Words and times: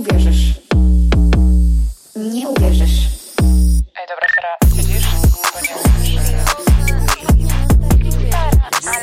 uwierzysz. 0.00 0.54
Nie 2.16 2.48
uwierzysz. 2.48 3.08
Ej, 3.96 4.06
dobra, 4.08 4.26
Sara, 4.34 4.76
siedzisz? 4.76 5.06
Bo 5.54 5.60
nie 5.60 5.74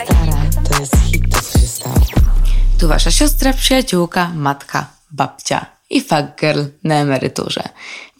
Stara, 0.05 0.36
to 0.70 0.79
jest 0.79 0.96
hit, 1.12 1.23
to 1.33 1.41
co 1.41 1.60
się 1.60 1.68
stało. 1.68 1.96
Tu 2.79 2.88
wasza 2.88 3.12
siostra, 3.12 3.54
przyjaciółka, 3.54 4.31
matka, 4.36 4.88
babcia 5.12 5.65
i 5.90 6.02
fuck 6.02 6.40
girl 6.40 6.63
na 6.83 6.96
emeryturze. 6.96 7.64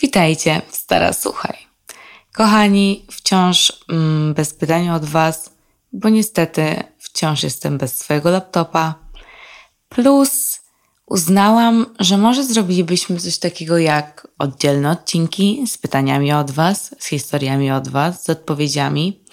Witajcie 0.02 0.62
Stara 0.72 1.14
Słuchaj. 1.14 1.58
Kochani, 2.34 3.06
wciąż 3.12 3.74
mm, 3.90 4.34
bez 4.34 4.54
pytania 4.54 4.96
od 4.96 5.06
was, 5.06 5.50
bo 5.94 6.10
niestety 6.10 6.84
wciąż 7.00 7.44
jestem 7.44 7.78
bez 7.78 8.00
swojego 8.00 8.30
laptopa. 8.30 8.96
Plus 9.90 10.67
uznałam, 11.08 11.86
że 12.00 12.18
może 12.18 12.44
zrobilibyśmy 12.44 13.20
coś 13.20 13.38
takiego 13.38 13.78
jak 13.78 14.28
oddzielne 14.40 14.92
odcinki 14.92 15.64
z 15.68 15.78
pytaniami 15.78 16.34
od 16.34 16.52
was, 16.52 16.96
z 17.00 17.06
historiami 17.06 17.72
od 17.72 17.88
was, 17.88 18.24
z 18.24 18.30
odpowiedziami. 18.30 19.24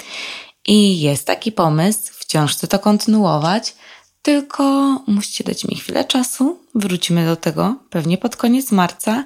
I 0.67 1.01
jest 1.01 1.27
taki 1.27 1.53
pomysł, 1.53 2.13
wciąż 2.13 2.53
chcę 2.53 2.67
to 2.67 2.79
kontynuować, 2.79 3.75
tylko 4.23 4.65
musicie 5.07 5.45
dać 5.45 5.65
mi 5.65 5.77
chwilę 5.77 6.05
czasu. 6.05 6.59
Wrócimy 6.75 7.27
do 7.27 7.37
tego 7.37 7.77
pewnie 7.91 8.19
pod 8.19 8.37
koniec 8.37 8.73
marca. 8.73 9.25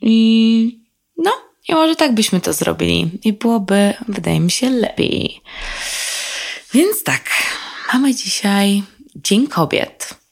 I 0.00 0.84
no, 1.18 1.32
i 1.68 1.74
może 1.74 1.96
tak 1.96 2.14
byśmy 2.14 2.40
to 2.40 2.52
zrobili. 2.52 3.10
I 3.24 3.32
byłoby, 3.32 3.94
wydaje 4.08 4.40
mi 4.40 4.50
się, 4.50 4.70
lepiej. 4.70 5.40
Więc 6.72 7.02
tak, 7.02 7.24
mamy 7.92 8.14
dzisiaj 8.14 8.82
Dzień 9.16 9.46
Kobiet. 9.46 10.23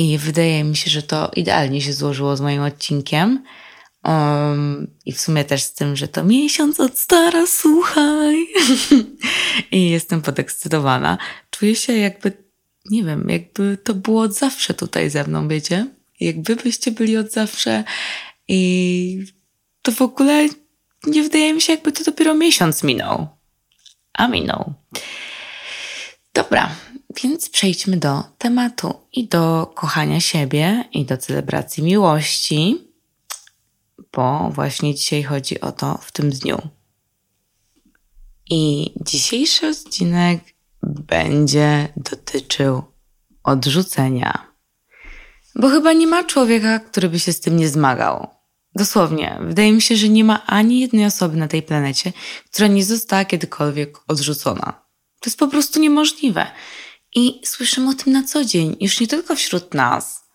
I 0.00 0.18
wydaje 0.18 0.64
mi 0.64 0.76
się, 0.76 0.90
że 0.90 1.02
to 1.02 1.30
idealnie 1.36 1.80
się 1.80 1.92
złożyło 1.92 2.36
z 2.36 2.40
moim 2.40 2.62
odcinkiem. 2.62 3.44
Um, 4.04 4.96
I 5.06 5.12
w 5.12 5.20
sumie 5.20 5.44
też 5.44 5.62
z 5.62 5.74
tym, 5.74 5.96
że 5.96 6.08
to 6.08 6.24
miesiąc 6.24 6.80
od 6.80 6.98
stara, 6.98 7.46
słuchaj. 7.46 8.46
I 9.72 9.90
jestem 9.90 10.22
podekscytowana. 10.22 11.18
Czuję 11.50 11.76
się 11.76 11.92
jakby, 11.92 12.32
nie 12.90 13.04
wiem, 13.04 13.28
jakby 13.28 13.78
to 13.84 13.94
było 13.94 14.22
od 14.22 14.34
zawsze 14.34 14.74
tutaj 14.74 15.10
ze 15.10 15.24
mną, 15.24 15.48
wiecie? 15.48 15.86
Jakby 16.20 16.56
byście 16.56 16.90
byli 16.90 17.16
od 17.16 17.32
zawsze 17.32 17.84
i 18.48 19.24
to 19.82 19.92
w 19.92 20.02
ogóle 20.02 20.48
nie 21.06 21.22
wydaje 21.22 21.54
mi 21.54 21.60
się, 21.60 21.72
jakby 21.72 21.92
to 21.92 22.04
dopiero 22.04 22.34
miesiąc 22.34 22.82
minął. 22.82 23.28
A 24.12 24.28
minął. 24.28 24.74
Dobra, 26.34 26.70
więc 27.22 27.50
przejdźmy 27.50 27.96
do 27.96 28.22
tematu 28.38 28.94
i 29.12 29.28
do 29.28 29.72
kochania 29.74 30.20
siebie 30.20 30.84
i 30.92 31.04
do 31.04 31.16
celebracji 31.16 31.82
miłości, 31.82 32.88
bo 34.12 34.50
właśnie 34.54 34.94
dzisiaj 34.94 35.22
chodzi 35.22 35.60
o 35.60 35.72
to 35.72 35.98
w 36.02 36.12
tym 36.12 36.30
dniu. 36.30 36.58
I 38.50 38.92
dzisiejszy 39.00 39.68
odcinek 39.68 40.40
będzie 40.82 41.88
dotyczył 41.96 42.82
odrzucenia. 43.44 44.46
Bo 45.54 45.68
chyba 45.68 45.92
nie 45.92 46.06
ma 46.06 46.24
człowieka, 46.24 46.78
który 46.78 47.08
by 47.08 47.18
się 47.18 47.32
z 47.32 47.40
tym 47.40 47.56
nie 47.56 47.68
zmagał. 47.68 48.28
Dosłownie, 48.74 49.38
wydaje 49.40 49.72
mi 49.72 49.82
się, 49.82 49.96
że 49.96 50.08
nie 50.08 50.24
ma 50.24 50.46
ani 50.46 50.80
jednej 50.80 51.04
osoby 51.04 51.36
na 51.36 51.48
tej 51.48 51.62
planecie, 51.62 52.12
która 52.52 52.68
nie 52.68 52.84
została 52.84 53.24
kiedykolwiek 53.24 53.98
odrzucona. 54.08 54.82
To 55.20 55.30
jest 55.30 55.38
po 55.38 55.48
prostu 55.48 55.80
niemożliwe. 55.80 56.46
I 57.14 57.40
słyszymy 57.44 57.90
o 57.90 57.94
tym 57.94 58.12
na 58.12 58.22
co 58.22 58.44
dzień, 58.44 58.76
już 58.80 59.00
nie 59.00 59.06
tylko 59.06 59.36
wśród 59.36 59.74
nas 59.74 60.30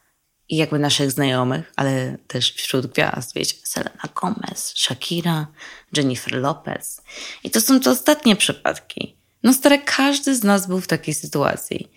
i 0.50 0.58
jakby 0.58 0.80
naszych 0.80 1.12
znajomych, 1.12 1.74
ale 1.76 2.18
też 2.28 2.54
wśród 2.54 2.88
gwiazd, 2.88 3.34
wiecie, 3.36 3.56
Selena 3.64 4.10
Gomez, 4.22 4.74
Shakira, 4.76 5.48
Jennifer 5.98 6.34
Lopez. 6.34 7.02
I 7.44 7.50
to 7.50 7.62
są 7.62 7.80
te 7.80 7.92
ostatnie 7.92 8.36
przypadki. 8.36 9.16
No 9.44 9.54
stare, 9.54 9.78
każdy 9.78 10.36
z 10.36 10.44
nas 10.44 10.68
był 10.68 10.82
w 10.82 10.88
takiej 10.88 11.14
sytuacji. 11.14 11.92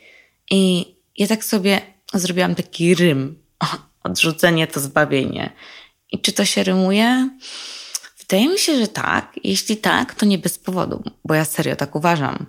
I 0.51 0.87
ja 1.19 1.27
tak 1.27 1.45
sobie 1.45 1.81
zrobiłam 2.15 2.55
taki 2.55 2.95
rym. 2.95 3.43
Odrzucenie 4.03 4.67
to 4.67 4.81
zbawienie. 4.81 5.53
I 6.13 6.19
czy 6.19 6.33
to 6.33 6.45
się 6.45 6.65
rymuje? 6.65 7.31
Wydaje 8.19 8.49
mi 8.49 8.59
się, 8.59 8.79
że 8.79 8.89
tak. 8.89 9.33
Jeśli 9.45 9.77
tak, 9.77 10.15
to 10.15 10.27
nie 10.27 10.39
bez 10.39 10.59
powodu, 10.59 11.03
bo 11.25 11.35
ja 11.35 11.45
serio 11.45 11.77
tak 11.77 11.97
uważam. 11.97 12.47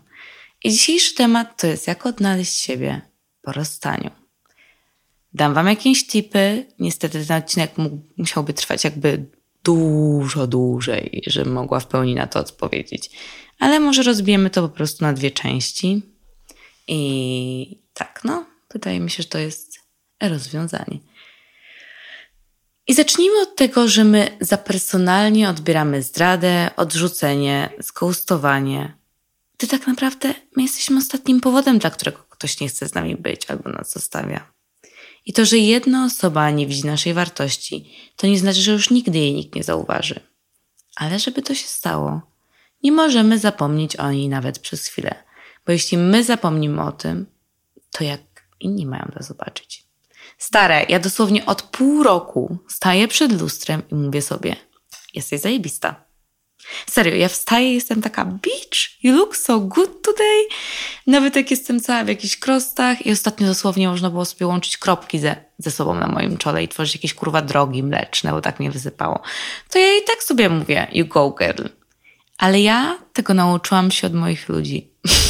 I 0.64 0.72
dzisiejszy 0.72 1.16
temat 1.16 1.62
to 1.62 1.68
jest 1.68 1.88
jak 1.88 2.06
odnaleźć 2.06 2.56
siebie 2.56 3.02
po 3.42 3.52
rozstaniu. 3.52 4.12
Dam 5.34 5.54
wam 5.54 5.68
jakieś 5.68 6.08
tipy. 6.08 6.66
Niestety 6.80 7.26
ten 7.26 7.38
odcinek 7.38 7.78
mógł, 7.78 7.98
musiałby 8.18 8.54
trwać 8.54 8.84
jakby 8.84 9.26
dużo 9.64 10.48
dłużej, 10.48 11.24
żebym 11.28 11.54
mogła 11.54 11.80
w 11.80 11.88
pełni 11.88 12.16
na 12.16 12.28
to 12.28 12.40
odpowiedzieć. 12.40 13.10
Ale 13.60 13.80
może 13.80 14.04
rozbijemy 14.04 14.50
to 14.50 14.62
po 14.62 14.76
prostu 14.76 15.06
na 15.06 15.14
dwie 15.14 15.32
części. 15.32 16.02
I 16.88 17.82
tak, 17.94 18.22
no, 18.24 18.46
wydaje 18.74 19.00
mi 19.00 19.12
się, 19.12 19.24
że 19.24 19.30
to 19.30 19.38
jest 19.38 19.80
rozwiązanie. 20.22 21.00
I 22.88 22.94
zacznijmy 22.94 23.42
od 23.42 23.56
tego, 23.56 23.88
że 23.88 24.04
my 24.04 24.38
za 24.42 24.58
personalnie 24.58 25.50
odbieramy 25.50 26.02
zdradę, 26.02 26.72
odrzucenie, 26.76 27.70
skoustowanie. 27.82 28.99
Ty 29.60 29.68
tak 29.68 29.88
naprawdę 29.88 30.34
my 30.56 30.64
jesteśmy 30.64 30.98
ostatnim 30.98 31.42
powodem, 31.42 31.80
dla 31.80 31.90
którego 31.90 32.18
ktoś 32.30 32.60
nie 32.60 32.70
chce 32.70 32.88
z 32.88 32.94
nami 32.94 33.16
być 33.16 33.46
albo 33.46 33.70
nas 33.70 33.92
zostawia. 33.92 34.52
I 35.26 35.34
to, 35.34 35.46
że 35.46 35.58
jedna 35.58 36.06
osoba 36.06 36.52
nie 36.52 36.68
widzi 36.68 36.86
naszej 36.86 37.14
wartości, 37.14 37.92
to 38.16 38.28
nie 38.28 38.40
znaczy, 38.40 38.62
że 38.62 38.72
już 38.72 38.90
nigdy 38.90 39.18
jej 39.18 39.34
nikt 39.34 39.56
nie 39.56 39.64
zauważy. 39.64 40.20
Ale 40.96 41.20
żeby 41.20 41.42
to 41.42 41.56
się 41.56 41.68
stało, 41.68 42.22
nie 42.84 42.92
możemy 42.92 43.40
zapomnieć 43.40 43.96
o 43.96 44.12
niej 44.12 44.30
nawet 44.30 44.60
przez 44.60 44.88
chwilę, 44.88 45.24
bo 45.66 45.72
jeśli 45.72 45.98
my 45.98 46.24
zapomnimy 46.24 46.82
o 46.82 46.92
tym, 46.92 47.26
to 47.92 48.04
jak 48.04 48.22
inni 48.60 48.86
mają 48.86 49.12
to 49.18 49.24
zobaczyć. 49.24 49.84
Stare, 50.38 50.86
ja 50.90 51.00
dosłownie 51.00 51.46
od 51.46 51.62
pół 51.62 52.04
roku 52.04 52.58
staję 52.68 53.08
przed 53.08 53.42
lustrem 53.42 53.82
i 53.92 53.96
mówię 53.96 54.22
sobie, 54.22 54.56
jesteś 55.14 55.42
zajebista. 55.42 56.09
Serio, 56.90 57.16
ja 57.16 57.30
wstaję 57.30 57.74
jestem 57.74 58.02
taka, 58.02 58.26
bitch, 58.26 59.04
you 59.04 59.16
look 59.16 59.38
so 59.38 59.60
good 59.60 60.02
today. 60.02 60.48
Nawet 61.08 61.36
jak 61.36 61.52
jestem 61.52 61.80
cała 61.80 62.04
w 62.04 62.08
jakichś 62.08 62.38
krostach 62.38 63.06
i 63.06 63.12
ostatnio 63.12 63.48
dosłownie 63.48 63.88
można 63.88 64.10
było 64.10 64.26
sobie 64.26 64.48
łączyć 64.48 64.78
kropki 64.78 65.20
ze, 65.20 65.36
ze 65.58 65.72
sobą 65.72 65.96
na 65.96 66.08
moim 66.08 66.38
czole 66.38 66.64
i 66.64 66.68
tworzyć 66.68 66.96
jakieś 66.96 67.14
kurwa 67.14 67.42
drogi 67.42 67.84
mleczne, 67.84 68.32
bo 68.32 68.42
tak 68.42 68.60
mnie 68.60 68.72
wysypało. 68.72 69.22
To 69.70 69.80
ja 69.80 69.98
i 69.98 70.04
tak 70.08 70.24
sobie 70.24 70.50
mówię, 70.50 70.88
you 70.92 71.06
go 71.06 71.36
girl. 71.40 71.64
Ale 72.38 72.62
ja 72.62 72.98
tego 73.14 73.34
nauczyłam 73.34 73.92
się 73.92 74.08
od 74.08 74.14
moich 74.14 74.50
ludzi. 74.50 74.88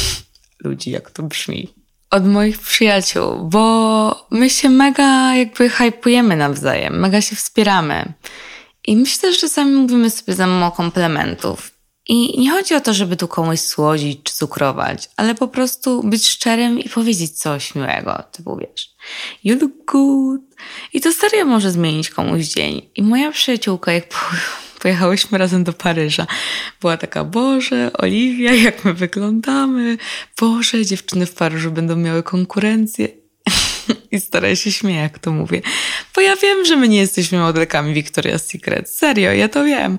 ludzi, 0.64 0.90
jak 0.90 1.10
to 1.10 1.22
brzmi. 1.22 1.74
Od 2.10 2.26
moich 2.26 2.58
przyjaciół, 2.58 3.48
bo 3.48 4.26
my 4.30 4.50
się 4.50 4.68
mega 4.68 5.34
jakby 5.34 5.68
hypujemy 5.68 6.36
nawzajem, 6.36 7.00
mega 7.00 7.20
się 7.20 7.36
wspieramy. 7.36 8.12
I 8.90 8.96
myślę, 8.96 9.32
że 9.32 9.38
czasami 9.38 9.72
mówimy 9.72 10.10
sobie 10.10 10.34
za 10.34 10.46
mało 10.46 10.70
komplementów. 10.72 11.70
I 12.08 12.40
nie 12.40 12.50
chodzi 12.50 12.74
o 12.74 12.80
to, 12.80 12.94
żeby 12.94 13.16
tu 13.16 13.28
komuś 13.28 13.60
słodzić 13.60 14.20
czy 14.22 14.34
cukrować, 14.34 15.10
ale 15.16 15.34
po 15.34 15.48
prostu 15.48 16.02
być 16.02 16.26
szczerym 16.26 16.78
i 16.78 16.88
powiedzieć 16.88 17.30
coś 17.30 17.74
miłego. 17.74 18.22
Typu 18.32 18.56
wiesz, 18.56 18.94
you 19.44 19.58
look 19.60 19.72
good. 19.86 20.40
I 20.92 21.00
to 21.00 21.12
serio 21.12 21.44
może 21.44 21.70
zmienić 21.70 22.10
komuś 22.10 22.44
dzień. 22.44 22.82
I 22.96 23.02
moja 23.02 23.32
przyjaciółka, 23.32 23.92
jak 23.92 24.04
pojechałyśmy 24.82 25.38
razem 25.38 25.64
do 25.64 25.72
Paryża, 25.72 26.26
była 26.80 26.96
taka, 26.96 27.24
Boże, 27.24 27.90
Oliwia, 27.92 28.52
jak 28.52 28.84
my 28.84 28.94
wyglądamy. 28.94 29.98
Boże, 30.40 30.86
dziewczyny 30.86 31.26
w 31.26 31.34
Paryżu 31.34 31.70
będą 31.70 31.96
miały 31.96 32.22
konkurencję. 32.22 33.19
I 34.12 34.20
stara 34.20 34.56
się 34.56 34.72
śmieje, 34.72 35.00
jak 35.00 35.18
to 35.18 35.32
mówię. 35.32 35.62
Bo 36.14 36.20
ja 36.20 36.36
wiem, 36.36 36.64
że 36.64 36.76
my 36.76 36.88
nie 36.88 36.98
jesteśmy 36.98 37.38
modelkami 37.38 38.04
Victoria's 38.04 38.38
Secret. 38.38 38.90
Serio, 38.90 39.32
ja 39.32 39.48
to 39.48 39.64
wiem. 39.64 39.98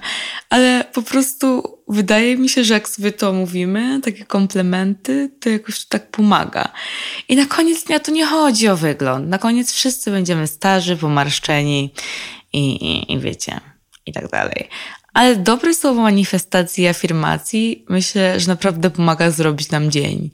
Ale 0.50 0.86
po 0.94 1.02
prostu 1.02 1.64
wydaje 1.88 2.38
mi 2.38 2.50
się, 2.50 2.64
że 2.64 2.74
jak 2.74 2.90
sobie 2.90 3.12
to 3.12 3.34
mówimy, 3.34 4.02
takie 4.04 4.26
komplementy, 4.26 5.32
to 5.40 5.50
jakoś 5.50 5.86
tak 5.86 6.12
pomaga. 6.12 6.72
I 7.30 7.36
na 7.36 7.46
koniec 7.46 7.84
dnia 7.84 8.00
to 8.00 8.12
nie 8.12 8.26
chodzi 8.26 8.68
o 8.68 8.78
wygląd. 8.78 9.28
Na 9.30 9.38
koniec 9.38 9.74
wszyscy 9.74 10.12
będziemy 10.12 10.48
starzy, 10.48 10.98
pomarszczeni 10.98 11.94
i, 12.54 12.60
i, 12.60 13.14
i 13.14 13.20
wiecie, 13.20 13.60
i 14.06 14.14
tak 14.14 14.30
dalej. 14.30 14.70
Ale 15.14 15.36
dobre 15.36 15.74
słowo 15.74 16.02
manifestacji 16.02 16.84
i 16.84 16.88
afirmacji 16.88 17.86
myślę, 17.90 18.40
że 18.40 18.48
naprawdę 18.48 18.90
pomaga 18.90 19.32
zrobić 19.32 19.72
nam 19.72 19.92
dzień 19.92 20.30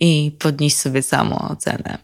i 0.00 0.32
podnieść 0.38 0.76
sobie 0.76 1.02
samoocenę. 1.02 1.98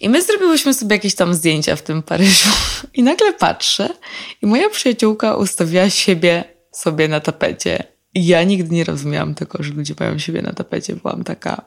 I 0.00 0.08
my 0.08 0.22
zrobiłyśmy 0.22 0.74
sobie 0.74 0.96
jakieś 0.96 1.14
tam 1.14 1.34
zdjęcia 1.34 1.76
w 1.76 1.82
tym 1.82 2.02
Paryżu. 2.02 2.48
I 2.94 3.02
nagle 3.02 3.32
patrzę 3.32 3.88
i 4.42 4.46
moja 4.46 4.70
przyjaciółka 4.70 5.36
ustawiła 5.36 5.90
siebie 5.90 6.44
sobie 6.72 7.08
na 7.08 7.20
tapecie. 7.20 7.84
I 8.14 8.26
ja 8.26 8.42
nigdy 8.42 8.74
nie 8.74 8.84
rozumiałam 8.84 9.34
tego, 9.34 9.62
że 9.62 9.72
ludzie 9.72 9.94
mają 10.00 10.18
siebie 10.18 10.42
na 10.42 10.52
tapecie. 10.52 10.96
Byłam 10.96 11.24
taka, 11.24 11.62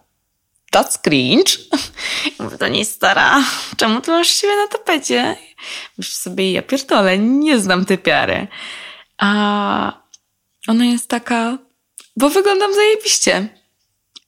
that's 0.75 1.01
cringe. 1.01 1.51
Mówię 2.39 2.57
do 2.57 2.67
niej, 2.67 2.85
stara, 2.85 3.43
czemu 3.77 4.01
ty 4.01 4.11
masz 4.11 4.27
siebie 4.27 4.55
na 4.55 4.67
tapecie? 4.67 5.35
Myślę 5.97 6.13
sobie, 6.13 6.51
ja 6.51 6.61
pierdolę, 6.61 7.17
nie 7.17 7.59
znam 7.59 7.85
tej 7.85 7.97
piary. 7.97 8.47
A 9.17 10.01
ona 10.67 10.85
jest 10.85 11.07
taka, 11.07 11.57
bo 12.17 12.29
wyglądam 12.29 12.73
zajebiście. 12.73 13.49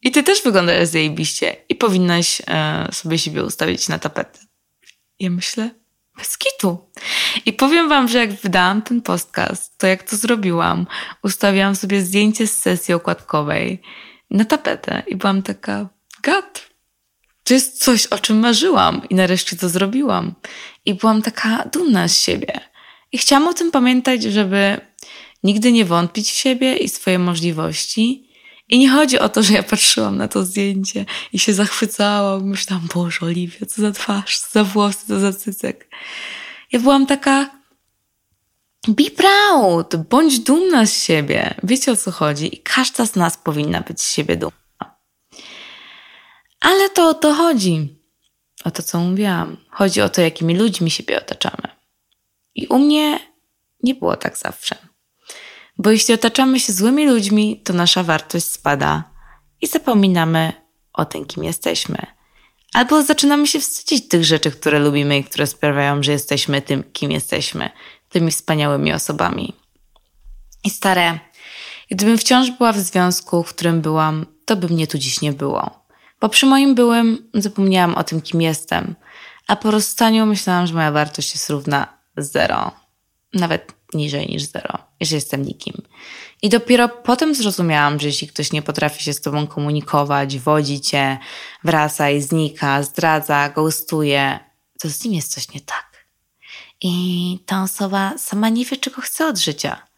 I 0.02 0.12
ty 0.12 0.24
też 0.24 0.44
wyglądasz 0.44 0.88
zajebiście. 0.88 1.56
Powinnaś 1.82 2.42
e, 2.48 2.88
sobie 2.92 3.20
siebie 3.20 3.44
ustawić 3.44 3.90
na 3.90 4.00
tapetę. 4.00 4.40
Ja 5.20 5.30
myślę, 5.30 5.70
bez 6.18 6.38
kitu. 6.38 6.78
I 7.46 7.54
powiem 7.54 7.90
wam, 7.90 8.08
że 8.08 8.18
jak 8.18 8.34
wydałam 8.34 8.82
ten 8.82 9.02
podcast, 9.02 9.78
to 9.78 9.88
jak 9.88 10.04
to 10.04 10.16
zrobiłam, 10.16 10.88
ustawiłam 11.24 11.76
sobie 11.76 12.02
zdjęcie 12.02 12.48
z 12.48 12.58
sesji 12.58 12.94
okładkowej 12.94 13.82
na 14.30 14.46
tapetę 14.46 15.04
i 15.08 15.16
byłam 15.16 15.42
taka, 15.42 15.90
gad, 16.24 16.70
to 17.44 17.54
jest 17.54 17.84
coś, 17.84 18.06
o 18.06 18.20
czym 18.20 18.40
marzyłam 18.40 19.02
i 19.10 19.16
nareszcie 19.16 19.56
to 19.56 19.70
zrobiłam. 19.70 20.34
I 20.86 20.94
byłam 20.94 21.22
taka 21.22 21.70
dumna 21.74 22.08
z 22.08 22.18
siebie. 22.18 22.60
I 23.12 23.18
chciałam 23.18 23.48
o 23.48 23.54
tym 23.54 23.72
pamiętać, 23.72 24.24
żeby 24.24 24.82
nigdy 25.44 25.72
nie 25.72 25.86
wątpić 25.86 26.32
w 26.32 26.36
siebie 26.36 26.78
i 26.78 26.90
swoje 26.90 27.20
możliwości. 27.20 28.31
I 28.72 28.80
nie 28.80 28.90
chodzi 28.90 29.20
o 29.20 29.30
to, 29.30 29.44
że 29.44 29.54
ja 29.54 29.64
patrzyłam 29.64 30.18
na 30.18 30.28
to 30.28 30.46
zdjęcie 30.46 31.06
i 31.34 31.40
się 31.40 31.54
zachwycałam. 31.54 32.44
Myślałam, 32.44 32.88
Boże, 32.94 33.26
Oliwia, 33.26 33.66
co 33.66 33.82
za 33.82 33.92
twarz, 33.92 34.40
co 34.40 34.48
za 34.52 34.64
włosy, 34.64 35.08
co 35.08 35.20
za 35.20 35.34
cycek. 35.34 35.90
Ja 36.72 36.80
byłam 36.80 37.06
taka, 37.06 37.50
be 38.88 39.04
proud, 39.12 39.96
bądź 39.96 40.40
dumna 40.40 40.86
z 40.86 41.04
siebie. 41.04 41.56
Wiecie 41.64 41.92
o 41.92 41.98
co 41.98 42.12
chodzi? 42.12 42.56
I 42.56 42.60
każda 42.60 43.06
z 43.06 43.16
nas 43.16 43.38
powinna 43.38 43.82
być 43.82 44.02
z 44.02 44.14
siebie 44.14 44.38
dumna. 44.38 44.96
Ale 46.60 46.90
to 46.90 47.10
o 47.10 47.14
to 47.14 47.34
chodzi. 47.34 47.96
O 48.64 48.72
to, 48.72 48.84
co 48.84 49.00
mówiłam. 49.00 49.58
Chodzi 49.70 50.02
o 50.02 50.10
to, 50.10 50.22
jakimi 50.22 50.58
ludźmi 50.58 50.92
siebie 50.92 51.18
otaczamy. 51.18 51.76
I 52.56 52.68
u 52.68 52.80
mnie 52.80 53.20
nie 53.84 53.96
było 53.96 54.18
tak 54.18 54.38
zawsze. 54.38 54.91
Bo 55.84 55.92
jeśli 55.92 56.14
otaczamy 56.14 56.60
się 56.60 56.74
złymi 56.74 57.08
ludźmi, 57.08 57.62
to 57.64 57.74
nasza 57.74 58.04
wartość 58.04 58.46
spada 58.46 59.04
i 59.62 59.68
zapominamy 59.68 60.54
o 60.94 61.06
tym, 61.06 61.26
kim 61.26 61.44
jesteśmy. 61.44 61.98
Albo 62.74 63.04
zaczynamy 63.04 63.48
się 63.48 63.60
wstydzić 63.60 64.08
tych 64.08 64.24
rzeczy, 64.24 64.52
które 64.52 64.80
lubimy 64.80 65.18
i 65.18 65.24
które 65.24 65.48
sprawiają, 65.48 66.04
że 66.04 66.12
jesteśmy 66.12 66.62
tym, 66.62 66.84
kim 66.94 67.12
jesteśmy, 67.12 67.70
tymi 68.10 68.32
wspaniałymi 68.32 68.94
osobami. 68.94 69.54
I 70.64 70.70
stare, 70.70 71.20
gdybym 71.92 72.18
wciąż 72.18 72.52
była 72.52 72.74
w 72.74 72.80
związku, 72.80 73.44
w 73.44 73.50
którym 73.50 73.82
byłam, 73.82 74.26
to 74.46 74.56
by 74.56 74.68
mnie 74.68 74.88
tu 74.88 74.98
dziś 74.98 75.22
nie 75.22 75.34
było. 75.34 75.86
Bo 76.20 76.30
przy 76.30 76.46
moim 76.46 76.76
byłym 76.76 77.30
zapomniałam 77.34 77.96
o 77.96 78.04
tym, 78.04 78.22
kim 78.22 78.42
jestem, 78.42 78.96
a 79.48 79.56
po 79.56 79.72
rozstaniu 79.72 80.26
myślałam, 80.26 80.68
że 80.68 80.74
moja 80.74 80.92
wartość 80.92 81.34
jest 81.34 81.50
równa 81.50 81.88
zero. 82.18 82.72
Nawet 83.34 83.74
niżej 83.94 84.28
niż 84.28 84.44
zero, 84.44 84.78
że 85.02 85.16
jestem 85.16 85.46
nikim. 85.46 85.74
I 86.42 86.50
dopiero 86.50 86.90
potem 86.90 87.36
zrozumiałam, 87.36 88.00
że 88.00 88.08
jeśli 88.08 88.28
ktoś 88.28 88.52
nie 88.52 88.62
potrafi 88.62 89.04
się 89.04 89.14
z 89.14 89.22
tobą 89.22 89.48
komunikować, 89.48 90.40
wodzi 90.40 90.82
cię, 90.82 91.18
wraca 91.64 92.10
i 92.10 92.22
znika, 92.22 92.84
zdradza, 92.84 93.50
ghostuje, 93.50 94.40
to 94.82 94.90
z 94.90 95.04
nim 95.04 95.14
jest 95.14 95.34
coś 95.34 95.54
nie 95.54 95.62
tak. 95.62 96.06
I 96.82 97.40
ta 97.46 97.64
osoba 97.64 98.14
sama 98.18 98.50
nie 98.50 98.66
wie, 98.66 98.78
czego 98.78 99.02
chce 99.02 99.28
od 99.28 99.38
życia. 99.38 99.91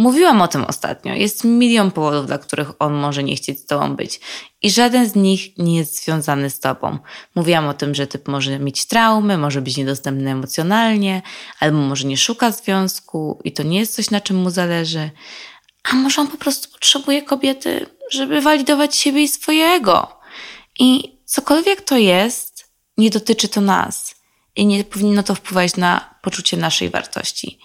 Mówiłam 0.00 0.42
o 0.42 0.48
tym 0.48 0.64
ostatnio. 0.64 1.14
Jest 1.14 1.44
milion 1.44 1.90
powodów, 1.90 2.26
dla 2.26 2.38
których 2.38 2.72
on 2.78 2.94
może 2.94 3.22
nie 3.22 3.36
chcieć 3.36 3.60
z 3.60 3.66
tobą 3.66 3.96
być. 3.96 4.20
I 4.62 4.70
żaden 4.70 5.08
z 5.08 5.14
nich 5.14 5.58
nie 5.58 5.76
jest 5.76 6.04
związany 6.04 6.50
z 6.50 6.60
tobą. 6.60 6.98
Mówiłam 7.34 7.68
o 7.68 7.74
tym, 7.74 7.94
że 7.94 8.06
typ 8.06 8.28
może 8.28 8.58
mieć 8.58 8.86
traumy, 8.86 9.38
może 9.38 9.62
być 9.62 9.76
niedostępny 9.76 10.30
emocjonalnie, 10.30 11.22
albo 11.60 11.78
może 11.78 12.06
nie 12.06 12.16
szuka 12.16 12.50
związku 12.50 13.40
i 13.44 13.52
to 13.52 13.62
nie 13.62 13.78
jest 13.78 13.94
coś, 13.94 14.10
na 14.10 14.20
czym 14.20 14.36
mu 14.36 14.50
zależy. 14.50 15.10
A 15.92 15.94
może 15.94 16.20
on 16.20 16.28
po 16.28 16.36
prostu 16.36 16.72
potrzebuje 16.72 17.22
kobiety, 17.22 17.86
żeby 18.10 18.40
walidować 18.40 18.96
siebie 18.96 19.22
i 19.22 19.28
swojego. 19.28 20.20
I 20.78 21.18
cokolwiek 21.24 21.80
to 21.80 21.96
jest, 21.96 22.70
nie 22.96 23.10
dotyczy 23.10 23.48
to 23.48 23.60
nas. 23.60 24.14
I 24.56 24.66
nie 24.66 24.84
powinno 24.84 25.22
to 25.22 25.34
wpływać 25.34 25.76
na 25.76 26.14
poczucie 26.22 26.56
naszej 26.56 26.90
wartości. 26.90 27.58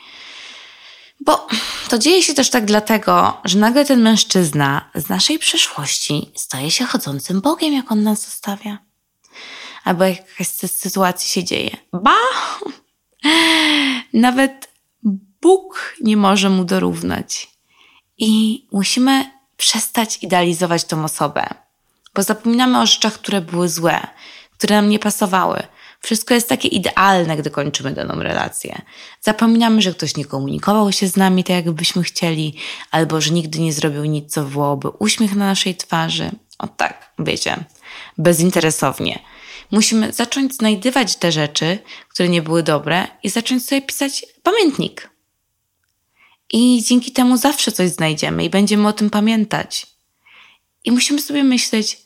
Bo 1.19 1.47
to 1.89 1.97
dzieje 1.97 2.23
się 2.23 2.33
też 2.33 2.49
tak 2.49 2.65
dlatego, 2.65 3.37
że 3.45 3.59
nagle 3.59 3.85
ten 3.85 4.01
mężczyzna 4.01 4.89
z 4.95 5.09
naszej 5.09 5.39
przeszłości 5.39 6.31
staje 6.35 6.71
się 6.71 6.85
chodzącym 6.85 7.41
Bogiem, 7.41 7.73
jak 7.73 7.91
on 7.91 8.03
nas 8.03 8.25
zostawia. 8.25 8.77
Albo 9.83 10.03
jakaś 10.03 10.47
sytuacja 10.47 11.27
się 11.27 11.43
dzieje. 11.43 11.77
Ba! 11.93 12.15
Nawet 14.13 14.69
Bóg 15.41 15.95
nie 16.01 16.17
może 16.17 16.49
mu 16.49 16.65
dorównać. 16.65 17.55
I 18.17 18.63
musimy 18.71 19.31
przestać 19.57 20.23
idealizować 20.23 20.83
tą 20.83 21.03
osobę, 21.03 21.47
bo 22.15 22.23
zapominamy 22.23 22.81
o 22.81 22.85
rzeczach, 22.85 23.13
które 23.13 23.41
były 23.41 23.69
złe, 23.69 24.07
które 24.51 24.75
nam 24.75 24.89
nie 24.89 24.99
pasowały, 24.99 25.63
wszystko 26.05 26.33
jest 26.33 26.49
takie 26.49 26.67
idealne, 26.67 27.37
gdy 27.37 27.49
kończymy 27.49 27.91
daną 27.91 28.23
relację. 28.23 28.81
Zapominamy, 29.21 29.81
że 29.81 29.93
ktoś 29.93 30.17
nie 30.17 30.25
komunikował 30.25 30.91
się 30.91 31.07
z 31.07 31.15
nami 31.15 31.43
tak, 31.43 31.65
jakbyśmy 31.65 32.03
chcieli, 32.03 32.55
albo 32.91 33.21
że 33.21 33.31
nigdy 33.31 33.59
nie 33.59 33.73
zrobił 33.73 34.05
nic, 34.05 34.33
co 34.33 34.43
wywołałoby 34.43 34.89
uśmiech 34.89 35.35
na 35.35 35.45
naszej 35.45 35.75
twarzy. 35.75 36.31
O 36.59 36.67
tak, 36.67 37.13
wiecie, 37.19 37.63
bezinteresownie. 38.17 39.19
Musimy 39.71 40.13
zacząć 40.13 40.55
znajdywać 40.55 41.15
te 41.15 41.31
rzeczy, 41.31 41.79
które 42.09 42.29
nie 42.29 42.41
były 42.41 42.63
dobre 42.63 43.07
i 43.23 43.29
zacząć 43.29 43.65
sobie 43.65 43.81
pisać 43.81 44.25
pamiętnik. 44.43 45.09
I 46.51 46.83
dzięki 46.83 47.11
temu 47.11 47.37
zawsze 47.37 47.71
coś 47.71 47.89
znajdziemy 47.89 48.43
i 48.43 48.49
będziemy 48.49 48.87
o 48.87 48.93
tym 48.93 49.09
pamiętać. 49.09 49.87
I 50.83 50.91
musimy 50.91 51.21
sobie 51.21 51.43
myśleć, 51.43 52.04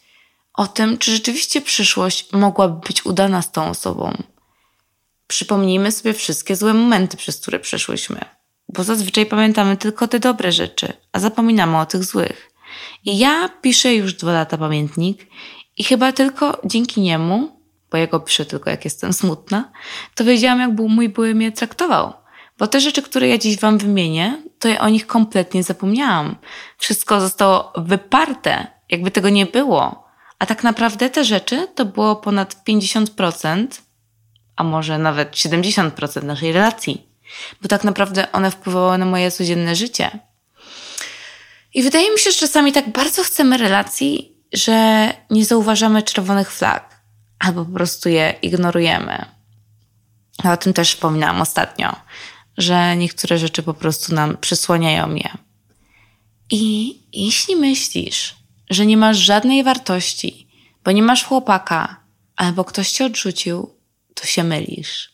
o 0.59 0.67
tym, 0.67 0.97
czy 0.97 1.11
rzeczywiście 1.11 1.61
przyszłość 1.61 2.31
mogłaby 2.31 2.87
być 2.87 3.05
udana 3.05 3.41
z 3.41 3.51
tą 3.51 3.69
osobą. 3.69 4.23
Przypomnijmy 5.27 5.91
sobie 5.91 6.13
wszystkie 6.13 6.55
złe 6.55 6.73
momenty, 6.73 7.17
przez 7.17 7.41
które 7.41 7.59
przeszłyśmy, 7.59 8.25
bo 8.69 8.83
zazwyczaj 8.83 9.25
pamiętamy 9.25 9.77
tylko 9.77 10.07
te 10.07 10.19
dobre 10.19 10.51
rzeczy, 10.51 10.93
a 11.11 11.19
zapominamy 11.19 11.79
o 11.79 11.85
tych 11.85 12.03
złych. 12.03 12.51
I 13.05 13.17
ja 13.17 13.49
piszę 13.61 13.95
już 13.95 14.13
dwa 14.13 14.31
lata 14.31 14.57
pamiętnik 14.57 15.27
i 15.77 15.83
chyba 15.83 16.11
tylko 16.11 16.61
dzięki 16.65 17.01
niemu, 17.01 17.61
bo 17.91 17.97
ja 17.97 18.07
go 18.07 18.19
piszę 18.19 18.45
tylko 18.45 18.69
jak 18.69 18.85
jestem 18.85 19.13
smutna, 19.13 19.71
to 20.15 20.25
wiedziałam, 20.25 20.59
jak 20.59 20.75
był 20.75 20.89
mój 20.89 21.09
były 21.09 21.35
mnie 21.35 21.51
traktował. 21.51 22.13
Bo 22.57 22.67
te 22.67 22.79
rzeczy, 22.79 23.01
które 23.01 23.27
ja 23.27 23.37
dziś 23.37 23.59
wam 23.59 23.77
wymienię, 23.77 24.43
to 24.59 24.67
ja 24.67 24.79
o 24.79 24.89
nich 24.89 25.07
kompletnie 25.07 25.63
zapomniałam. 25.63 26.35
Wszystko 26.77 27.21
zostało 27.21 27.73
wyparte, 27.77 28.67
jakby 28.89 29.11
tego 29.11 29.29
nie 29.29 29.45
było. 29.45 30.08
A 30.39 30.45
tak 30.45 30.63
naprawdę 30.63 31.09
te 31.09 31.23
rzeczy 31.23 31.67
to 31.75 31.85
było 31.85 32.15
ponad 32.15 32.55
50%, 32.67 33.67
a 34.55 34.63
może 34.63 34.97
nawet 34.97 35.31
70% 35.31 36.23
naszej 36.23 36.51
relacji, 36.51 37.07
bo 37.61 37.67
tak 37.67 37.83
naprawdę 37.83 38.31
one 38.31 38.51
wpływały 38.51 38.97
na 38.97 39.05
moje 39.05 39.31
codzienne 39.31 39.75
życie. 39.75 40.19
I 41.73 41.83
wydaje 41.83 42.11
mi 42.11 42.19
się, 42.19 42.31
że 42.31 42.37
czasami 42.37 42.71
tak 42.71 42.91
bardzo 42.91 43.23
chcemy 43.23 43.57
relacji, 43.57 44.33
że 44.53 45.09
nie 45.29 45.45
zauważamy 45.45 46.03
czerwonych 46.03 46.51
flag, 46.51 47.01
albo 47.39 47.65
po 47.65 47.71
prostu 47.71 48.09
je 48.09 48.33
ignorujemy. 48.41 49.25
A 50.43 50.53
o 50.53 50.57
tym 50.57 50.73
też 50.73 50.93
wspominałam 50.93 51.41
ostatnio, 51.41 51.95
że 52.57 52.95
niektóre 52.97 53.37
rzeczy 53.37 53.63
po 53.63 53.73
prostu 53.73 54.15
nam 54.15 54.37
przysłaniają 54.37 55.15
je. 55.15 55.29
I 56.51 56.95
jeśli 57.13 57.55
myślisz, 57.55 58.38
że 58.69 58.85
nie 58.85 58.97
masz 58.97 59.17
żadnej 59.17 59.63
wartości, 59.63 60.47
bo 60.83 60.91
nie 60.91 61.03
masz 61.03 61.23
chłopaka, 61.23 62.03
albo 62.35 62.65
ktoś 62.65 62.91
cię 62.91 63.05
odrzucił, 63.05 63.75
to 64.13 64.25
się 64.25 64.43
mylisz. 64.43 65.09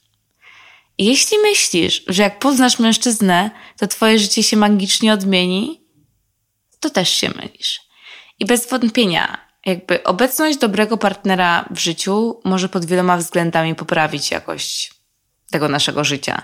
Jeśli 0.97 1.37
myślisz, 1.37 2.03
że 2.07 2.23
jak 2.23 2.39
poznasz 2.39 2.79
mężczyznę, 2.79 3.51
to 3.77 3.87
twoje 3.87 4.19
życie 4.19 4.43
się 4.43 4.57
magicznie 4.57 5.13
odmieni, 5.13 5.81
to 6.79 6.89
też 6.89 7.09
się 7.09 7.29
mylisz. 7.29 7.81
I 8.39 8.45
bez 8.45 8.69
wątpienia, 8.69 9.37
jakby 9.65 10.03
obecność 10.03 10.57
dobrego 10.57 10.97
partnera 10.97 11.65
w 11.71 11.79
życiu 11.79 12.41
może 12.43 12.69
pod 12.69 12.85
wieloma 12.85 13.17
względami 13.17 13.75
poprawić 13.75 14.31
jakość 14.31 14.93
tego 15.51 15.69
naszego 15.69 16.03
życia. 16.03 16.41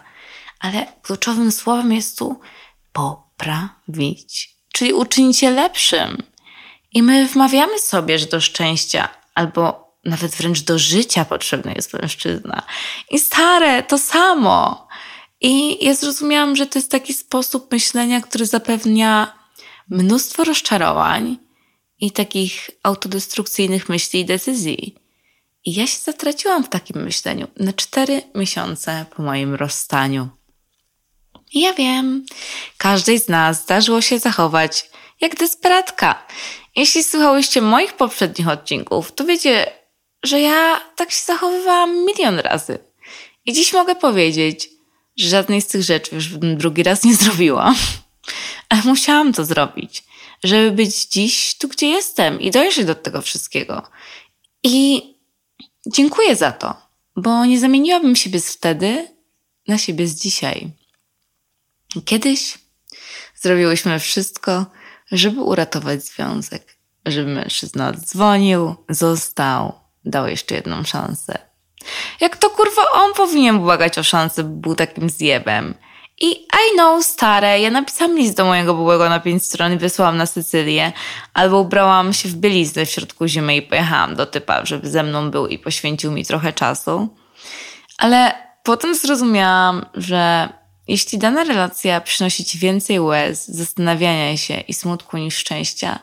Ale 0.59 0.87
kluczowym 1.01 1.51
słowem 1.51 1.93
jest 1.93 2.17
tu 2.17 2.39
poprawić, 2.93 4.55
czyli 4.73 4.93
uczynić 4.93 5.41
je 5.41 5.51
lepszym. 5.51 6.23
I 6.91 7.03
my 7.03 7.27
wmawiamy 7.27 7.79
sobie, 7.79 8.19
że 8.19 8.25
do 8.25 8.41
szczęścia 8.41 9.09
albo 9.35 9.91
nawet 10.05 10.31
wręcz 10.31 10.59
do 10.61 10.79
życia 10.79 11.25
potrzebny 11.25 11.73
jest 11.75 11.93
mężczyzna. 11.93 12.63
I 13.09 13.19
stare, 13.19 13.83
to 13.83 13.97
samo. 13.97 14.87
I 15.41 15.85
ja 15.85 15.93
zrozumiałam, 15.93 16.55
że 16.55 16.67
to 16.67 16.79
jest 16.79 16.91
taki 16.91 17.13
sposób 17.13 17.71
myślenia, 17.71 18.21
który 18.21 18.45
zapewnia 18.45 19.33
mnóstwo 19.89 20.43
rozczarowań 20.43 21.37
i 21.99 22.11
takich 22.11 22.69
autodestrukcyjnych 22.83 23.89
myśli 23.89 24.19
i 24.19 24.25
decyzji. 24.25 24.95
I 25.65 25.73
ja 25.73 25.87
się 25.87 25.99
zatraciłam 25.99 26.63
w 26.63 26.69
takim 26.69 27.03
myśleniu 27.03 27.47
na 27.57 27.73
cztery 27.73 28.21
miesiące 28.35 29.05
po 29.15 29.23
moim 29.23 29.55
rozstaniu. 29.55 30.29
I 31.53 31.61
ja 31.61 31.73
wiem, 31.73 32.25
każdej 32.77 33.19
z 33.19 33.27
nas 33.27 33.63
zdarzyło 33.63 34.01
się 34.01 34.19
zachować 34.19 34.89
jak 35.21 35.35
desperatka. 35.35 36.25
Jeśli 36.75 37.03
słuchałyście 37.03 37.61
moich 37.61 37.93
poprzednich 37.93 38.47
odcinków, 38.47 39.11
to 39.11 39.25
wiecie, 39.25 39.71
że 40.23 40.39
ja 40.39 40.81
tak 40.95 41.11
się 41.11 41.23
zachowywałam 41.25 42.05
milion 42.05 42.39
razy. 42.39 42.79
I 43.45 43.53
dziś 43.53 43.73
mogę 43.73 43.95
powiedzieć, 43.95 44.69
że 45.17 45.29
żadnej 45.29 45.61
z 45.61 45.67
tych 45.67 45.83
rzeczy 45.83 46.15
już 46.15 46.27
drugi 46.37 46.83
raz 46.83 47.03
nie 47.03 47.15
zrobiłam. 47.15 47.75
Ale 48.69 48.81
musiałam 48.81 49.33
to 49.33 49.45
zrobić, 49.45 50.03
żeby 50.43 50.71
być 50.71 51.05
dziś 51.05 51.55
tu, 51.57 51.67
gdzie 51.67 51.87
jestem 51.87 52.41
i 52.41 52.51
dojrzeć 52.51 52.85
do 52.85 52.95
tego 52.95 53.21
wszystkiego. 53.21 53.83
I 54.63 55.03
dziękuję 55.87 56.35
za 56.35 56.51
to, 56.51 56.75
bo 57.15 57.45
nie 57.45 57.59
zamieniłabym 57.59 58.15
siebie 58.15 58.41
z 58.41 58.53
wtedy 58.53 59.07
na 59.67 59.77
siebie 59.77 60.07
z 60.07 60.15
dzisiaj. 60.15 60.69
Kiedyś 62.05 62.57
zrobiłyśmy 63.35 63.99
wszystko, 63.99 64.65
żeby 65.11 65.41
uratować 65.41 66.03
związek, 66.03 66.77
żeby 67.05 67.31
mężczyzna 67.31 67.89
odzwonił, 67.89 68.75
został, 68.89 69.73
dał 70.05 70.27
jeszcze 70.27 70.55
jedną 70.55 70.83
szansę. 70.83 71.37
Jak 72.19 72.37
to 72.37 72.49
kurwa 72.49 72.81
on 72.93 73.13
powinien 73.13 73.59
błagać 73.59 73.97
o 73.97 74.03
szansę, 74.03 74.43
bo 74.43 74.49
był 74.49 74.75
takim 74.75 75.09
zjebem. 75.09 75.73
I 76.21 76.31
I 76.31 76.75
know, 76.75 77.05
stare, 77.05 77.59
ja 77.59 77.69
napisałam 77.69 78.17
list 78.17 78.37
do 78.37 78.45
mojego 78.45 78.73
byłego 78.73 79.09
na 79.09 79.19
pięć 79.19 79.45
stron 79.45 79.73
i 79.73 79.77
wysłałam 79.77 80.17
na 80.17 80.25
Sycylię, 80.25 80.91
albo 81.33 81.59
ubrałam 81.59 82.13
się 82.13 82.29
w 82.29 82.35
bieliznę 82.35 82.85
w 82.85 82.89
środku 82.89 83.27
zimy 83.27 83.55
i 83.55 83.61
pojechałam 83.61 84.15
do 84.15 84.25
typa, 84.25 84.65
żeby 84.65 84.89
ze 84.89 85.03
mną 85.03 85.31
był 85.31 85.47
i 85.47 85.59
poświęcił 85.59 86.11
mi 86.11 86.25
trochę 86.25 86.53
czasu. 86.53 87.15
Ale 87.97 88.33
potem 88.63 88.95
zrozumiałam, 88.95 89.85
że 89.93 90.49
jeśli 90.91 91.17
dana 91.17 91.43
relacja 91.43 92.01
przynosi 92.01 92.45
ci 92.45 92.59
więcej 92.59 92.99
łez, 92.99 93.47
zastanawiania 93.47 94.37
się 94.37 94.59
i 94.59 94.73
smutku 94.73 95.17
niż 95.17 95.35
szczęścia, 95.35 95.99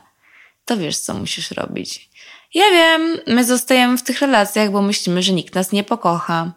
to 0.65 0.77
wiesz, 0.77 0.97
co 0.97 1.13
musisz 1.13 1.51
robić. 1.51 2.09
Ja 2.53 2.71
wiem, 2.71 3.17
my 3.27 3.45
zostajemy 3.45 3.97
w 3.97 4.03
tych 4.03 4.21
relacjach, 4.21 4.71
bo 4.71 4.81
myślimy, 4.81 5.23
że 5.23 5.33
nikt 5.33 5.55
nas 5.55 5.71
nie 5.71 5.83
pokocha. 5.83 6.51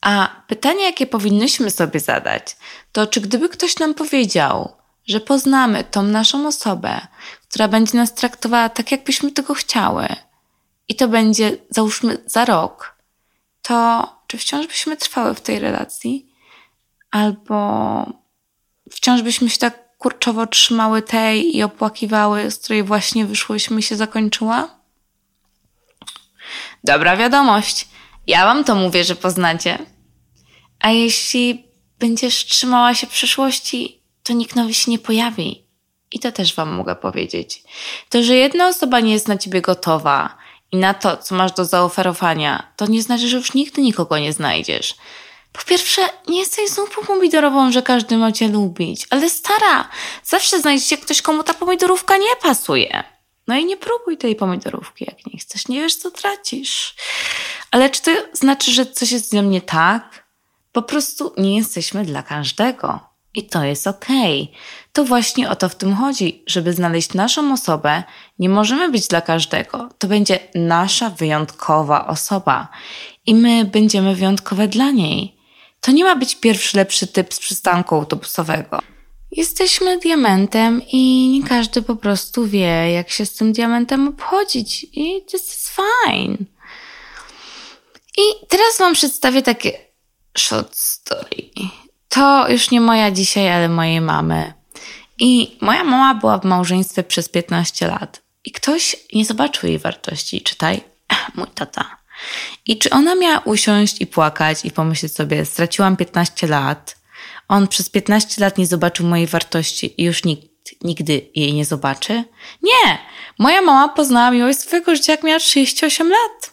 A 0.00 0.42
pytanie, 0.46 0.84
jakie 0.84 1.06
powinnyśmy 1.06 1.70
sobie 1.70 2.00
zadać, 2.00 2.56
to 2.92 3.06
czy 3.06 3.20
gdyby 3.20 3.48
ktoś 3.48 3.78
nam 3.78 3.94
powiedział, 3.94 4.76
że 5.06 5.20
poznamy 5.20 5.84
tą 5.84 6.02
naszą 6.02 6.46
osobę, 6.46 7.00
która 7.48 7.68
będzie 7.68 7.98
nas 7.98 8.14
traktowała 8.14 8.68
tak, 8.68 8.92
jakbyśmy 8.92 9.32
tego 9.32 9.54
chciały, 9.54 10.06
i 10.88 10.94
to 10.94 11.08
będzie, 11.08 11.56
załóżmy, 11.70 12.18
za 12.26 12.44
rok, 12.44 12.94
to 13.62 14.08
czy 14.26 14.38
wciąż 14.38 14.66
byśmy 14.66 14.96
trwały 14.96 15.34
w 15.34 15.40
tej 15.40 15.58
relacji? 15.58 16.33
Albo 17.14 18.06
wciąż 18.90 19.22
byśmy 19.22 19.50
się 19.50 19.58
tak 19.58 19.98
kurczowo 19.98 20.46
trzymały 20.46 21.02
tej 21.02 21.56
i 21.56 21.62
opłakiwały, 21.62 22.50
z 22.50 22.58
której 22.58 22.82
właśnie 22.82 23.26
wyszłyśmy 23.26 23.80
i 23.80 23.82
się 23.82 23.96
zakończyła? 23.96 24.68
Dobra 26.84 27.16
wiadomość. 27.16 27.88
Ja 28.26 28.44
wam 28.44 28.64
to 28.64 28.74
mówię, 28.74 29.04
że 29.04 29.14
poznacie. 29.14 29.78
A 30.80 30.90
jeśli 30.90 31.64
będziesz 31.98 32.44
trzymała 32.44 32.94
się 32.94 33.06
przyszłości, 33.06 34.00
to 34.22 34.32
nikt 34.32 34.56
nowy 34.56 34.74
się 34.74 34.90
nie 34.90 34.98
pojawi. 34.98 35.64
I 36.12 36.20
to 36.20 36.32
też 36.32 36.54
wam 36.54 36.74
mogę 36.74 36.96
powiedzieć. 36.96 37.62
To, 38.08 38.22
że 38.22 38.34
jedna 38.34 38.68
osoba 38.68 39.00
nie 39.00 39.12
jest 39.12 39.28
na 39.28 39.38
ciebie 39.38 39.60
gotowa 39.60 40.36
i 40.72 40.76
na 40.76 40.94
to, 40.94 41.16
co 41.16 41.34
masz 41.34 41.52
do 41.52 41.64
zaoferowania, 41.64 42.72
to 42.76 42.86
nie 42.86 43.02
znaczy, 43.02 43.28
że 43.28 43.36
już 43.36 43.54
nigdy 43.54 43.82
nikogo 43.82 44.18
nie 44.18 44.32
znajdziesz. 44.32 44.94
Po 45.58 45.64
pierwsze, 45.64 46.02
nie 46.28 46.38
jesteś 46.38 46.70
zupą 46.70 47.02
pomidorową, 47.06 47.72
że 47.72 47.82
każdy 47.82 48.16
ma 48.16 48.32
cię 48.32 48.48
lubić, 48.48 49.06
ale 49.10 49.30
stara, 49.30 49.88
zawsze 50.24 50.60
znajdzie 50.60 50.84
się 50.84 50.96
ktoś, 50.96 51.22
komu 51.22 51.42
ta 51.42 51.54
pomidorówka 51.54 52.16
nie 52.16 52.36
pasuje. 52.42 53.04
No 53.48 53.56
i 53.56 53.64
nie 53.64 53.76
próbuj 53.76 54.18
tej 54.18 54.36
pomidorówki, 54.36 55.04
jak 55.08 55.26
nie 55.26 55.38
chcesz, 55.38 55.68
nie 55.68 55.80
wiesz, 55.80 55.96
co 55.96 56.10
tracisz. 56.10 56.94
Ale 57.70 57.90
czy 57.90 58.02
to 58.02 58.10
znaczy, 58.32 58.72
że 58.72 58.86
coś 58.86 59.12
jest 59.12 59.30
ze 59.30 59.42
mnie 59.42 59.60
tak? 59.60 60.24
Po 60.72 60.82
prostu 60.82 61.32
nie 61.36 61.56
jesteśmy 61.56 62.04
dla 62.04 62.22
każdego. 62.22 63.00
I 63.34 63.42
to 63.42 63.64
jest 63.64 63.86
okej. 63.86 64.42
Okay. 64.42 64.56
To 64.92 65.04
właśnie 65.04 65.50
o 65.50 65.56
to 65.56 65.68
w 65.68 65.74
tym 65.74 65.94
chodzi, 65.94 66.42
żeby 66.46 66.72
znaleźć 66.72 67.14
naszą 67.14 67.52
osobę. 67.52 68.02
Nie 68.38 68.48
możemy 68.48 68.90
być 68.90 69.08
dla 69.08 69.20
każdego. 69.20 69.88
To 69.98 70.08
będzie 70.08 70.38
nasza 70.54 71.10
wyjątkowa 71.10 72.06
osoba. 72.06 72.68
I 73.26 73.34
my 73.34 73.64
będziemy 73.64 74.14
wyjątkowe 74.14 74.68
dla 74.68 74.90
niej. 74.90 75.36
To 75.84 75.92
nie 75.92 76.04
ma 76.04 76.16
być 76.16 76.36
pierwszy 76.36 76.76
lepszy 76.76 77.06
typ 77.06 77.34
z 77.34 77.38
przystanku 77.38 77.94
autobusowego. 77.94 78.80
Jesteśmy 79.30 79.98
diamentem 79.98 80.82
i 80.92 81.28
nie 81.28 81.48
każdy 81.48 81.82
po 81.82 81.96
prostu 81.96 82.46
wie, 82.46 82.92
jak 82.92 83.10
się 83.10 83.26
z 83.26 83.34
tym 83.34 83.52
diamentem 83.52 84.08
obchodzić. 84.08 84.86
I 84.92 85.24
this 85.30 85.56
is 85.56 85.70
fine. 85.70 86.36
I 88.18 88.46
teraz 88.48 88.78
wam 88.78 88.94
przedstawię 88.94 89.42
takie 89.42 89.78
short 90.38 90.76
story. 90.76 91.50
To 92.08 92.48
już 92.48 92.70
nie 92.70 92.80
moja 92.80 93.10
dzisiaj, 93.10 93.52
ale 93.52 93.68
mojej 93.68 94.00
mamy. 94.00 94.52
I 95.18 95.58
moja 95.60 95.84
mama 95.84 96.14
była 96.14 96.38
w 96.38 96.44
małżeństwie 96.44 97.02
przez 97.02 97.28
15 97.28 97.86
lat. 97.86 98.22
I 98.44 98.52
ktoś 98.52 98.96
nie 99.14 99.24
zobaczył 99.24 99.68
jej 99.68 99.78
wartości. 99.78 100.42
Czytaj, 100.42 100.80
mój 101.34 101.46
tata. 101.54 102.03
I 102.66 102.78
czy 102.78 102.90
ona 102.90 103.14
miała 103.14 103.38
usiąść 103.38 104.00
i 104.00 104.06
płakać 104.06 104.64
i 104.64 104.70
pomyśleć 104.70 105.12
sobie, 105.12 105.44
straciłam 105.44 105.96
15 105.96 106.46
lat, 106.46 106.96
on 107.48 107.68
przez 107.68 107.90
15 107.90 108.40
lat 108.40 108.58
nie 108.58 108.66
zobaczył 108.66 109.06
mojej 109.06 109.26
wartości 109.26 109.94
i 110.00 110.04
już 110.04 110.24
nikt 110.24 110.54
nigdy 110.84 111.30
jej 111.34 111.54
nie 111.54 111.64
zobaczy? 111.64 112.24
Nie! 112.62 112.98
Moja 113.38 113.62
mama 113.62 113.88
poznała 113.88 114.30
miłość 114.30 114.58
swojego 114.58 114.96
życia, 114.96 115.12
jak 115.12 115.22
miała 115.22 115.38
38 115.38 116.10
lat. 116.10 116.52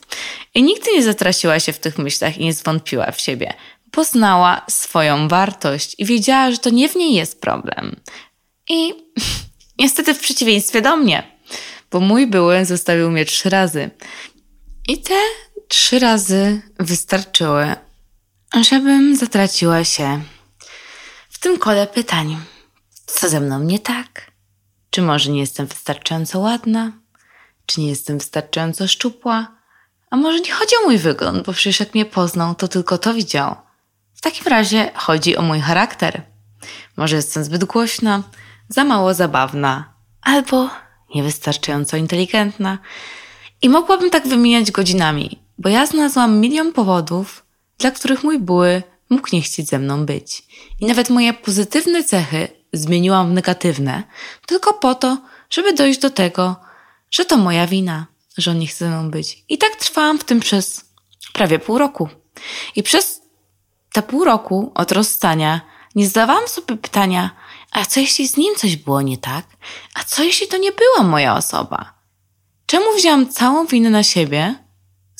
I 0.56 0.63
nigdy 0.63 0.92
nie 0.94 1.04
zatraciła 1.04 1.60
się 1.60 1.74
w 1.74 1.80
tych 1.80 1.98
myślach 1.98 2.38
i 2.38 2.44
nie 2.44 2.54
zwątpiła 2.54 3.12
w 3.12 3.22
siebie. 3.22 3.54
Poznała 3.92 4.66
swoją 4.70 5.28
wartość 5.28 5.96
i 5.98 6.06
wiedziała, 6.06 6.51
że 6.51 6.58
to 6.58 6.70
nie 6.70 6.90
w 6.90 6.96
niej 6.96 7.13
jest 7.13 7.42
problem. 7.42 7.96
I 8.70 8.94
niestety 9.80 10.13
w 10.13 10.20
przeciwieństwie 10.20 10.82
do 10.82 10.98
mnie, 10.98 11.24
bo 11.92 12.00
mój 12.00 12.28
były 12.28 12.66
zostawił 12.66 13.12
mnie 13.12 13.25
trzy 13.25 13.50
razy. 13.50 13.90
I 14.88 14.98
te 14.98 15.13
trzy 15.72 16.00
razy 16.00 16.62
wystarczyły, 16.80 17.75
żebym 18.62 19.16
zatraciła 19.16 19.84
się 19.84 20.22
w 21.30 21.40
tym 21.40 21.60
kole 21.60 21.88
pytań. 21.88 22.38
Co 23.06 23.30
ze 23.30 23.40
mną 23.40 23.60
nie 23.60 23.80
tak? 23.80 24.32
Czy 24.90 25.01
może 25.01 25.32
nie 25.32 25.40
jestem 25.40 25.68
wystarczająco 25.68 26.40
ładna? 26.40 26.92
Czy 27.66 27.82
nie 27.82 27.90
jestem 27.90 28.18
wystarczająco 28.18 28.88
szczupła? 28.88 29.48
A 30.10 30.18
może 30.18 30.40
nie 30.40 30.51
chodzi 30.51 30.75
o 30.82 30.86
mój 30.86 30.98
wygląd, 30.98 31.46
bo 31.46 31.54
przecież 31.54 31.80
jak 31.80 31.94
mnie 31.94 32.06
poznał, 32.06 32.56
to 32.56 32.68
tylko 32.68 32.98
to 32.98 33.13
widział. 33.13 33.56
W 34.13 34.22
takim 34.22 34.48
razie 34.48 34.92
chodzi 34.96 35.38
o 35.38 35.42
mój 35.42 35.60
charakter. 35.62 36.22
Może 36.98 37.16
jestem 37.16 37.44
zbyt 37.44 37.63
głośna, 37.63 38.24
za 38.70 38.84
mało 38.84 39.13
zabawna, 39.13 39.94
albo 40.22 40.70
niewystarczająco 41.16 41.98
inteligentna. 41.98 42.78
I 43.62 43.70
mogłabym 43.70 44.10
tak 44.10 44.28
wymieniać 44.28 44.72
godzinami, 44.72 45.42
bo 45.58 45.70
ja 45.70 45.86
znalazłam 45.86 46.39
milion 46.39 46.74
powodów, 46.74 47.46
dla 47.77 47.91
których 47.91 48.24
mój 48.24 48.39
były 48.39 48.84
mógł 49.10 49.27
nie 49.34 49.41
chcieć 49.41 49.67
ze 49.70 49.79
mną 49.79 50.05
być. 50.05 50.43
I 50.79 50.86
nawet 50.86 51.10
moje 51.10 51.34
pozytywne 51.34 52.03
cechy 52.03 52.48
zmieniłam 52.74 53.29
w 53.29 53.34
negatywne, 53.34 54.03
tylko 54.46 54.74
po 54.74 54.96
to, 54.96 55.17
żeby 55.50 55.74
dojść 55.74 56.00
do 56.00 56.10
tego, 56.10 56.55
że 57.12 57.25
to 57.25 57.38
moja 57.38 57.67
wina, 57.67 58.08
że 58.38 58.51
on 58.51 58.60
nie 58.60 58.67
chce 58.67 58.86
ze 58.86 58.91
mną 58.91 59.12
być. 59.12 59.43
I 59.50 59.58
tak 59.58 59.75
trwałam 59.75 60.20
w 60.20 60.24
tym 60.24 60.39
przez 60.39 60.86
prawie 61.34 61.60
pół 61.60 61.77
roku. 61.77 62.10
I 62.75 62.84
przez 62.84 63.22
te 63.93 64.01
pół 64.01 64.24
roku 64.24 64.72
od 64.75 64.91
rozstania 64.91 65.62
nie 65.96 66.08
zdawałam 66.08 66.48
sobie 66.48 66.77
pytania, 66.77 67.29
a 67.72 67.86
co 67.86 68.00
jeśli 68.00 68.27
z 68.27 68.38
nim 68.38 68.55
coś 68.55 68.75
było 68.75 69.01
nie 69.01 69.17
tak? 69.17 69.46
A 69.93 70.03
co 70.03 70.24
jeśli 70.24 70.48
to 70.48 70.58
nie 70.58 70.72
była 70.72 71.10
moja 71.10 71.36
osoba? 71.36 71.93
Czemu 72.65 72.86
wziąłam 72.98 73.29
całą 73.29 73.65
winę 73.65 73.89
na 73.89 74.03
siebie, 74.03 74.55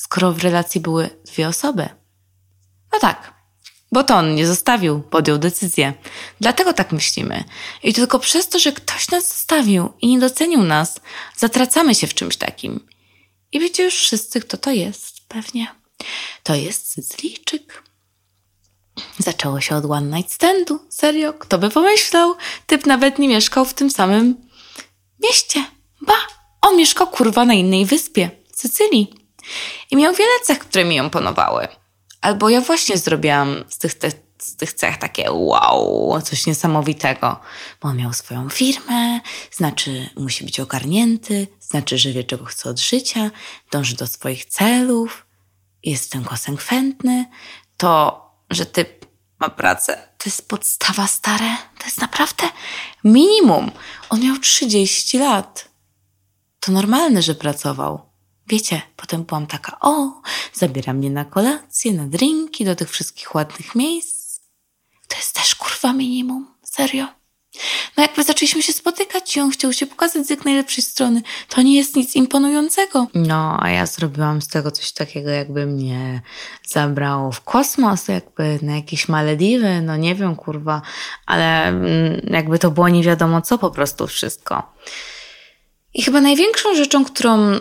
skoro 0.02 0.32
w 0.32 0.38
relacji 0.38 0.80
były 0.80 1.10
dwie 1.24 1.48
osoby? 1.48 1.88
No 2.92 2.98
tak, 2.98 3.34
bo 3.92 4.04
to 4.04 4.16
on 4.16 4.34
nie 4.34 4.46
zostawił, 4.46 5.00
podjął 5.00 5.38
decyzję. 5.38 5.94
Dlatego 6.40 6.72
tak 6.72 6.92
myślimy. 6.92 7.44
I 7.82 7.94
tylko 7.94 8.18
przez 8.18 8.48
to, 8.48 8.58
że 8.58 8.72
ktoś 8.72 9.10
nas 9.10 9.28
zostawił 9.28 9.92
i 10.00 10.08
nie 10.08 10.18
docenił 10.20 10.62
nas, 10.62 11.00
zatracamy 11.36 11.94
się 11.94 12.06
w 12.06 12.14
czymś 12.14 12.36
takim. 12.36 12.86
I 13.52 13.60
wiecie 13.60 13.84
już 13.84 13.94
wszyscy, 13.94 14.40
kto 14.40 14.56
to 14.56 14.70
jest, 14.70 15.28
pewnie. 15.28 15.66
To 16.42 16.54
jest 16.54 16.90
Sycylijczyk. 16.92 17.82
Zaczęło 19.18 19.60
się 19.60 19.76
od 19.76 19.84
one 19.84 20.16
night 20.16 20.32
standu. 20.32 20.78
Serio, 20.88 21.32
kto 21.32 21.58
by 21.58 21.70
pomyślał? 21.70 22.34
Typ 22.66 22.86
nawet 22.86 23.18
nie 23.18 23.28
mieszkał 23.28 23.64
w 23.64 23.74
tym 23.74 23.90
samym 23.90 24.36
mieście. 25.22 25.64
Ba, 26.00 26.16
on 26.60 26.76
mieszkał 26.76 27.06
kurwa 27.06 27.44
na 27.44 27.54
innej 27.54 27.86
wyspie, 27.86 28.30
Sycylii. 28.54 29.21
I 29.90 29.96
miał 29.96 30.14
wiele 30.14 30.40
cech, 30.44 30.58
które 30.58 30.84
mi 30.84 30.96
imponowały. 30.96 31.68
Albo 32.20 32.48
ja 32.48 32.60
właśnie 32.60 32.98
zrobiłam 32.98 33.64
z 33.68 33.78
tych, 33.78 33.94
te, 33.94 34.10
z 34.38 34.56
tych 34.56 34.72
cech 34.72 34.96
takie 34.96 35.32
wow, 35.32 36.20
coś 36.24 36.46
niesamowitego. 36.46 37.40
Bo 37.80 37.88
on 37.88 37.96
miał 37.96 38.12
swoją 38.12 38.48
firmę, 38.48 39.20
znaczy 39.50 40.10
musi 40.16 40.44
być 40.44 40.60
ogarnięty, 40.60 41.46
znaczy, 41.60 41.98
że 41.98 42.12
wie, 42.12 42.24
czego 42.24 42.44
chce 42.44 42.70
od 42.70 42.80
życia, 42.80 43.30
dąży 43.70 43.96
do 43.96 44.06
swoich 44.06 44.44
celów, 44.44 45.26
jest 45.82 46.04
w 46.04 46.08
tym 46.08 46.24
konsekwentny. 46.24 47.26
To, 47.76 48.22
że 48.50 48.66
typ 48.66 49.06
ma 49.40 49.48
pracę, 49.50 50.08
to 50.18 50.24
jest 50.26 50.48
podstawa 50.48 51.06
stare. 51.06 51.56
To 51.78 51.84
jest 51.84 52.00
naprawdę 52.00 52.48
minimum. 53.04 53.70
On 54.10 54.20
miał 54.20 54.38
30 54.38 55.18
lat. 55.18 55.68
To 56.60 56.72
normalne, 56.72 57.22
że 57.22 57.34
pracował. 57.34 58.11
Wiecie, 58.46 58.82
potem 58.96 59.24
byłam 59.24 59.46
taka, 59.46 59.76
o, 59.80 60.22
zabiera 60.54 60.92
mnie 60.92 61.10
na 61.10 61.24
kolację, 61.24 61.92
na 61.92 62.06
drinki, 62.06 62.64
do 62.64 62.76
tych 62.76 62.90
wszystkich 62.90 63.34
ładnych 63.34 63.74
miejsc. 63.74 64.40
To 65.08 65.16
jest 65.16 65.34
też 65.34 65.54
kurwa 65.54 65.92
minimum. 65.92 66.46
Serio. 66.62 67.06
No 67.96 68.02
jakby 68.02 68.24
zaczęliśmy 68.24 68.62
się 68.62 68.72
spotykać 68.72 69.36
i 69.36 69.40
on 69.40 69.50
chciał 69.50 69.72
się 69.72 69.86
pokazać 69.86 70.26
z 70.26 70.30
jak 70.30 70.44
najlepszej 70.44 70.84
strony. 70.84 71.22
To 71.48 71.62
nie 71.62 71.76
jest 71.76 71.96
nic 71.96 72.16
imponującego. 72.16 73.06
No, 73.14 73.56
a 73.60 73.70
ja 73.70 73.86
zrobiłam 73.86 74.42
z 74.42 74.48
tego 74.48 74.70
coś 74.70 74.92
takiego, 74.92 75.30
jakby 75.30 75.66
mnie 75.66 76.22
zabrało 76.66 77.32
w 77.32 77.40
kosmos, 77.40 78.08
jakby 78.08 78.58
na 78.62 78.76
jakieś 78.76 79.08
Malediwy, 79.08 79.80
no 79.82 79.96
nie 79.96 80.14
wiem, 80.14 80.36
kurwa, 80.36 80.82
ale 81.26 81.64
mm, 81.68 82.20
jakby 82.30 82.58
to 82.58 82.70
było 82.70 82.88
nie 82.88 83.02
wiadomo 83.02 83.42
co 83.42 83.58
po 83.58 83.70
prostu 83.70 84.06
wszystko. 84.06 84.72
I 85.94 86.02
chyba 86.02 86.20
największą 86.20 86.74
rzeczą, 86.74 87.04
którą 87.04 87.58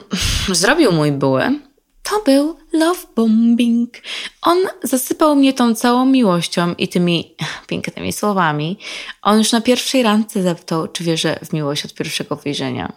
zrobił 0.51 0.91
mój 0.91 1.11
były, 1.11 1.59
to 2.03 2.21
był 2.25 2.57
love 2.73 2.99
bombing. 3.15 3.97
On 4.41 4.57
zasypał 4.83 5.35
mnie 5.35 5.53
tą 5.53 5.75
całą 5.75 6.05
miłością 6.05 6.73
i 6.73 6.87
tymi 6.87 7.35
pięknymi 7.67 8.13
słowami. 8.13 8.77
On 9.21 9.37
już 9.37 9.51
na 9.51 9.61
pierwszej 9.61 10.03
randce 10.03 10.43
zapytał, 10.43 10.87
czy 10.87 11.03
wierzę 11.03 11.39
w 11.45 11.53
miłość 11.53 11.85
od 11.85 11.93
pierwszego 11.93 12.35
wyjrzenia. 12.35 12.93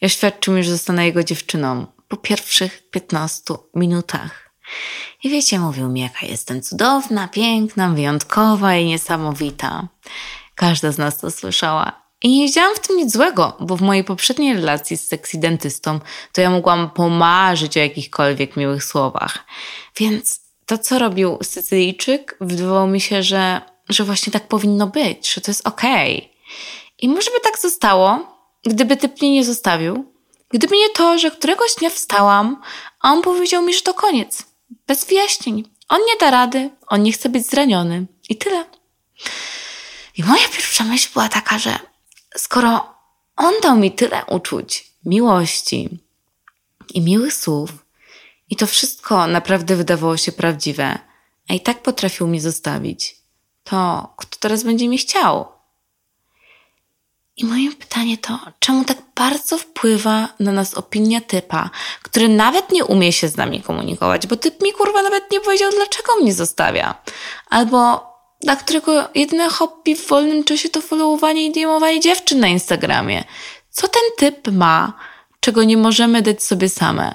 I 0.00 0.06
oświadczył 0.06 0.54
mi, 0.54 0.64
że 0.64 0.70
zostanę 0.70 1.06
jego 1.06 1.24
dziewczyną 1.24 1.86
po 2.08 2.16
pierwszych 2.16 2.90
15 2.90 3.54
minutach. 3.74 4.50
I 5.24 5.30
wiecie, 5.30 5.58
mówił 5.58 5.88
mi, 5.88 6.00
jaka 6.00 6.26
jestem 6.26 6.62
cudowna, 6.62 7.28
piękna, 7.28 7.88
wyjątkowa 7.88 8.76
i 8.76 8.86
niesamowita. 8.86 9.88
Każda 10.54 10.92
z 10.92 10.98
nas 10.98 11.18
to 11.18 11.30
słyszała. 11.30 12.05
I 12.26 12.30
nie 12.30 12.46
widziałam 12.46 12.76
w 12.76 12.80
tym 12.80 12.96
nic 12.96 13.12
złego, 13.12 13.56
bo 13.60 13.76
w 13.76 13.82
mojej 13.82 14.04
poprzedniej 14.04 14.54
relacji 14.54 14.96
z 14.96 15.08
sexy 15.08 15.38
dentystą 15.38 16.00
to 16.32 16.40
ja 16.40 16.50
mogłam 16.50 16.90
pomarzyć 16.90 17.76
o 17.76 17.80
jakichkolwiek 17.80 18.56
miłych 18.56 18.84
słowach. 18.84 19.38
Więc 19.96 20.40
to, 20.66 20.78
co 20.78 20.98
robił 20.98 21.38
Sycylijczyk, 21.42 22.36
wydawało 22.40 22.86
mi 22.86 23.00
się, 23.00 23.22
że, 23.22 23.60
że 23.88 24.04
właśnie 24.04 24.32
tak 24.32 24.48
powinno 24.48 24.86
być, 24.86 25.32
że 25.32 25.40
to 25.40 25.50
jest 25.50 25.66
okej. 25.66 26.16
Okay. 26.18 26.30
I 26.98 27.08
może 27.08 27.30
by 27.30 27.40
tak 27.40 27.58
zostało, 27.58 28.38
gdyby 28.64 28.96
typ 28.96 29.20
mnie 29.22 29.32
nie 29.32 29.44
zostawił, 29.44 30.12
gdyby 30.48 30.76
nie 30.76 30.88
to, 30.88 31.18
że 31.18 31.30
któregoś 31.30 31.74
dnia 31.74 31.90
wstałam, 31.90 32.62
a 33.00 33.12
on 33.12 33.22
powiedział 33.22 33.62
mi, 33.62 33.74
że 33.74 33.82
to 33.82 33.94
koniec. 33.94 34.42
Bez 34.86 35.04
wyjaśnień. 35.04 35.64
On 35.88 36.00
nie 36.08 36.16
da 36.20 36.30
rady, 36.30 36.70
on 36.86 37.02
nie 37.02 37.12
chce 37.12 37.28
być 37.28 37.46
zraniony. 37.46 38.06
I 38.28 38.36
tyle. 38.36 38.64
I 40.16 40.24
moja 40.24 40.48
pierwsza 40.48 40.84
myśl 40.84 41.08
była 41.12 41.28
taka, 41.28 41.58
że 41.58 41.78
skoro 42.36 42.94
on 43.36 43.54
dał 43.62 43.76
mi 43.76 43.92
tyle 43.92 44.24
uczuć, 44.24 44.92
miłości 45.04 45.98
i 46.94 47.00
miłych 47.00 47.34
słów, 47.34 47.70
i 48.50 48.56
to 48.56 48.66
wszystko 48.66 49.26
naprawdę 49.26 49.76
wydawało 49.76 50.16
się 50.16 50.32
prawdziwe, 50.32 50.98
a 51.48 51.54
i 51.54 51.60
tak 51.60 51.82
potrafił 51.82 52.26
mi 52.26 52.40
zostawić, 52.40 53.16
to 53.64 54.08
kto 54.16 54.38
teraz 54.40 54.62
będzie 54.62 54.88
mi 54.88 54.98
chciał? 54.98 55.56
I 57.36 57.44
moje 57.44 57.72
pytanie 57.72 58.18
to, 58.18 58.38
czemu 58.58 58.84
tak 58.84 58.98
bardzo 59.14 59.58
wpływa 59.58 60.28
na 60.40 60.52
nas 60.52 60.74
opinia 60.74 61.20
typa, 61.20 61.70
który 62.02 62.28
nawet 62.28 62.72
nie 62.72 62.84
umie 62.84 63.12
się 63.12 63.28
z 63.28 63.36
nami 63.36 63.62
komunikować, 63.62 64.26
bo 64.26 64.36
typ 64.36 64.62
mi 64.62 64.72
kurwa 64.72 65.02
nawet 65.02 65.30
nie 65.30 65.40
powiedział, 65.40 65.70
dlaczego 65.70 66.16
mnie 66.16 66.34
zostawia. 66.34 67.02
Albo 67.50 68.06
dla 68.40 68.56
którego 68.56 69.08
jedyne 69.14 69.48
hobby 69.48 69.96
w 69.96 70.06
wolnym 70.08 70.44
czasie 70.44 70.68
to 70.68 70.80
followowanie 70.80 71.46
i 71.46 71.52
diemowanie 71.52 72.00
dziewczyn 72.00 72.40
na 72.40 72.48
Instagramie. 72.48 73.24
Co 73.70 73.88
ten 73.88 74.02
typ 74.16 74.52
ma, 74.52 74.92
czego 75.40 75.64
nie 75.64 75.76
możemy 75.76 76.22
dać 76.22 76.42
sobie 76.42 76.68
same? 76.68 77.14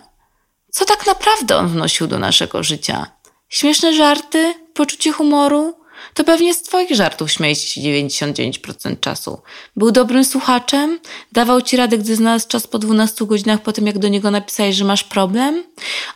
Co 0.71 0.85
tak 0.85 1.07
naprawdę 1.07 1.57
on 1.57 1.67
wnosił 1.67 2.07
do 2.07 2.19
naszego 2.19 2.63
życia? 2.63 3.07
Śmieszne 3.49 3.93
żarty? 3.93 4.53
Poczucie 4.73 5.11
humoru? 5.11 5.80
To 6.13 6.23
pewnie 6.23 6.53
z 6.53 6.63
Twoich 6.63 6.95
żartów 6.95 7.31
śmiejecie 7.31 7.67
się 7.67 7.81
99% 7.81 8.99
czasu. 8.99 9.41
Był 9.75 9.91
dobrym 9.91 10.25
słuchaczem? 10.25 10.99
Dawał 11.31 11.61
Ci 11.61 11.77
radę, 11.77 11.97
gdy 11.97 12.15
znalazł 12.15 12.47
czas 12.47 12.67
po 12.67 12.79
12 12.79 13.25
godzinach 13.25 13.61
po 13.61 13.73
tym, 13.73 13.87
jak 13.87 13.99
do 13.99 14.07
niego 14.07 14.31
napisałeś, 14.31 14.75
że 14.75 14.85
masz 14.85 15.03
problem? 15.03 15.63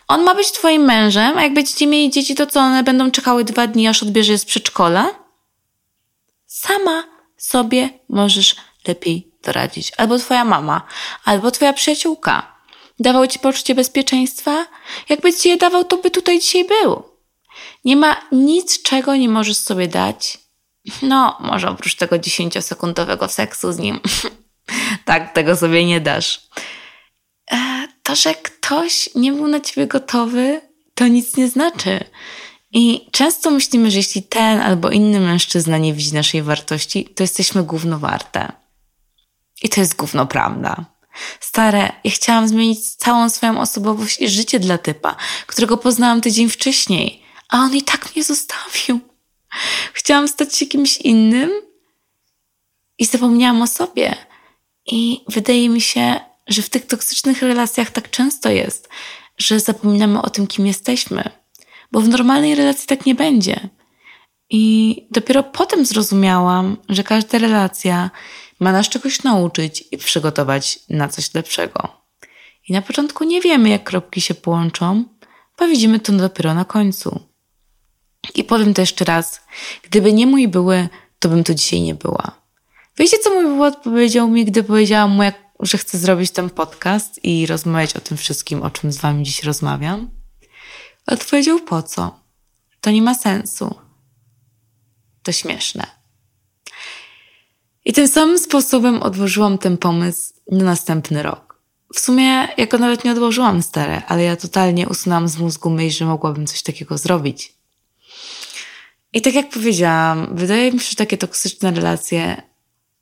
On 0.08 0.24
ma 0.24 0.36
być 0.36 0.52
Twoim 0.52 0.82
mężem, 0.82 1.38
a 1.38 1.43
jak 1.43 1.54
będziecie 1.54 1.88
mieli 1.88 2.10
dzieci, 2.10 2.36
to 2.36 2.48
co, 2.48 2.60
one 2.60 2.84
będą 2.84 3.12
czekały 3.12 3.43
dwa 3.43 3.67
dni, 3.67 3.88
aż 3.88 4.04
odbierze 4.04 4.32
je 4.32 4.38
z 4.38 4.45
przedszkola? 4.45 5.10
Sama 6.45 7.04
sobie 7.38 7.89
możesz 8.10 8.56
lepiej 8.88 9.32
doradzić. 9.43 9.91
Albo 9.98 10.17
Twoja 10.17 10.45
mama, 10.45 10.82
albo 11.26 11.52
Twoja 11.52 11.74
przyjaciółka. 11.74 12.56
Dawał 13.00 13.28
Ci 13.28 13.39
poczucie 13.39 13.76
bezpieczeństwa? 13.76 14.67
Jakby 15.10 15.34
Ci 15.34 15.50
je 15.50 15.58
dawał, 15.58 15.84
to 15.84 15.98
by 15.98 16.12
tutaj 16.12 16.39
dzisiaj 16.39 16.65
był. 16.65 17.14
Nie 17.86 17.95
ma 17.95 18.21
nic, 18.32 18.82
czego 18.84 19.15
nie 19.15 19.30
możesz 19.30 19.58
sobie 19.58 19.88
dać. 19.88 20.38
No, 21.02 21.38
może 21.39 21.69
oprócz 21.69 21.95
tego 21.95 22.15
10-sekundowego 22.15 23.30
seksu 23.30 23.71
z 23.71 23.78
nim. 23.78 24.00
tak, 25.06 25.34
tego 25.34 25.56
sobie 25.56 25.86
nie 25.86 26.02
dasz. 26.02 26.41
E, 27.52 27.88
to, 28.04 28.15
że 28.15 28.34
ktoś 28.34 29.10
nie 29.15 29.32
był 29.32 29.48
na 29.48 29.60
ciebie 29.60 29.88
gotowy, 29.88 30.62
to 30.95 31.08
nic 31.08 31.38
nie 31.38 31.48
znaczy. 31.48 32.00
I 32.71 33.08
często 33.12 33.52
myślimy, 33.52 33.91
że 33.91 33.98
jeśli 33.98 34.24
ten 34.24 34.62
albo 34.62 34.89
inny 34.89 35.19
mężczyzna 35.19 35.78
nie 35.78 35.93
widzi 35.93 36.13
naszej 36.13 36.43
wartości, 36.43 37.06
to 37.06 37.24
jesteśmy 37.24 37.63
gówno 37.63 38.00
warte. 38.00 38.52
I 39.63 39.69
to 39.69 39.82
jest 39.82 39.95
gówno 39.95 40.26
prawda. 40.26 40.86
Stare, 41.39 41.91
ja 42.04 42.12
chciałam 42.12 42.48
zmienić 42.48 42.95
całą 42.95 43.30
swoją 43.30 43.60
osobowość 43.60 44.21
i 44.21 44.30
życie 44.30 44.60
dla 44.60 44.78
typa, 44.78 45.15
którego 45.48 45.78
poznałam 45.78 46.21
tydzień 46.21 46.50
wcześniej 46.50 47.25
a 47.49 47.58
on 47.58 47.75
i 47.75 47.81
tak 47.81 48.15
mnie 48.15 48.23
zostawił. 48.23 48.99
Chciałam 49.93 50.27
stać 50.27 50.55
się 50.55 50.65
kimś 50.65 50.97
innym 50.97 51.51
i 52.97 53.05
zapomniałam 53.05 53.62
o 53.62 53.67
sobie. 53.67 54.15
I 54.86 55.21
wydaje 55.27 55.69
mi 55.69 55.81
się, 55.81 56.19
że 56.47 56.62
w 56.62 56.69
tych 56.69 56.86
toksycznych 56.86 57.41
relacjach 57.41 57.91
tak 57.91 58.10
często 58.10 58.49
jest, 58.49 58.89
że 59.38 59.60
zapominamy 59.60 60.21
o 60.21 60.29
tym, 60.29 60.47
kim 60.47 60.67
jesteśmy, 60.67 61.29
bo 61.91 62.01
w 62.01 62.10
normalnej 62.10 62.55
relacji 62.55 62.88
tak 62.88 63.05
nie 63.05 63.15
będzie. 63.15 63.69
I 64.49 65.08
dopiero 65.12 65.43
potem 65.43 65.86
zrozumiałam, 65.86 66.77
że 66.89 67.03
każda 67.03 67.38
relacja 67.38 68.10
ma 68.60 68.71
nas 68.71 68.89
czegoś 68.89 69.23
nauczyć 69.23 69.84
i 69.91 69.97
przygotować 69.97 70.79
na 70.89 71.08
coś 71.08 71.34
lepszego. 71.34 72.05
I 72.69 72.73
na 72.73 72.81
początku 72.81 73.23
nie 73.23 73.41
wiemy, 73.41 73.69
jak 73.69 73.84
kropki 73.84 74.21
się 74.21 74.34
połączą, 74.34 75.05
bo 75.60 75.67
widzimy 75.67 75.99
to 75.99 76.13
dopiero 76.13 76.53
na 76.53 76.65
końcu. 76.65 77.35
I 78.36 78.44
powiem 78.44 78.74
to 78.74 78.82
jeszcze 78.82 79.06
raz. 79.06 79.42
Gdyby 79.84 80.14
nie 80.14 80.28
mój 80.28 80.48
były, 80.48 80.90
to 81.20 81.30
bym 81.30 81.44
tu 81.44 81.54
dzisiaj 81.54 81.82
nie 81.82 81.96
była. 81.96 82.32
Wiecie, 82.98 83.18
co 83.20 83.30
mój 83.30 83.44
były 83.44 83.68
odpowiedział 83.68 84.28
mi, 84.28 84.46
gdy 84.46 84.64
powiedziałam 84.64 85.12
mu, 85.12 85.24
jak, 85.24 85.36
że 85.60 85.78
chcę 85.78 85.98
zrobić 85.98 86.32
ten 86.32 86.50
podcast 86.50 87.24
i 87.24 87.46
rozmawiać 87.46 87.96
o 87.96 88.00
tym 88.00 88.18
wszystkim, 88.18 88.64
o 88.64 88.70
czym 88.70 88.92
z 88.92 88.98
wami 88.98 89.24
dziś 89.24 89.44
rozmawiam? 89.44 90.10
Odpowiedział 91.08 91.60
po 91.60 91.84
co? 91.84 92.20
To 92.82 92.92
nie 92.92 93.02
ma 93.02 93.16
sensu. 93.16 93.76
To 95.24 95.32
śmieszne. 95.32 95.88
I 97.86 97.94
tym 97.94 98.08
samym 98.08 98.40
sposobem 98.40 99.04
odłożyłam 99.04 99.58
ten 99.58 99.78
pomysł 99.78 100.34
na 100.52 100.64
następny 100.64 101.24
rok. 101.24 101.62
W 101.94 102.00
sumie 102.00 102.48
ja 102.58 102.68
go 102.68 102.78
nawet 102.78 103.04
nie 103.04 103.12
odłożyłam 103.12 103.64
stare, 103.64 104.02
ale 104.08 104.24
ja 104.24 104.36
totalnie 104.36 104.90
usunęłam 104.90 105.28
z 105.28 105.38
mózgu 105.38 105.70
myśl, 105.70 105.98
że 105.98 106.06
mogłabym 106.06 106.48
coś 106.48 106.64
takiego 106.64 106.98
zrobić. 106.98 107.55
I 109.15 109.21
tak 109.21 109.34
jak 109.34 109.49
powiedziałam, 109.49 110.28
wydaje 110.32 110.71
mi 110.71 110.80
się, 110.80 110.89
że 110.89 110.95
takie 110.95 111.17
toksyczne 111.17 111.71
relacje 111.71 112.41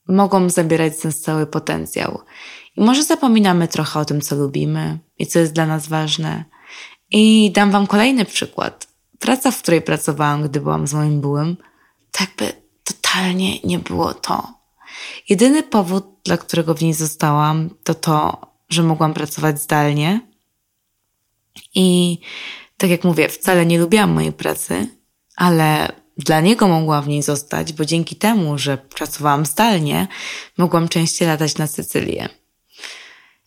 mogą 0.07 0.49
zabierać 0.49 0.93
ten 1.01 1.13
cały 1.13 1.47
potencjał. 1.47 2.19
I 2.77 2.81
może 2.81 3.03
zapominamy 3.03 3.67
trochę 3.67 3.99
o 3.99 4.05
tym, 4.05 4.21
co 4.21 4.35
lubimy 4.35 4.99
i 5.19 5.27
co 5.27 5.39
jest 5.39 5.53
dla 5.53 5.65
nas 5.65 5.87
ważne. 5.87 6.45
I 7.11 7.51
dam 7.51 7.71
Wam 7.71 7.87
kolejny 7.87 8.25
przykład. 8.25 8.87
Praca, 9.19 9.51
w 9.51 9.61
której 9.61 9.81
pracowałam, 9.81 10.43
gdy 10.43 10.61
byłam 10.61 10.87
z 10.87 10.93
moim 10.93 11.21
byłym, 11.21 11.57
tak 12.11 12.29
by 12.37 12.53
totalnie 12.83 13.59
nie 13.59 13.79
było 13.79 14.13
to. 14.13 14.47
Jedyny 15.29 15.63
powód, 15.63 16.05
dla 16.25 16.37
którego 16.37 16.73
w 16.73 16.81
niej 16.81 16.93
zostałam, 16.93 17.69
to 17.83 17.93
to, 17.93 18.41
że 18.69 18.83
mogłam 18.83 19.13
pracować 19.13 19.61
zdalnie 19.61 20.21
I 21.75 22.19
tak 22.77 22.89
jak 22.89 23.03
mówię, 23.03 23.29
wcale 23.29 23.65
nie 23.65 23.79
lubiłam 23.79 24.11
mojej 24.11 24.33
pracy, 24.33 24.87
ale 25.35 26.02
dla 26.17 26.41
niego 26.41 26.67
mogłam 26.67 27.03
w 27.03 27.07
niej 27.07 27.23
zostać, 27.23 27.73
bo 27.73 27.85
dzięki 27.85 28.15
temu, 28.15 28.57
że 28.57 28.77
pracowałam 28.77 29.45
zdalnie, 29.45 30.07
mogłam 30.57 30.89
częściej 30.89 31.27
latać 31.27 31.57
na 31.57 31.67
Sycylię. 31.67 32.29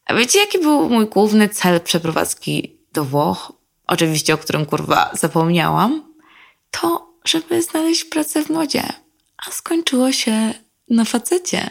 A 0.06 0.14
wiecie, 0.14 0.38
jaki 0.38 0.58
był 0.58 0.88
mój 0.88 1.06
główny 1.06 1.48
cel 1.48 1.80
przeprowadzki 1.80 2.76
do 2.92 3.04
Włoch? 3.04 3.52
Oczywiście, 3.86 4.34
o 4.34 4.38
którym 4.38 4.66
kurwa 4.66 5.10
zapomniałam. 5.12 6.14
To, 6.70 7.08
żeby 7.24 7.62
znaleźć 7.62 8.04
pracę 8.04 8.44
w 8.44 8.50
modzie. 8.50 8.82
A 9.46 9.50
skończyło 9.50 10.12
się 10.12 10.54
na 10.90 11.04
facecie. 11.04 11.70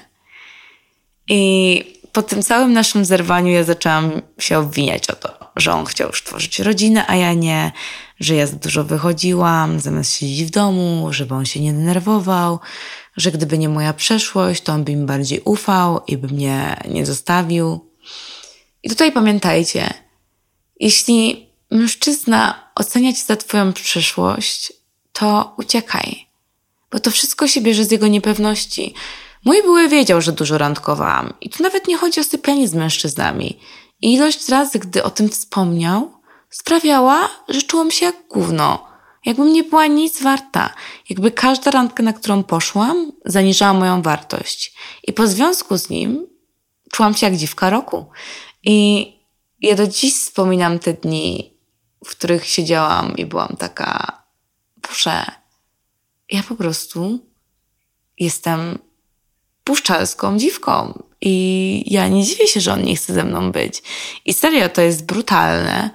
I 1.30 1.95
po 2.16 2.24
tym 2.24 2.44
całym 2.44 2.74
naszym 2.74 3.06
zerwaniu 3.06 3.52
ja 3.52 3.64
zaczęłam 3.64 4.22
się 4.40 4.58
obwiniać 4.60 5.10
o 5.10 5.16
to, 5.16 5.52
że 5.56 5.74
on 5.74 5.86
chciał 5.86 6.08
już 6.08 6.24
tworzyć 6.24 6.60
rodzinę, 6.60 7.08
a 7.08 7.16
ja 7.16 7.34
nie, 7.34 7.72
że 8.20 8.36
ja 8.36 8.48
za 8.48 8.56
dużo 8.56 8.84
wychodziłam, 8.84 9.80
zamiast 9.80 10.14
siedzieć 10.14 10.44
w 10.44 10.50
domu, 10.50 11.08
żeby 11.12 11.36
on 11.36 11.46
się 11.46 11.60
nie 11.60 11.74
denerwował, 11.74 12.60
że 13.18 13.32
gdyby 13.32 13.58
nie 13.58 13.70
moja 13.70 13.94
przeszłość, 13.94 14.64
to 14.64 14.74
on 14.74 14.84
by 14.84 14.96
mi 14.96 15.06
bardziej 15.06 15.42
ufał 15.46 16.02
i 16.08 16.18
by 16.18 16.28
mnie 16.28 16.78
nie 16.90 17.06
zostawił. 17.06 17.92
I 18.84 18.90
tutaj 18.90 19.12
pamiętajcie, 19.12 19.94
jeśli 20.80 21.50
mężczyzna 21.72 22.70
ocenia 22.76 23.14
cię 23.14 23.24
za 23.26 23.36
twoją 23.36 23.74
przyszłość, 23.74 24.74
to 25.14 25.56
uciekaj, 25.58 26.28
bo 26.92 27.00
to 27.00 27.12
wszystko 27.12 27.48
się 27.48 27.62
bierze 27.62 27.86
z 27.86 27.92
jego 27.92 28.08
niepewności. 28.08 28.94
Mój 29.46 29.62
były 29.62 29.90
wiedział, 29.90 30.22
że 30.22 30.32
dużo 30.32 30.58
randkowałam 30.58 31.34
i 31.42 31.50
tu 31.50 31.64
nawet 31.64 31.88
nie 31.88 31.98
chodzi 31.98 32.20
o 32.20 32.24
sypianie 32.24 32.68
z 32.68 32.74
mężczyznami. 32.74 33.60
I 34.02 34.14
ilość 34.14 34.50
razy, 34.50 34.80
gdy 34.80 35.04
o 35.04 35.10
tym 35.10 35.30
wspomniał, 35.30 36.12
sprawiała, 36.50 37.30
że 37.50 37.62
czułam 37.62 37.92
się 37.92 38.06
jak 38.06 38.16
gówno. 38.30 38.88
Jakbym 39.26 39.54
nie 39.54 39.64
była 39.64 39.88
nic 39.88 40.22
warta. 40.22 40.74
Jakby 41.10 41.32
każda 41.32 41.72
randka, 41.72 42.04
na 42.04 42.14
którą 42.14 42.44
poszłam, 42.44 43.12
zaniżała 43.26 43.74
moją 43.74 44.02
wartość. 44.02 44.76
I 45.04 45.14
po 45.14 45.28
związku 45.28 45.78
z 45.78 45.90
nim 45.90 46.28
czułam 46.92 47.16
się 47.16 47.28
jak 47.28 47.36
dziwka 47.36 47.70
roku. 47.70 48.06
I 48.64 49.08
ja 49.62 49.76
do 49.76 49.88
dziś 49.88 50.16
wspominam 50.16 50.80
te 50.80 50.94
dni, 50.94 51.54
w 52.06 52.10
których 52.10 52.46
siedziałam 52.46 53.18
i 53.18 53.26
byłam 53.26 53.56
taka, 53.60 54.22
Boże, 54.88 55.26
ja 56.32 56.44
po 56.44 56.56
prostu 56.56 57.20
jestem 58.20 58.80
puszczalską 59.66 60.38
dziwką. 60.38 61.04
I 61.22 61.84
ja 61.88 62.08
nie 62.08 62.24
dziwię 62.24 62.48
się, 62.48 62.62
że 62.62 62.74
on 62.74 62.84
nie 62.84 62.96
chce 62.96 63.14
ze 63.14 63.24
mną 63.24 63.52
być. 63.52 63.84
I 64.26 64.34
serio, 64.34 64.70
to 64.70 64.82
jest 64.82 65.06
brutalne. 65.06 65.90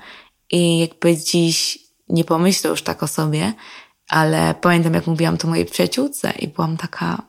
I 0.50 0.78
jakby 0.78 1.16
dziś 1.16 1.78
nie 2.09 2.24
pomyślę 2.24 2.70
już 2.70 2.83
tak 2.83 3.02
o 3.02 3.09
sobie, 3.09 3.52
ale 4.09 4.54
pamiętam, 4.61 4.94
jak 4.94 5.06
mówiłam 5.06 5.38
to 5.38 5.48
mojej 5.48 5.66
przyjaciółce 5.66 6.33
i 6.38 6.48
byłam 6.48 6.76
taka, 6.76 7.22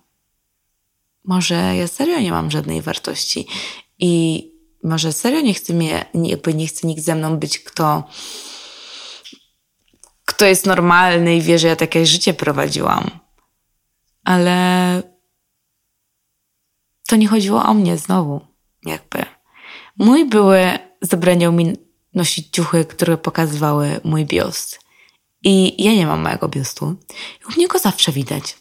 może 1.25 1.75
ja 1.75 1.87
serio 1.87 2.19
nie 2.19 2.31
mam 2.31 2.51
żadnej 2.51 2.81
wartości 2.81 3.47
i 3.99 4.43
może 4.83 5.13
serio 5.13 5.41
nie 5.41 5.53
chce 5.53 5.73
mnie, 5.73 6.05
jakby 6.13 6.53
nie 6.53 6.67
chce 6.67 6.87
nikt 6.87 7.03
ze 7.03 7.15
mną 7.15 7.37
być, 7.37 7.59
kto, 7.59 8.03
kto 10.25 10.45
jest 10.45 10.65
normalny 10.65 11.35
i 11.35 11.41
wie, 11.41 11.59
że 11.59 11.67
ja 11.67 11.75
takie 11.75 12.05
życie 12.05 12.33
prowadziłam. 12.33 13.09
Ale 14.23 15.10
to 17.11 17.15
nie 17.15 17.27
chodziło 17.27 17.63
o 17.63 17.73
mnie 17.73 17.97
znowu, 17.97 18.41
jakby. 18.85 19.25
Mój 19.97 20.25
były 20.25 20.79
zabraniał 21.01 21.51
mi 21.51 21.73
nosić 22.13 22.47
ciuchy, 22.51 22.85
które 22.85 23.17
pokazywały 23.17 23.99
mój 24.03 24.25
biust. 24.25 24.79
I 25.43 25.83
ja 25.83 25.91
nie 25.91 26.05
mam 26.05 26.21
mojego 26.21 26.47
biustu. 26.47 26.95
U 27.49 27.51
mnie 27.57 27.67
go 27.67 27.79
zawsze 27.79 28.11
widać. 28.11 28.57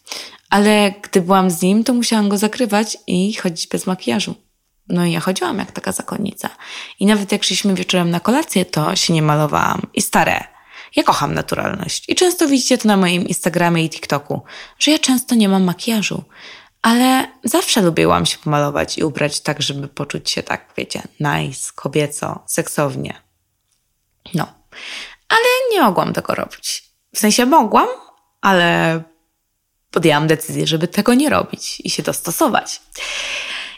Ale 0.49 0.95
gdy 1.03 1.21
byłam 1.21 1.51
z 1.51 1.63
nim, 1.63 1.85
to 1.85 1.95
musiałam 1.95 2.29
go 2.29 2.39
zakrywać 2.39 2.99
i 3.07 3.35
chodzić 3.35 3.67
bez 3.67 3.87
makijażu. 3.87 4.35
No 4.89 5.05
i 5.05 5.13
ja 5.13 5.21
chodziłam 5.21 5.59
jak 5.59 5.73
taka 5.73 5.93
zakonnica. 5.93 6.49
I 7.01 7.07
nawet 7.07 7.33
jak 7.33 7.45
szliśmy 7.45 7.75
wieczorem 7.75 8.11
na 8.11 8.21
kolację, 8.21 8.65
to 8.65 8.97
się 8.97 9.13
nie 9.13 9.23
malowałam. 9.23 9.83
I 9.95 10.03
stare. 10.03 10.45
Ja 10.97 11.03
kocham 11.03 11.35
naturalność. 11.35 12.09
I 12.09 12.15
często 12.15 12.49
widzicie 12.49 12.79
to 12.79 12.89
na 12.89 12.97
moim 12.97 13.29
Instagramie 13.29 13.85
i 13.85 13.91
TikToku, 13.91 14.43
że 14.79 14.91
ja 14.91 14.99
często 14.99 15.35
nie 15.35 15.49
mam 15.49 15.65
makijażu. 15.65 16.25
Ale 16.83 17.29
zawsze 17.45 17.83
lubiłam 17.83 18.27
się 18.27 18.39
pomalować 18.39 18.99
i 18.99 19.05
ubrać 19.05 19.41
tak, 19.41 19.63
żeby 19.63 19.89
poczuć 19.89 20.31
się 20.31 20.43
tak, 20.43 20.73
wiecie, 20.77 21.03
nice, 21.21 21.73
kobieco, 21.75 22.43
seksownie. 22.47 23.23
No. 24.35 24.47
Ale 25.29 25.45
nie 25.73 25.83
mogłam 25.83 26.13
tego 26.13 26.35
robić. 26.35 26.85
W 27.15 27.19
sensie 27.19 27.47
mogłam, 27.47 27.89
ale 28.41 29.03
podjęłam 29.91 30.27
decyzję, 30.27 30.67
żeby 30.67 30.89
tego 30.89 31.15
nie 31.15 31.31
robić 31.31 31.81
i 31.85 31.91
się 31.91 32.03
dostosować. 32.03 32.83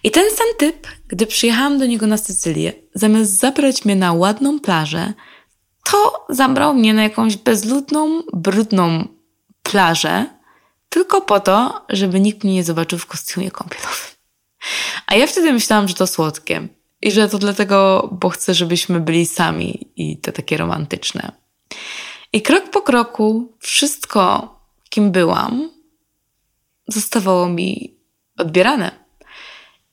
I 0.05 0.11
ten 0.11 0.31
sam 0.31 0.47
typ, 0.59 0.89
gdy 1.09 1.27
przyjechałam 1.27 1.79
do 1.79 1.87
niego 1.87 2.07
na 2.07 2.17
Sycylię, 2.17 2.73
zamiast 2.95 3.39
zabrać 3.39 3.85
mnie 3.85 3.97
na 3.97 4.13
ładną 4.13 4.61
plażę, 4.61 5.13
to 5.85 6.27
zabrał 6.29 6.75
mnie 6.75 6.95
na 6.95 7.03
jakąś 7.03 7.37
bezludną, 7.37 8.23
brudną 8.33 9.09
plażę, 9.63 10.27
tylko 10.93 11.21
po 11.21 11.41
to, 11.41 11.85
żeby 11.89 12.21
nikt 12.21 12.45
mnie 12.45 12.55
nie 12.55 12.65
zobaczył 12.65 12.99
w 12.99 13.07
kostiumie 13.07 13.51
kąpielowym. 13.51 14.11
A 15.07 15.15
ja 15.15 15.27
wtedy 15.27 15.53
myślałam, 15.53 15.89
że 15.89 15.95
to 15.95 16.07
słodkie. 16.07 16.69
I 17.03 17.11
że 17.11 17.29
to 17.29 17.39
dlatego, 17.39 18.09
bo 18.13 18.29
chcę, 18.29 18.55
żebyśmy 18.55 19.01
byli 19.01 19.27
sami 19.27 19.93
i 19.97 20.17
to 20.17 20.33
takie 20.33 20.57
romantyczne. 20.57 21.33
I 22.33 22.43
krok 22.43 22.71
po 22.71 22.83
kroku 22.83 23.57
wszystko, 23.61 24.55
kim 24.91 25.13
byłam, 25.13 25.71
zostawało 26.89 27.49
mi 27.49 27.97
odbierane. 28.39 29.05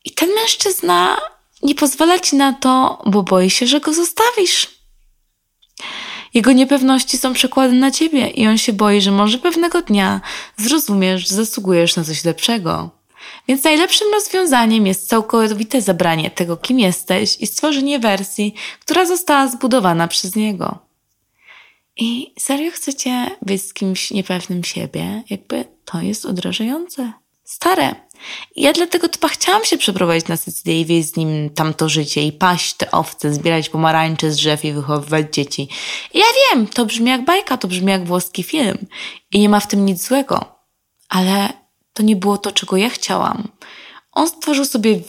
I 0.06 0.12
ten 0.12 0.30
mężczyzna 0.36 1.18
nie 1.64 1.76
pozwala 1.76 2.20
ci 2.20 2.36
na 2.36 2.54
to, 2.54 3.04
bo 3.06 3.24
boi 3.24 3.50
się, 3.50 3.68
że 3.68 3.80
go 3.80 3.94
zostawisz. 3.94 4.68
Jego 6.34 6.52
niepewności 6.52 7.18
są 7.18 7.34
przekłady 7.34 7.74
na 7.74 7.92
ciebie 7.92 8.28
i 8.28 8.48
on 8.48 8.58
się 8.58 8.74
boi, 8.74 9.02
że 9.02 9.12
może 9.12 9.38
pewnego 9.38 9.82
dnia 9.82 10.22
zrozumiesz, 10.58 11.30
że 11.30 11.36
zasługujesz 11.36 11.96
na 11.96 12.04
coś 12.04 12.26
lepszego. 12.26 12.90
Więc 13.48 13.64
najlepszym 13.64 14.08
rozwiązaniem 14.14 14.88
jest 14.88 15.08
całkowite 15.08 15.82
zabranie 15.82 16.32
tego, 16.32 16.58
kim 16.58 16.80
jesteś 16.80 17.38
i 17.40 17.48
stworzenie 17.48 18.00
wersji, 18.00 18.54
która 18.80 19.06
została 19.06 19.48
zbudowana 19.48 20.08
przez 20.08 20.36
niego. 20.36 20.80
I 21.98 22.34
serio 22.40 22.72
chcecie 22.72 23.32
być 23.42 23.64
z 23.64 23.74
kimś 23.74 24.12
niepewnym 24.12 24.64
siebie? 24.64 25.24
Jakby 25.30 25.66
to 25.86 26.02
jest 26.02 26.26
odrażające. 26.26 27.14
Stare. 27.44 27.96
Ja 28.56 28.74
dlatego 28.74 29.10
typa 29.10 29.28
chciałam 29.28 29.66
się 29.66 29.78
przeprowadzić 29.78 30.28
na 30.28 30.38
Sycylię 30.38 30.82
i 30.82 30.86
wieść 30.86 31.10
z 31.10 31.16
nim 31.16 31.50
tamto 31.50 31.90
życie 31.90 32.24
i 32.24 32.32
paść 32.32 32.74
te 32.74 32.92
owce, 32.92 33.34
zbierać 33.34 33.70
pomarańcze 33.70 34.32
z 34.32 34.36
drzew 34.36 34.66
i 34.66 34.74
wychowywać 34.74 35.34
dzieci. 35.34 35.68
Ja 36.14 36.26
wiem, 36.36 36.68
to 36.68 36.86
brzmi 36.86 37.10
jak 37.10 37.26
bajka, 37.26 37.58
to 37.58 37.68
brzmi 37.68 37.92
jak 37.92 38.06
włoski 38.06 38.44
film 38.44 38.78
i 39.34 39.40
nie 39.40 39.50
ma 39.50 39.60
w 39.60 39.68
tym 39.68 39.86
nic 39.86 40.08
złego. 40.08 40.46
Ale 41.10 41.50
to 41.94 42.04
nie 42.04 42.16
było 42.16 42.38
to, 42.38 42.52
czego 42.52 42.78
ja 42.78 42.90
chciałam. 42.90 43.48
On 44.12 44.28
stworzył 44.28 44.66
sobie 44.66 45.00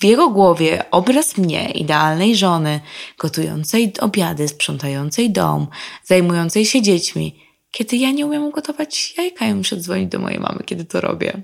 w 0.00 0.04
jego 0.04 0.28
głowie 0.28 0.84
obraz 0.90 1.36
mnie, 1.36 1.70
idealnej 1.70 2.36
żony, 2.36 2.80
gotującej 3.18 3.92
obiady, 4.00 4.48
sprzątającej 4.48 5.30
dom, 5.30 5.66
zajmującej 6.04 6.64
się 6.66 6.82
dziećmi, 6.82 7.44
kiedy 7.70 7.96
ja 7.96 8.10
nie 8.10 8.26
umiem 8.26 8.50
gotować 8.50 9.14
jajka 9.18 9.46
i 9.46 9.54
muszę 9.54 9.76
dzwonić 9.76 10.08
do 10.08 10.18
mojej 10.18 10.40
mamy, 10.40 10.62
kiedy 10.64 10.84
to 10.84 11.00
robię. 11.00 11.42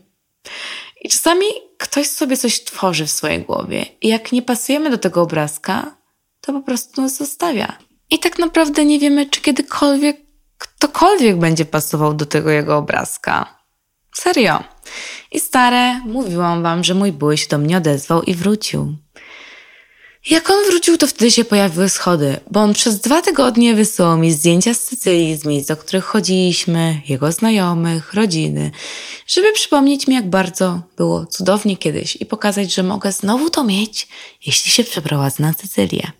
I 1.05 1.09
czasami 1.09 1.47
ktoś 1.79 2.07
sobie 2.07 2.37
coś 2.37 2.64
tworzy 2.64 3.07
w 3.07 3.11
swojej 3.11 3.43
głowie 3.43 3.87
i 4.01 4.09
jak 4.09 4.33
nie 4.33 4.43
pasujemy 4.43 4.90
do 4.90 4.99
tego 4.99 5.23
obrazka, 5.23 5.97
to 6.40 6.53
po 6.53 6.61
prostu 6.61 7.03
nas 7.03 7.17
zostawia. 7.17 7.79
I 8.11 8.19
tak 8.19 8.38
naprawdę 8.38 8.85
nie 8.85 8.99
wiemy, 8.99 9.27
czy 9.27 9.40
kiedykolwiek 9.40 10.25
ktokolwiek 10.59 11.38
będzie 11.38 11.64
pasował 11.64 12.14
do 12.14 12.27
tego 12.27 12.51
jego 12.51 12.77
obrazka. 12.77 13.59
Serio. 14.14 14.64
I 15.33 15.40
stare, 15.40 16.01
mówiłam 16.01 16.62
wam, 16.62 16.85
że 16.85 16.95
mój 16.95 17.12
były 17.12 17.37
się 17.37 17.49
do 17.49 17.59
mnie 17.59 17.77
odezwał 17.77 18.23
i 18.23 18.35
wrócił. 18.35 18.97
Jak 20.31 20.51
on 20.51 20.65
wrócił, 20.71 20.99
to 20.99 21.07
wtedy 21.07 21.31
się 21.31 21.45
pojawiły 21.45 21.89
schody, 21.89 22.37
bo 22.51 22.61
on 22.61 22.73
przez 22.73 23.01
dwa 23.01 23.23
tygodnie 23.23 23.75
wysyłał 23.75 24.19
mi 24.19 24.33
zdjęcia 24.33 24.75
z 24.75 24.81
Sycylii, 24.81 25.37
z 25.37 25.45
miejsc, 25.45 25.69
do 25.69 25.77
których 25.77 26.05
chodziliśmy, 26.05 27.01
jego 27.09 27.33
znajomych, 27.33 28.15
rodziny, 28.15 28.71
żeby 29.27 29.53
przypomnieć 29.53 30.07
mi, 30.07 30.15
jak 30.15 30.31
bardzo 30.31 30.81
było 30.97 31.27
cudownie 31.27 31.77
kiedyś 31.77 32.17
i 32.17 32.27
pokazać, 32.27 32.75
że 32.75 32.83
mogę 32.83 33.13
znowu 33.13 33.51
to 33.51 33.65
mieć, 33.65 34.09
jeśli 34.47 34.71
się 34.71 34.85
przeprowadzę 34.85 35.43
na 35.43 35.53
Sycylię. 35.53 36.13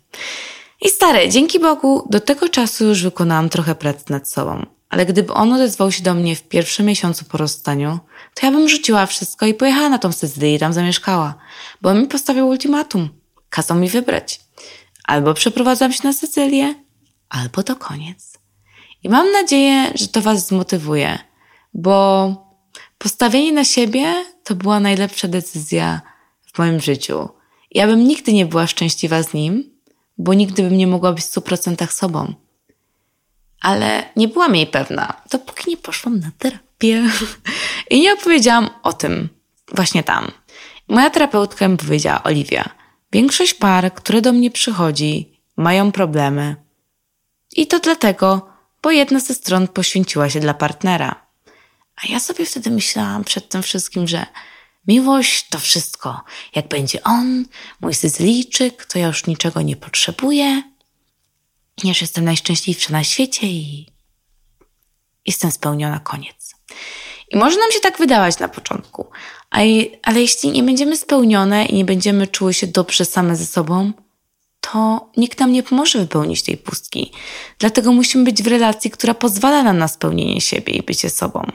I 0.81 0.88
stare, 0.88 1.29
dzięki 1.29 1.61
Bogu, 1.61 2.07
do 2.11 2.21
tego 2.21 2.49
czasu 2.49 2.85
już 2.85 3.03
wykonałam 3.03 3.49
trochę 3.49 3.75
pracy 3.75 4.05
nad 4.11 4.31
sobą. 4.31 4.67
Ale 4.88 5.07
gdyby 5.07 5.33
on 5.33 5.53
odezwał 5.53 5.93
się 5.93 6.03
do 6.03 6.14
mnie 6.14 6.37
w 6.37 6.43
pierwszym 6.43 6.87
miesiącu 6.87 7.25
po 7.25 7.38
rozstaniu, 7.38 7.99
to 8.35 8.47
ja 8.47 8.53
bym 8.53 8.69
rzuciła 8.69 9.07
wszystko 9.07 9.47
i 9.47 9.55
pojechała 9.55 9.88
na 9.88 9.99
tą 9.99 10.12
Sycylię 10.12 10.55
i 10.55 10.59
tam 10.59 10.73
zamieszkała. 10.73 11.35
Bo 11.83 11.90
on 11.90 12.01
mi 12.01 12.07
postawił 12.07 12.49
ultimatum. 12.49 13.24
Kazał 13.55 13.77
mi 13.77 13.88
wybrać. 13.88 14.40
Albo 15.05 15.35
przeprowadzam 15.35 15.93
się 15.93 16.01
na 16.05 16.12
Sycylię, 16.12 16.75
albo 17.29 17.62
to 17.62 17.77
koniec. 17.77 18.38
I 19.03 19.09
mam 19.09 19.33
nadzieję, 19.33 19.93
że 19.95 20.09
to 20.09 20.21
Was 20.23 20.47
zmotywuje, 20.47 21.19
bo 21.75 22.29
postawienie 22.99 23.53
na 23.53 23.64
siebie 23.64 24.14
to 24.45 24.55
była 24.55 24.81
najlepsza 24.81 25.29
decyzja 25.29 26.01
w 26.53 26.59
moim 26.59 26.81
życiu. 26.81 27.29
Ja 27.71 27.87
bym 27.87 28.09
nigdy 28.09 28.33
nie 28.33 28.47
była 28.47 28.67
szczęśliwa 28.67 29.23
z 29.23 29.35
nim, 29.35 29.71
bo 30.19 30.35
nigdy 30.35 30.62
bym 30.62 30.77
nie 30.77 30.87
mogła 30.87 31.12
być 31.12 31.25
w 31.25 31.35
100% 31.35 31.90
sobą. 31.90 32.35
Ale 33.61 34.11
nie 34.17 34.29
byłam 34.29 34.57
jej 34.57 34.67
pewna, 34.67 35.23
dopóki 35.31 35.71
nie 35.71 35.77
poszłam 35.77 36.21
na 36.21 36.31
terapię 36.38 37.03
i 37.90 38.01
nie 38.01 38.14
opowiedziałam 38.14 38.71
o 38.83 38.93
tym 38.93 39.29
właśnie 39.75 40.03
tam. 40.03 40.31
Moja 40.88 41.11
terapeutka 41.11 41.69
mi 41.69 41.77
powiedziała, 41.77 42.23
Oliwia, 42.23 42.84
większość 43.14 43.55
par, 43.55 43.94
które 43.94 44.20
do 44.20 44.33
mnie 44.33 44.50
przychodzi, 44.50 45.40
mają 45.57 45.92
problemy. 45.92 46.57
I 47.57 47.66
to 47.66 47.81
dlatego, 47.81 48.48
bo 48.83 48.90
jedna 48.90 49.20
ze 49.20 49.35
stron 49.35 49.68
poświęciła 49.68 50.31
się 50.31 50.40
dla 50.40 50.55
partnera. 50.55 51.27
A 51.96 52.12
ja 52.12 52.20
sobie 52.20 52.46
wtedy 52.46 52.70
myślałam 52.70 53.24
przed 53.24 53.48
tym 53.48 53.62
wszystkim, 53.62 54.09
że 54.09 54.27
miłość 54.88 55.48
to 55.48 55.59
wszystko. 55.59 56.20
Jak 56.55 56.68
będzie 56.68 57.03
on, 57.03 57.44
mój 57.81 57.94
syzylijczyk, 57.94 58.87
to 58.87 58.98
ja 58.98 59.07
już 59.07 59.27
niczego 59.27 59.62
nie 59.62 59.77
potrzebuję. 59.77 60.62
Już 61.85 62.00
jestem 62.00 62.24
najszczęśliwsza 62.24 62.92
na 62.92 63.05
świecie 63.05 63.46
i 63.46 63.87
jestem 65.27 65.50
spełniona, 65.50 66.00
koniec. 66.00 66.55
I 67.35 67.38
może 67.38 67.59
nam 67.59 67.73
się 67.73 67.81
tak 67.81 67.99
wydawać 67.99 68.38
na 68.38 68.49
początku, 68.49 69.07
ale 70.03 70.20
jeśli 70.20 70.51
nie 70.51 70.62
będziemy 70.62 70.97
spełnione 70.97 71.66
i 71.66 71.75
nie 71.75 71.85
będziemy 71.85 72.27
czuły 72.27 72.55
się 72.55 72.66
dobrze 72.66 73.05
same 73.05 73.37
ze 73.37 73.47
sobą, 73.47 73.92
to 74.61 75.11
nikt 75.16 75.40
nam 75.40 75.53
nie 75.53 75.62
pomoże 75.62 75.99
wypełnić 75.99 76.42
tej 76.42 76.57
pustki. 76.57 77.12
Dlatego 77.59 77.92
musimy 77.92 78.25
być 78.25 78.42
w 78.42 78.47
relacji, 78.47 78.90
która 78.90 79.14
pozwala 79.14 79.62
nam 79.62 79.79
na 79.79 79.88
spełnienie 79.88 80.40
siebie 80.40 80.73
i 80.73 80.83
bycie 80.83 81.11
sobą. 81.11 81.51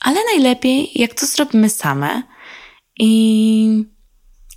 Ale 0.00 0.20
najlepiej, 0.24 0.90
jak 0.94 1.14
to 1.14 1.26
zrobimy 1.26 1.70
same 1.70 2.22
i 2.98 3.84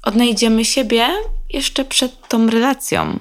odnajdziemy 0.03 0.65
siebie 0.65 1.07
jeszcze 1.49 1.85
przed 1.85 2.27
tą 2.27 2.49
relacją. 2.49 3.19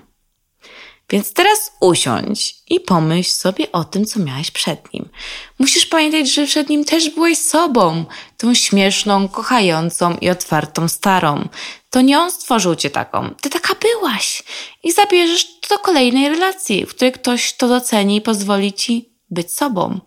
Więc 1.11 1.33
teraz 1.33 1.73
usiądź 1.81 2.55
i 2.71 2.81
pomyśl 2.81 3.31
sobie 3.31 3.73
o 3.73 3.85
tym, 3.85 4.05
co 4.05 4.21
miałeś 4.21 4.51
przed 4.51 4.93
nim. 4.93 5.09
Musisz 5.59 5.87
pamiętać, 5.87 6.35
że 6.35 6.47
przed 6.47 6.69
nim 6.69 6.85
też 6.85 7.11
byłeś 7.11 7.39
sobą, 7.39 8.05
tą 8.37 8.55
śmieszną, 8.55 9.29
kochającą 9.29 10.17
i 10.21 10.31
otwartą 10.31 10.89
starą. 10.89 11.49
To 11.91 12.01
nie 12.01 12.19
on 12.19 12.31
stworzył 12.31 12.75
cię 12.75 12.91
taką, 12.91 13.35
ty 13.41 13.51
taka 13.51 13.75
byłaś. 13.75 14.43
I 14.83 14.93
zabierzesz 14.93 15.61
to 15.61 15.77
do 15.77 15.83
kolejnej 15.83 16.29
relacji, 16.29 16.87
w 16.87 16.95
której 16.95 17.13
ktoś 17.13 17.53
to 17.53 17.69
doceni 17.69 18.17
i 18.17 18.21
pozwoli 18.21 18.73
ci 18.73 19.13
być 19.31 19.53
sobą. 19.53 20.01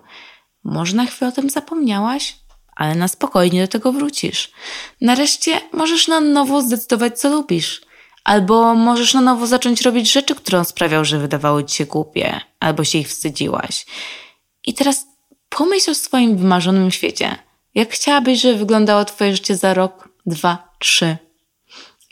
Może 0.63 0.95
na 0.95 1.05
chwilę 1.05 1.29
o 1.29 1.31
tym 1.31 1.49
zapomniałaś, 1.49 2.35
ale 2.75 2.95
na 2.95 3.07
spokojnie 3.07 3.61
do 3.61 3.67
tego 3.67 3.91
wrócisz. 3.91 4.51
Nareszcie 5.01 5.61
możesz 5.73 6.07
na 6.07 6.19
nowo 6.19 6.61
zdecydować, 6.61 7.19
co 7.19 7.29
lubisz. 7.29 7.88
Albo 8.29 8.75
możesz 8.75 9.13
na 9.13 9.21
nowo 9.21 9.47
zacząć 9.47 9.81
robić 9.81 10.11
rzeczy, 10.11 10.35
które 10.35 10.65
sprawiał, 10.65 11.05
że 11.05 11.19
wydawały 11.19 11.65
ci 11.65 11.75
się 11.75 11.85
głupie, 11.85 12.41
albo 12.59 12.83
się 12.83 12.97
ich 12.97 13.07
wstydziłaś. 13.07 13.85
I 14.65 14.73
teraz 14.73 15.07
pomyśl 15.49 15.91
o 15.91 15.95
swoim 15.95 16.37
wymarzonym 16.37 16.91
świecie. 16.91 17.35
Jak 17.75 17.91
chciałabyś, 17.91 18.41
żeby 18.41 18.57
wyglądało 18.57 19.05
twoje 19.05 19.35
życie 19.35 19.55
za 19.55 19.73
rok, 19.73 20.09
dwa, 20.25 20.73
trzy? 20.79 21.17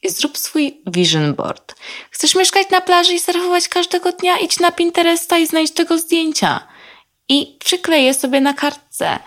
I 0.04 0.10
zrób 0.10 0.38
swój 0.38 0.82
vision 0.88 1.34
board. 1.34 1.76
Chcesz 2.12 2.36
mieszkać 2.36 2.70
na 2.70 2.82
plaży 2.82 3.14
i 3.14 3.20
surfować 3.20 3.68
każdego 3.68 4.12
dnia? 4.12 4.38
Idź 4.38 4.60
na 4.60 4.72
Pinteresta 4.72 5.38
i 5.38 5.48
znajdź 5.48 5.72
tego 5.72 5.98
zdjęcia. 5.98 6.68
I 7.30 7.58
przykleję 7.60 8.14
sobie 8.14 8.42
na 8.42 8.54
kartce. 8.54 9.20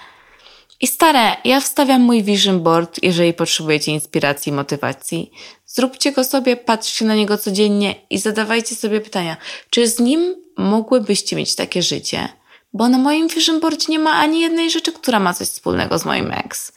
I 0.81 0.87
stare, 0.87 1.37
ja 1.45 1.61
wstawiam 1.61 2.03
mój 2.03 2.23
vision 2.23 2.63
board, 2.63 2.99
jeżeli 3.03 3.35
potrzebujecie 3.35 3.93
inspiracji 3.93 4.51
i 4.51 4.53
motywacji. 4.53 5.31
Zróbcie 5.67 6.13
go 6.13 6.25
sobie, 6.25 6.57
patrzcie 6.57 7.05
na 7.05 7.15
niego 7.15 7.39
codziennie 7.39 7.95
i 8.11 8.19
zadawajcie 8.19 8.77
sobie 8.77 9.01
pytania, 9.01 9.37
czy 9.71 9.89
z 9.89 9.99
nim 9.99 10.37
mogłybyście 10.57 11.37
mieć 11.37 11.55
takie 11.55 11.83
życie? 11.83 12.29
Bo 12.73 12.89
na 12.89 12.99
moim 12.99 13.29
vision 13.29 13.61
boardzie 13.61 13.87
nie 13.89 13.99
ma 13.99 14.13
ani 14.13 14.41
jednej 14.41 14.71
rzeczy, 14.71 14.93
która 14.93 15.21
ma 15.21 15.35
coś 15.35 15.49
wspólnego 15.49 15.99
z 15.99 16.05
moim 16.05 16.33
ex. 16.33 16.73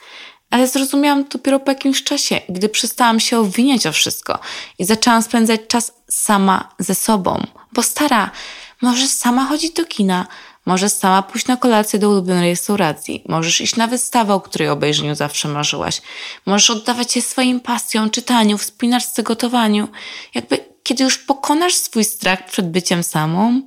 Ale 0.49 0.67
zrozumiałam 0.67 1.25
to 1.25 1.37
dopiero 1.37 1.59
po 1.59 1.71
jakimś 1.71 2.03
czasie, 2.03 2.41
gdy 2.49 2.69
przestałam 2.69 3.19
się 3.19 3.39
obwiniać 3.39 3.87
o 3.87 3.91
wszystko 3.91 4.39
i 4.79 4.85
zaczęłam 4.85 5.21
spędzać 5.21 5.61
czas 5.67 5.93
sama 6.09 6.75
ze 6.79 6.95
sobą. 6.95 7.43
Bo 7.71 7.83
stara, 7.83 8.31
możesz 8.81 9.09
sama 9.09 9.45
chodzić 9.45 9.73
do 9.73 9.85
kina, 9.85 10.27
Możesz 10.65 10.91
sama 10.91 11.21
pójść 11.21 11.47
na 11.47 11.58
kolację 11.58 11.99
do 11.99 12.10
ulubionej 12.10 12.49
restauracji. 12.49 13.23
Możesz 13.30 13.62
iść 13.62 13.76
na 13.76 13.88
wystawę, 13.88 14.34
o 14.34 14.41
której 14.41 14.69
obejrzeniu 14.69 15.15
zawsze 15.15 15.47
marzyłaś. 15.47 16.02
Możesz 16.45 16.69
oddawać 16.69 17.12
się 17.12 17.21
swoim 17.21 17.60
pasjom, 17.60 18.10
czytaniu, 18.10 18.58
wspinaczce, 18.58 19.23
gotowaniu. 19.23 19.88
Jakby, 20.36 20.65
kiedy 20.84 21.04
już 21.04 21.17
pokonasz 21.17 21.76
swój 21.76 22.04
strach 22.04 22.45
przed 22.45 22.71
byciem 22.71 23.04
samą, 23.04 23.62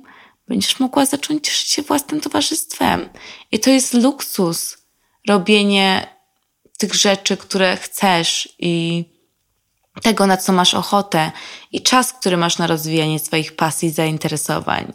będziesz 0.47 0.79
mogła 0.79 1.05
zacząć 1.05 1.47
cieszyć 1.47 1.67
się 1.67 1.81
własnym 1.81 2.21
towarzystwem. 2.21 3.09
I 3.51 3.59
to 3.59 3.69
jest 3.69 3.93
luksus. 3.93 4.77
Robienie 5.27 6.07
tych 6.77 6.93
rzeczy, 6.93 7.37
które 7.37 7.77
chcesz 7.77 8.49
i 8.59 9.05
tego, 10.01 10.27
na 10.27 10.37
co 10.37 10.53
masz 10.53 10.73
ochotę 10.73 11.31
i 11.71 11.81
czas, 11.81 12.13
który 12.13 12.37
masz 12.37 12.57
na 12.57 12.67
rozwijanie 12.67 13.19
swoich 13.19 13.55
pasji, 13.55 13.89
zainteresowań. 13.89 14.93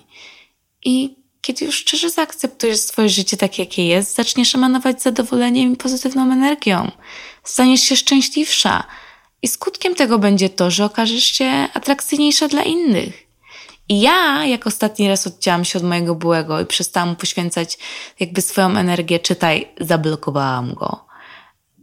I 0.85 1.22
kiedy 1.43 1.65
już 1.65 1.77
szczerze 1.77 2.11
zaakceptujesz 2.11 2.81
swoje 2.81 3.09
życie 3.09 3.37
takie, 3.37 3.63
jakie 3.63 3.87
jest, 3.87 4.15
zaczniesz 4.15 4.55
emanować 4.55 5.03
zadowoleniem 5.03 5.73
i 5.73 5.77
pozytywną 5.77 6.23
energią. 6.33 6.91
Staniesz 7.45 7.81
się 7.81 7.97
szczęśliwsza. 7.97 8.85
I 9.43 9.49
skutkiem 9.49 9.95
tego 9.95 10.19
będzie 10.19 10.49
to, 10.51 10.71
że 10.71 10.85
okażesz 10.85 11.25
się 11.25 11.69
atrakcyjniejsza 11.75 12.49
dla 12.49 12.63
innych. 12.63 13.27
I 13.89 14.01
ja, 14.01 14.47
jak 14.47 14.67
ostatni 14.67 15.09
raz 15.09 15.27
odcięłam 15.27 15.65
się 15.65 15.79
od 15.79 15.85
mojego 15.85 16.15
byłego 16.15 16.61
i 16.61 16.67
przestałam 16.67 17.17
poświęcać 17.17 17.79
jakby 18.21 18.43
swoją 18.43 18.77
energię, 18.77 19.21
czytaj, 19.21 19.69
zablokowałam 19.81 20.75
go. 20.75 21.05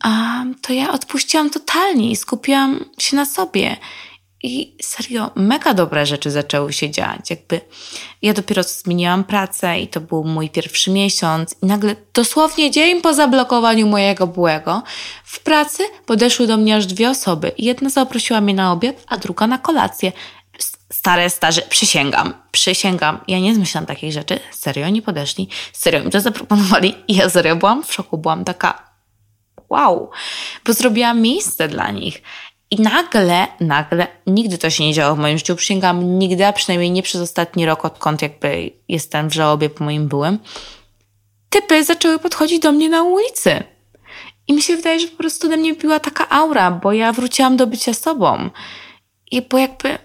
A 0.03 0.43
to 0.61 0.73
ja 0.73 0.91
odpuściłam 0.91 1.49
totalnie 1.49 2.11
i 2.11 2.15
skupiłam 2.15 2.85
się 2.97 3.15
na 3.15 3.25
sobie. 3.25 3.77
I 4.43 4.75
serio, 4.81 5.31
mega 5.35 5.73
dobre 5.73 6.05
rzeczy 6.05 6.31
zaczęły 6.31 6.73
się 6.73 6.89
dziać. 6.89 7.29
Jakby 7.29 7.61
ja 8.21 8.33
dopiero 8.33 8.63
zmieniłam 8.63 9.23
pracę 9.23 9.79
i 9.79 9.87
to 9.87 10.01
był 10.01 10.23
mój 10.23 10.49
pierwszy 10.49 10.91
miesiąc 10.91 11.55
i 11.63 11.65
nagle 11.65 11.95
dosłownie 12.13 12.71
dzień 12.71 13.01
po 13.01 13.13
zablokowaniu 13.13 13.87
mojego 13.87 14.27
byłego 14.27 14.83
w 15.23 15.39
pracy 15.39 15.83
podeszły 16.05 16.47
do 16.47 16.57
mnie 16.57 16.75
aż 16.75 16.85
dwie 16.85 17.09
osoby. 17.09 17.51
Jedna 17.57 17.89
zaprosiła 17.89 18.41
mnie 18.41 18.53
na 18.53 18.71
obiad, 18.71 18.95
a 19.07 19.17
druga 19.17 19.47
na 19.47 19.57
kolację. 19.57 20.11
Stare, 20.91 21.29
starzy, 21.29 21.61
przysięgam, 21.61 22.33
przysięgam. 22.51 23.19
Ja 23.27 23.39
nie 23.39 23.55
zmyślam 23.55 23.85
takich 23.85 24.11
rzeczy. 24.11 24.39
Serio, 24.51 24.89
nie 24.89 25.01
podeszli. 25.01 25.49
Serio 25.73 26.03
mi 26.03 26.11
to 26.11 26.21
zaproponowali 26.21 26.95
i 27.07 27.15
ja 27.15 27.29
serio 27.29 27.55
byłam 27.55 27.83
w 27.83 27.93
szoku. 27.93 28.17
Byłam 28.17 28.45
taka 28.45 28.89
wow, 29.69 30.09
bo 30.65 30.73
zrobiłam 30.73 31.21
miejsce 31.21 31.67
dla 31.67 31.91
nich. 31.91 32.21
I 32.71 32.81
nagle, 32.81 33.47
nagle, 33.59 34.07
nigdy 34.27 34.57
to 34.57 34.69
się 34.69 34.83
nie 34.83 34.93
działo 34.93 35.15
w 35.15 35.19
moim 35.19 35.37
życiu, 35.37 35.55
przysięgam, 35.55 36.19
nigdy, 36.19 36.45
a 36.45 36.53
przynajmniej 36.53 36.91
nie 36.91 37.03
przez 37.03 37.21
ostatni 37.21 37.65
rok, 37.65 37.85
odkąd 37.85 38.21
jakby 38.21 38.71
jestem 38.87 39.29
w 39.29 39.33
żałobie 39.33 39.69
po 39.69 39.83
moim 39.83 40.07
byłym, 40.07 40.39
typy 41.49 41.83
zaczęły 41.83 42.19
podchodzić 42.19 42.59
do 42.59 42.71
mnie 42.71 42.89
na 42.89 43.03
ulicy. 43.03 43.63
I 44.47 44.53
mi 44.53 44.61
się 44.61 44.75
wydaje, 44.75 44.99
że 44.99 45.07
po 45.07 45.17
prostu 45.17 45.47
ode 45.47 45.57
mnie 45.57 45.73
była 45.73 45.99
taka 45.99 46.29
aura, 46.29 46.71
bo 46.71 46.93
ja 46.93 47.13
wróciłam 47.13 47.57
do 47.57 47.67
bycia 47.67 47.93
sobą. 47.93 48.49
I 49.31 49.41
bo 49.41 49.57
jakby 49.57 49.97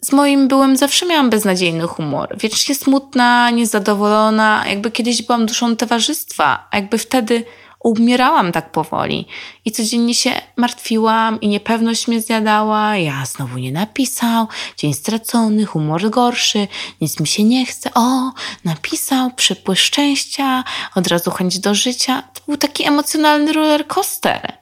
z 0.00 0.12
moim 0.12 0.48
byłem 0.48 0.76
zawsze 0.76 1.06
miałam 1.06 1.30
beznadziejny 1.30 1.86
humor. 1.86 2.36
Wiecznie 2.38 2.74
smutna, 2.74 3.50
niezadowolona, 3.50 4.64
jakby 4.68 4.90
kiedyś 4.90 5.22
byłam 5.22 5.46
duszą 5.46 5.76
towarzystwa, 5.76 6.68
a 6.70 6.76
jakby 6.76 6.98
wtedy 6.98 7.44
umierałam 7.84 8.52
tak 8.52 8.72
powoli 8.72 9.26
i 9.64 9.72
codziennie 9.72 10.14
się 10.14 10.30
martwiłam 10.56 11.40
i 11.40 11.48
niepewność 11.48 12.08
mnie 12.08 12.20
zjadała. 12.20 12.96
Ja 12.96 13.26
znowu 13.26 13.58
nie 13.58 13.72
napisał, 13.72 14.46
dzień 14.76 14.94
stracony, 14.94 15.66
humor 15.66 16.10
gorszy, 16.10 16.68
nic 17.00 17.20
mi 17.20 17.26
się 17.26 17.44
nie 17.44 17.66
chce. 17.66 17.90
O, 17.94 18.32
napisał, 18.64 19.30
przypływ 19.30 19.80
szczęścia, 19.80 20.64
od 20.94 21.06
razu 21.06 21.30
chęć 21.30 21.58
do 21.58 21.74
życia. 21.74 22.22
To 22.34 22.40
był 22.46 22.56
taki 22.56 22.84
emocjonalny 22.84 23.52
roller 23.52 23.86
coaster. 23.86 24.52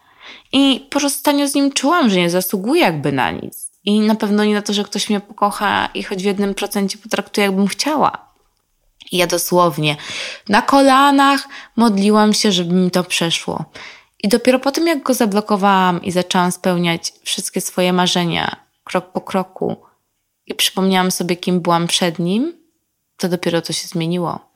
I 0.53 0.87
po 0.91 0.99
rozstaniu 0.99 1.49
z 1.49 1.55
nim 1.55 1.73
czułam, 1.73 2.11
że 2.11 2.17
nie 2.17 2.31
zasługuję 2.31 2.83
jakby 2.83 3.13
na 3.13 3.31
nic. 3.31 3.71
I 3.85 4.01
na 4.01 4.15
pewno 4.15 4.45
nie 4.45 4.55
na 4.55 4.63
to, 4.63 4.73
że 4.73 4.85
ktoś 4.85 5.11
mnie 5.11 5.21
pokocha 5.21 5.89
i 5.95 6.03
choć 6.03 6.23
w 6.23 6.27
jednym 6.27 6.55
procencie 6.55 6.99
potraktuje, 6.99 7.47
jakbym 7.47 7.67
chciała. 7.67 8.30
I 9.13 9.17
ja 9.17 9.27
dosłownie 9.27 9.97
na 10.49 10.63
kolanach 10.63 11.49
modliłam 11.77 12.35
się, 12.35 12.53
żeby 12.53 12.75
mi 12.75 12.91
to 12.91 13.05
przeszło. 13.05 13.65
I 14.23 14.29
dopiero 14.29 14.59
po 14.59 14.73
tym, 14.73 14.87
jak 14.87 15.03
go 15.03 15.15
zablokowałam 15.15 16.03
i 16.03 16.11
zaczęłam 16.13 16.53
spełniać 16.53 17.13
wszystkie 17.23 17.61
swoje 17.61 17.93
marzenia 17.93 18.57
krok 18.85 19.13
po 19.13 19.21
kroku 19.21 19.77
i 20.47 20.55
przypomniałam 20.55 21.11
sobie, 21.11 21.37
kim 21.37 21.61
byłam 21.61 21.87
przed 21.87 22.19
nim, 22.19 22.53
to 23.17 23.29
dopiero 23.29 23.63
to 23.63 23.73
się 23.73 23.89
zmieniło. 23.89 24.51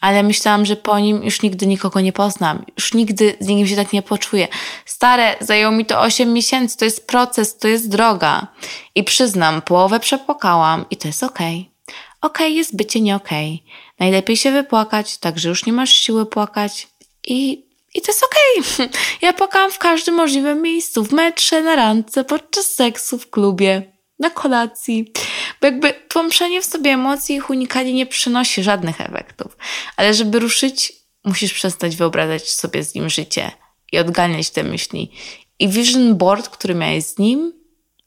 Ale 0.00 0.22
myślałam, 0.22 0.66
że 0.66 0.76
po 0.76 0.98
nim 0.98 1.22
już 1.24 1.42
nigdy 1.42 1.66
nikogo 1.66 2.00
nie 2.00 2.12
poznam, 2.12 2.64
już 2.76 2.94
nigdy 2.94 3.36
z 3.40 3.46
nikim 3.46 3.66
się 3.66 3.76
tak 3.76 3.92
nie 3.92 4.02
poczuję. 4.02 4.48
Stare, 4.84 5.36
zajęło 5.40 5.72
mi 5.72 5.86
to 5.86 6.00
8 6.00 6.32
miesięcy, 6.32 6.76
to 6.76 6.84
jest 6.84 7.06
proces, 7.06 7.58
to 7.58 7.68
jest 7.68 7.88
droga. 7.88 8.46
I 8.94 9.04
przyznam, 9.04 9.62
połowę 9.62 10.00
przepłakałam 10.00 10.84
i 10.90 10.96
to 10.96 11.08
jest 11.08 11.22
okej. 11.22 11.60
Okay. 11.60 11.98
Okej 12.20 12.46
okay 12.46 12.50
jest 12.50 12.76
bycie 12.76 13.00
nie 13.00 13.16
okej. 13.16 13.62
Okay. 13.64 13.87
Najlepiej 14.00 14.36
się 14.36 14.52
wypłakać, 14.52 15.18
tak 15.18 15.38
że 15.38 15.48
już 15.48 15.66
nie 15.66 15.72
masz 15.72 15.90
siły 15.90 16.26
płakać 16.26 16.88
i, 17.26 17.64
i 17.94 18.02
to 18.02 18.12
jest 18.12 18.24
okej. 18.24 18.74
Okay. 18.74 19.00
Ja 19.22 19.32
płakałam 19.32 19.72
w 19.72 19.78
każdym 19.78 20.14
możliwym 20.14 20.62
miejscu, 20.62 21.04
w 21.04 21.12
metrze, 21.12 21.62
na 21.62 21.76
randce, 21.76 22.24
podczas 22.24 22.66
seksu, 22.66 23.18
w 23.18 23.30
klubie, 23.30 23.92
na 24.18 24.30
kolacji. 24.30 25.12
Bo 25.60 25.66
jakby 25.66 25.94
tłamszenie 26.08 26.62
w 26.62 26.64
sobie 26.64 26.90
emocji 26.90 27.36
ich 27.36 27.50
unikanie 27.50 27.92
nie 27.92 28.06
przynosi 28.06 28.62
żadnych 28.62 29.00
efektów. 29.00 29.56
Ale 29.96 30.14
żeby 30.14 30.38
ruszyć, 30.38 30.92
musisz 31.24 31.52
przestać 31.52 31.96
wyobrażać 31.96 32.50
sobie 32.50 32.82
z 32.82 32.94
nim 32.94 33.10
życie 33.10 33.50
i 33.92 33.98
odganiać 33.98 34.50
te 34.50 34.62
myśli. 34.62 35.12
I 35.58 35.68
vision 35.68 36.16
board, 36.16 36.48
który 36.48 36.74
miałeś 36.74 37.04
z 37.04 37.18
nim, 37.18 37.52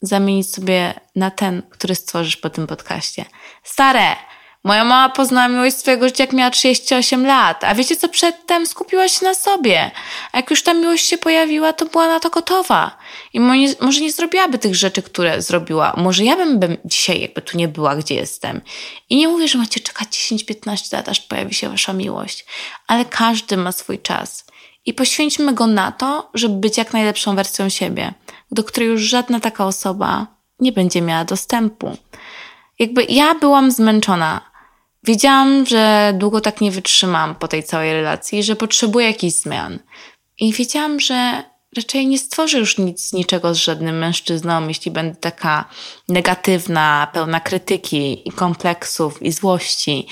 zamienić 0.02 0.50
sobie 0.50 0.94
na 1.16 1.30
ten, 1.30 1.62
który 1.70 1.94
stworzysz 1.94 2.36
po 2.36 2.50
tym 2.50 2.66
podcaście. 2.66 3.24
Stare, 3.62 4.16
moja 4.64 4.84
mama 4.84 5.08
poznała 5.08 5.48
miłość 5.48 5.76
swojego 5.76 6.08
życia, 6.08 6.24
jak 6.24 6.32
miała 6.32 6.50
38 6.50 7.26
lat, 7.26 7.64
a 7.64 7.74
wiecie 7.74 7.96
co 7.96 8.08
przedtem? 8.08 8.66
Skupiła 8.66 9.08
się 9.08 9.26
na 9.26 9.34
sobie. 9.34 9.90
A 10.32 10.36
jak 10.36 10.50
już 10.50 10.62
ta 10.62 10.74
miłość 10.74 11.06
się 11.06 11.18
pojawiła, 11.18 11.72
to 11.72 11.86
była 11.86 12.06
na 12.06 12.20
to 12.20 12.30
gotowa. 12.30 12.98
I 13.32 13.40
może 13.80 14.00
nie 14.00 14.12
zrobiłaby 14.12 14.58
tych 14.58 14.74
rzeczy, 14.74 15.02
które 15.02 15.42
zrobiła. 15.42 15.94
Może 15.96 16.24
ja 16.24 16.36
bym, 16.36 16.58
bym 16.58 16.76
dzisiaj 16.84 17.20
jakby 17.20 17.42
tu 17.42 17.56
nie 17.56 17.68
była, 17.68 17.96
gdzie 17.96 18.14
jestem. 18.14 18.60
I 19.10 19.16
nie 19.16 19.28
mówię, 19.28 19.48
że 19.48 19.58
macie 19.58 19.80
czekać 19.80 20.08
10-15 20.08 20.96
lat, 20.96 21.08
aż 21.08 21.20
pojawi 21.20 21.54
się 21.54 21.68
wasza 21.68 21.92
miłość. 21.92 22.46
Ale 22.86 23.04
każdy 23.04 23.56
ma 23.56 23.72
swój 23.72 23.98
czas. 23.98 24.44
I 24.86 24.94
poświęćmy 24.94 25.54
go 25.54 25.66
na 25.66 25.92
to, 25.92 26.30
żeby 26.34 26.54
być 26.54 26.78
jak 26.78 26.92
najlepszą 26.92 27.36
wersją 27.36 27.68
siebie 27.68 28.14
do 28.52 28.64
której 28.64 28.88
już 28.88 29.00
żadna 29.00 29.40
taka 29.40 29.66
osoba 29.66 30.26
nie 30.60 30.72
będzie 30.72 31.02
miała 31.02 31.24
dostępu. 31.24 31.96
Jakby 32.78 33.04
ja 33.04 33.34
byłam 33.34 33.70
zmęczona. 33.70 34.51
Wiedziałam, 35.04 35.66
że 35.66 36.12
długo 36.16 36.40
tak 36.40 36.60
nie 36.60 36.70
wytrzymam 36.70 37.34
po 37.34 37.48
tej 37.48 37.62
całej 37.64 37.92
relacji, 37.92 38.42
że 38.42 38.56
potrzebuję 38.56 39.06
jakichś 39.06 39.34
zmian. 39.34 39.78
I 40.38 40.52
wiedziałam, 40.52 41.00
że 41.00 41.44
raczej 41.76 42.06
nie 42.06 42.18
stworzę 42.18 42.58
już 42.58 42.78
nic, 42.78 43.12
niczego 43.12 43.54
z 43.54 43.58
żadnym 43.58 43.98
mężczyzną, 43.98 44.68
jeśli 44.68 44.90
będę 44.90 45.16
taka 45.16 45.64
negatywna, 46.08 47.08
pełna 47.12 47.40
krytyki 47.40 48.28
i 48.28 48.32
kompleksów 48.32 49.22
i 49.22 49.32
złości. 49.32 50.06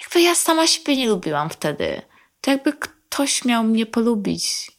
Jakby 0.00 0.20
ja 0.20 0.34
sama 0.34 0.66
siebie 0.66 0.96
nie 0.96 1.08
lubiłam 1.08 1.50
wtedy. 1.50 2.02
To 2.40 2.50
jakby 2.50 2.72
ktoś 2.72 3.44
miał 3.44 3.64
mnie 3.64 3.86
polubić. 3.86 4.70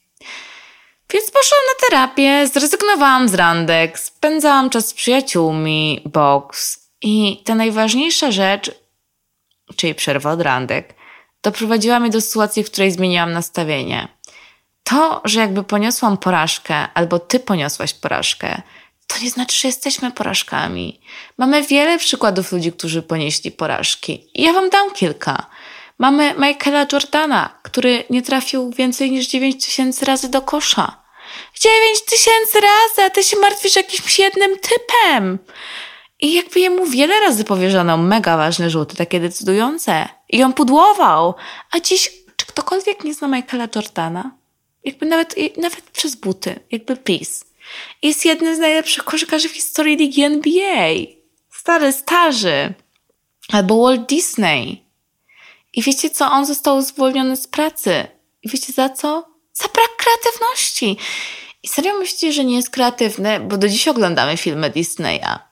Więc 1.14 1.32
poszłam 1.32 1.62
na 1.68 1.88
terapię, 1.88 2.48
zrezygnowałam 2.48 3.30
z 3.30 3.34
randek, 3.34 4.00
spędzałam 4.00 4.70
czas 4.70 4.88
z 4.88 4.94
przyjaciółmi, 4.94 6.02
boks 6.06 6.90
i 7.02 7.42
ta 7.46 7.56
najważniejsza 7.56 8.32
rzecz, 8.32 8.72
czyli 9.76 9.96
przerwa 9.96 10.32
od 10.32 10.42
randek, 10.42 10.96
doprowadziła 11.44 12.00
mnie 12.00 12.10
do 12.10 12.22
sytuacji, 12.22 12.64
w 12.64 12.72
której 12.72 12.92
zmieniłam 12.92 13.32
nastawienie. 13.32 14.08
To, 14.84 15.22
że 15.26 15.40
jakby 15.40 15.64
poniosłam 15.64 16.18
porażkę, 16.18 16.88
albo 16.94 17.20
ty 17.20 17.40
poniosłaś 17.40 17.94
porażkę, 17.94 18.62
to 19.08 19.20
nie 19.24 19.30
znaczy, 19.30 19.58
że 19.58 19.68
jesteśmy 19.68 20.12
porażkami. 20.12 21.02
Mamy 21.38 21.64
wiele 21.64 21.98
przykładów 21.98 22.52
ludzi, 22.52 22.72
którzy 22.72 23.02
ponieśli 23.02 23.52
porażki. 23.52 24.30
I 24.34 24.44
ja 24.44 24.54
wam 24.54 24.70
dam 24.70 24.92
kilka. 24.92 25.46
Mamy 25.98 26.34
Michaela 26.38 26.86
Jordana, 26.92 27.60
który 27.64 28.04
nie 28.10 28.22
trafił 28.22 28.72
więcej 28.72 29.12
niż 29.12 29.28
9 29.28 29.66
tysięcy 29.66 30.06
razy 30.06 30.30
do 30.30 30.42
kosza. 30.42 31.04
9 31.60 32.02
tysięcy 32.06 32.62
razy, 32.62 33.02
a 33.06 33.10
ty 33.10 33.24
się 33.24 33.38
martwisz 33.38 33.76
jakimś 33.76 34.20
jednym 34.20 34.52
typem. 34.60 35.40
I 36.20 36.34
jakby 36.34 36.60
jemu 36.60 36.86
wiele 36.86 37.20
razy 37.20 37.44
powierzono 37.44 37.98
mega 37.98 38.38
ważne 38.38 38.70
rzuty, 38.70 38.96
takie 38.96 39.20
decydujące. 39.20 40.10
I 40.30 40.44
on 40.44 40.54
pudłował. 40.54 41.36
A 41.72 41.80
dziś, 41.80 42.12
czy 42.36 42.46
ktokolwiek 42.46 43.04
nie 43.04 43.14
zna 43.14 43.28
Michaela 43.28 43.68
Jordana? 43.76 44.32
Jakby 44.84 45.06
nawet, 45.06 45.36
nawet 45.58 45.82
przez 45.82 46.16
buty. 46.16 46.60
Jakby 46.72 46.96
peace. 46.96 47.46
Jest 48.02 48.26
jednym 48.26 48.56
z 48.56 48.60
najlepszych 48.60 49.04
koszykarzy 49.04 49.50
w 49.50 49.56
historii 49.56 49.98
ligi 49.98 50.24
NBA. 50.24 50.94
Stary, 51.52 51.92
starzy. 51.92 52.74
Albo 53.52 53.84
Walt 53.84 54.10
Disney. 54.10 54.84
I 55.74 55.82
wiecie 55.84 56.10
co? 56.10 56.32
On 56.32 56.46
został 56.46 56.82
zwolniony 56.82 57.36
z 57.38 57.48
pracy. 57.48 58.08
I 58.44 58.50
wiecie 58.50 58.74
za 58.74 58.90
co? 58.90 59.30
Za 59.54 59.68
brak 59.68 59.90
kreatywności. 59.98 60.98
I 61.64 61.68
serio 61.68 61.98
myślicie, 61.98 62.34
że 62.34 62.46
nie 62.46 62.56
jest 62.56 62.70
kreatywny? 62.70 63.40
Bo 63.40 63.58
do 63.58 63.70
dziś 63.70 63.88
oglądamy 63.88 64.38
filmy 64.38 64.70
Disneya. 64.70 65.49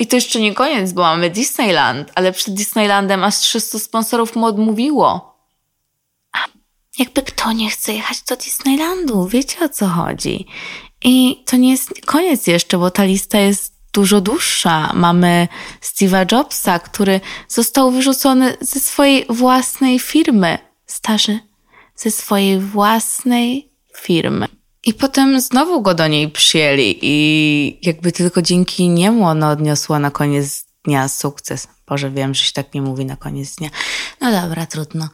I 0.00 0.06
to 0.06 0.16
jeszcze 0.16 0.40
nie 0.40 0.54
koniec, 0.54 0.92
bo 0.92 1.02
mamy 1.02 1.30
Disneyland, 1.30 2.12
ale 2.14 2.32
przed 2.32 2.54
Disneylandem 2.54 3.24
aż 3.24 3.36
300 3.36 3.78
sponsorów 3.78 4.36
mu 4.36 4.46
odmówiło. 4.46 5.38
A 6.32 6.38
jakby 6.98 7.22
kto 7.22 7.52
nie 7.52 7.70
chce 7.70 7.92
jechać 7.92 8.22
do 8.22 8.36
Disneylandu, 8.36 9.28
wiecie 9.28 9.64
o 9.64 9.68
co 9.68 9.86
chodzi. 9.86 10.46
I 11.04 11.44
to 11.46 11.56
nie 11.56 11.70
jest 11.70 11.90
koniec 12.06 12.46
jeszcze, 12.46 12.78
bo 12.78 12.90
ta 12.90 13.04
lista 13.04 13.38
jest 13.38 13.74
dużo 13.92 14.20
dłuższa. 14.20 14.92
Mamy 14.94 15.48
Steve'a 15.80 16.32
Jobsa, 16.32 16.78
który 16.78 17.20
został 17.48 17.90
wyrzucony 17.90 18.56
ze 18.60 18.80
swojej 18.80 19.26
własnej 19.28 19.98
firmy. 19.98 20.58
Starzy, 20.86 21.40
ze 21.96 22.10
swojej 22.10 22.60
własnej 22.60 23.72
firmy. 23.96 24.59
I 24.86 24.94
potem 24.94 25.40
znowu 25.40 25.82
go 25.82 25.94
do 25.94 26.08
niej 26.08 26.30
przyjęli 26.30 26.98
i 27.02 27.78
jakby 27.82 28.12
tylko 28.12 28.42
dzięki 28.42 28.88
niemu 28.88 29.26
ona 29.26 29.50
odniosła 29.50 29.98
na 29.98 30.10
koniec 30.10 30.64
dnia 30.84 31.08
sukces. 31.08 31.68
Boże, 31.86 32.10
wiem, 32.10 32.34
że 32.34 32.44
się 32.44 32.52
tak 32.52 32.74
nie 32.74 32.82
mówi 32.82 33.04
na 33.04 33.16
koniec 33.16 33.54
dnia. 33.54 33.70
No 34.20 34.32
dobra, 34.32 34.66
trudno. 34.66 35.08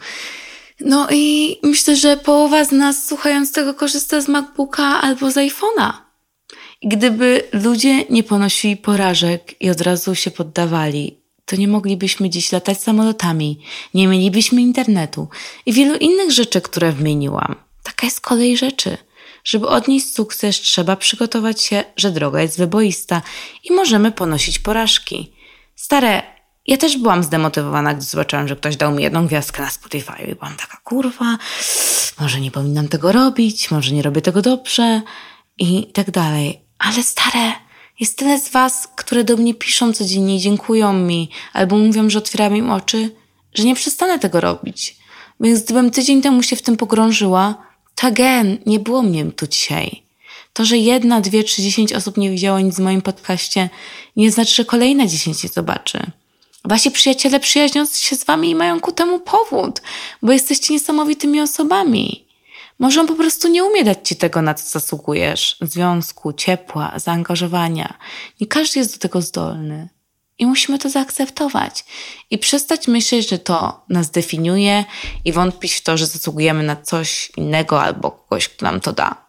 No 0.81 1.09
i 1.11 1.57
myślę, 1.63 1.97
że 1.97 2.17
połowa 2.17 2.65
z 2.65 2.73
nas 2.73 3.07
słuchając 3.07 3.53
tego 3.53 3.75
korzysta 3.75 4.21
z 4.21 4.29
MacBooka 4.29 4.85
albo 4.85 5.31
z 5.31 5.35
iPhone'a. 5.35 5.93
Gdyby 6.83 7.43
ludzie 7.53 8.05
nie 8.05 8.23
ponosili 8.23 8.77
porażek 8.77 9.63
i 9.63 9.71
od 9.71 9.81
razu 9.81 10.15
się 10.15 10.31
poddawali, 10.31 11.21
to 11.45 11.57
nie 11.57 11.69
moglibyśmy 11.69 12.31
dziś 12.31 12.53
latać 12.53 12.83
samolotami, 12.83 13.61
nie 13.95 14.09
mielibyśmy 14.09 14.61
internetu 14.61 15.29
i 15.67 15.73
wielu 15.73 15.95
innych 15.95 16.33
rzeczy, 16.33 16.61
które 16.61 16.93
wymieniłam. 16.93 17.55
Taka 17.83 18.07
jest 18.07 18.21
kolej 18.21 18.57
rzeczy. 18.57 18.97
Żeby 19.47 19.69
odnieść 19.69 20.15
sukces, 20.15 20.61
trzeba 20.61 20.97
przygotować 20.97 21.63
się, 21.63 21.85
że 21.97 22.11
droga 22.11 22.43
jest 22.43 22.59
wyboista 22.59 23.23
i 23.65 23.73
możemy 23.73 24.13
ponosić 24.13 24.59
porażki. 24.59 25.33
Stare, 25.75 26.23
ja 26.67 26.77
też 26.77 26.99
byłam 26.99 27.25
zdemotywowana, 27.25 27.95
gdy 27.95 28.05
zobaczyłam, 28.05 28.49
że 28.49 28.57
ktoś 28.57 28.77
dał 28.77 28.93
mi 28.93 29.03
jedną 29.03 29.27
gwiazdkę 29.27 29.63
na 29.63 29.71
Spotify 29.71 30.13
i 30.29 30.35
byłam 30.35 30.57
taka, 30.57 30.77
kurwa, 30.85 31.39
może 32.21 32.41
nie 32.41 32.51
powinnam 32.51 32.89
tego 32.89 33.13
robić, 33.13 33.71
może 33.71 33.95
nie 33.95 34.03
robię 34.03 34.23
tego 34.23 34.43
dobrze 34.43 35.03
i 35.59 35.87
tak 35.93 36.11
dalej. 36.11 36.61
Ale 36.79 37.03
stare, 37.03 37.53
jest 38.01 38.19
tyle 38.19 38.41
z 38.41 38.49
was, 38.49 38.89
które 38.97 39.25
do 39.25 39.37
mnie 39.37 39.55
piszą 39.55 39.93
codziennie, 39.93 40.41
dziękują 40.41 40.93
mi, 40.93 41.31
albo 41.53 41.77
mówią, 41.77 42.11
że 42.11 42.19
otwieram 42.19 42.57
im 42.57 42.71
oczy, 42.71 43.11
że 43.55 43.65
nie 43.65 43.75
przestanę 43.75 44.19
tego 44.19 44.41
robić. 44.41 44.97
Więc 45.41 45.63
gdybym 45.65 45.91
tydzień 45.91 46.23
temu 46.23 46.43
się 46.43 46.57
w 46.57 46.63
tym 46.63 46.77
pogrążyła, 46.77 47.67
to 47.97 48.07
again, 48.07 48.59
nie 48.67 48.79
było 48.81 49.03
mnie 49.03 49.25
tu 49.33 49.47
dzisiaj. 49.47 50.03
To, 50.53 50.65
że 50.65 50.77
jedna, 50.77 51.21
dwie, 51.21 51.45
trzy, 51.45 51.63
dziesięć 51.63 51.93
osób 51.93 52.17
nie 52.17 52.31
widziało 52.31 52.61
nic 52.61 52.77
w 52.77 52.81
moim 52.81 53.03
podcaście, 53.03 53.71
nie 54.17 54.31
znaczy, 54.31 54.55
że 54.55 54.65
kolejne 54.65 55.09
dziesięć 55.09 55.43
je 55.43 55.49
zobaczy. 55.49 55.99
Wasi 56.65 56.91
przyjaciele 56.91 57.41
przyjaźnią 57.41 57.87
się 57.87 58.17
z 58.17 58.25
wami 58.25 58.51
i 58.51 58.55
mają 58.55 58.81
ku 58.81 58.93
temu 58.93 59.21
powód, 59.21 59.83
bo 60.23 60.33
jesteście 60.33 60.75
niesamowitymi 60.75 61.41
osobami. 61.41 62.27
Może 62.79 63.01
on 63.01 63.07
po 63.07 63.15
prostu 63.15 63.49
nie 63.49 63.65
umie 63.65 63.85
dać 63.85 64.09
ci 64.09 64.17
tego, 64.17 64.43
na 64.43 64.55
co 64.55 64.69
zasługujesz. 64.69 65.57
Związku, 65.61 66.33
ciepła, 66.33 66.93
zaangażowania. 66.97 67.99
Nie 68.41 68.47
każdy 68.47 68.79
jest 68.79 68.95
do 68.95 68.99
tego 68.99 69.23
zdolny. 69.23 69.89
I 70.39 70.47
musimy 70.47 70.79
to 70.79 70.91
zaakceptować. 70.91 71.85
I 72.31 72.39
przestać 72.39 72.89
myśleć, 72.89 73.29
że 73.29 73.39
to 73.39 73.85
nas 73.89 74.11
definiuje 74.11 74.85
i 75.25 75.33
wątpić 75.33 75.75
w 75.75 75.83
to, 75.83 75.97
że 75.97 76.07
zasługujemy 76.07 76.63
na 76.63 76.77
coś 76.77 77.33
innego 77.37 77.83
albo 77.83 78.11
kogoś, 78.11 78.49
kto 78.49 78.67
nam 78.67 78.81
to 78.81 78.93
da. 78.93 79.27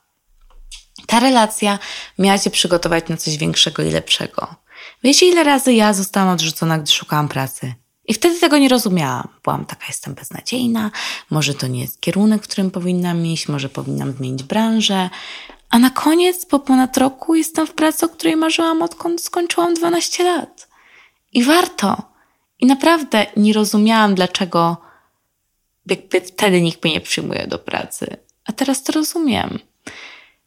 Ta 1.08 1.20
relacja 1.20 1.80
miała 2.20 2.39
cię 2.39 2.49
przygotować 2.49 3.10
na 3.10 3.18
coś 3.18 3.38
większego 3.38 3.84
i 3.84 3.91
lepszego. 3.91 4.55
Wiecie, 5.03 5.26
ile 5.28 5.43
razy 5.43 5.74
ja 5.74 5.93
zostałam 5.93 6.30
odrzucona, 6.30 6.78
gdy 6.78 6.91
szukałam 6.91 7.28
pracy? 7.28 7.74
I 8.08 8.14
wtedy 8.14 8.39
tego 8.39 8.58
nie 8.58 8.70
rozumiałam. 8.70 9.28
Byłam 9.43 9.66
taka, 9.66 9.86
jestem 9.88 10.14
beznadziejna, 10.14 10.91
może 11.30 11.53
to 11.53 11.68
nie 11.68 11.82
jest 11.82 12.01
kierunek, 12.01 12.43
w 12.43 12.47
którym 12.47 12.72
powinnam 12.72 13.26
iść, 13.26 13.47
może 13.47 13.70
powinnam 13.70 14.12
zmienić 14.12 14.43
branżę. 14.43 15.10
A 15.70 15.80
na 15.80 15.89
koniec, 15.89 16.45
po 16.45 16.60
ponad 16.60 16.97
roku, 16.97 17.36
jestem 17.36 17.68
w 17.68 17.74
pracy, 17.74 18.05
o 18.05 18.10
której 18.10 18.36
marzyłam 18.36 18.82
odkąd 18.82 19.22
skończyłam 19.22 19.74
12 19.74 20.24
lat. 20.24 20.66
I 21.38 21.43
warto. 21.43 22.01
I 22.59 22.65
naprawdę 22.65 23.25
nie 23.38 23.53
rozumiałam, 23.53 24.15
dlaczego 24.15 24.77
jakby 25.85 26.21
wtedy 26.21 26.61
nikt 26.61 26.83
mnie 26.83 26.93
nie 26.93 27.01
przyjmuje 27.01 27.47
do 27.47 27.59
pracy. 27.59 28.17
A 28.45 28.51
teraz 28.51 28.83
to 28.83 28.93
rozumiem. 28.93 29.59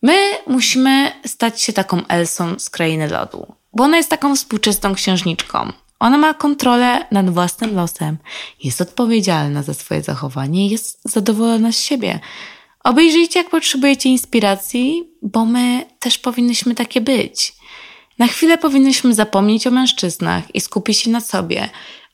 My 0.02 0.16
musimy 0.46 1.12
stać 1.26 1.62
się 1.62 1.72
taką 1.72 2.06
Elsą 2.06 2.58
z 2.58 2.70
krainy 2.70 3.08
lodu, 3.08 3.54
bo 3.72 3.84
ona 3.84 3.96
jest 3.96 4.10
taką 4.10 4.36
współczesną 4.36 4.94
księżniczką. 4.94 5.72
Ona 5.98 6.18
ma 6.18 6.34
kontrolę 6.34 7.06
nad 7.10 7.30
własnym 7.30 7.76
losem, 7.76 8.16
jest 8.64 8.80
odpowiedzialna 8.80 9.62
za 9.62 9.74
swoje 9.74 10.02
zachowanie 10.02 10.66
i 10.66 10.70
jest 10.70 11.00
zadowolona 11.04 11.72
z 11.72 11.78
siebie. 11.80 12.20
Obejrzyjcie, 12.84 13.40
jak 13.40 13.50
potrzebujecie 13.50 14.08
inspiracji, 14.08 15.10
bo 15.22 15.44
my 15.44 15.86
też 15.98 16.18
powinnyśmy 16.18 16.74
takie 16.74 17.00
być. 17.00 17.59
Na 18.20 18.26
chwilę 18.26 18.58
powinnyśmy 18.58 19.14
zapomnieć 19.14 19.66
o 19.66 19.70
mężczyznach 19.70 20.54
i 20.54 20.60
skupić 20.60 20.98
się 20.98 21.10
na 21.10 21.20
sobie 21.20 21.68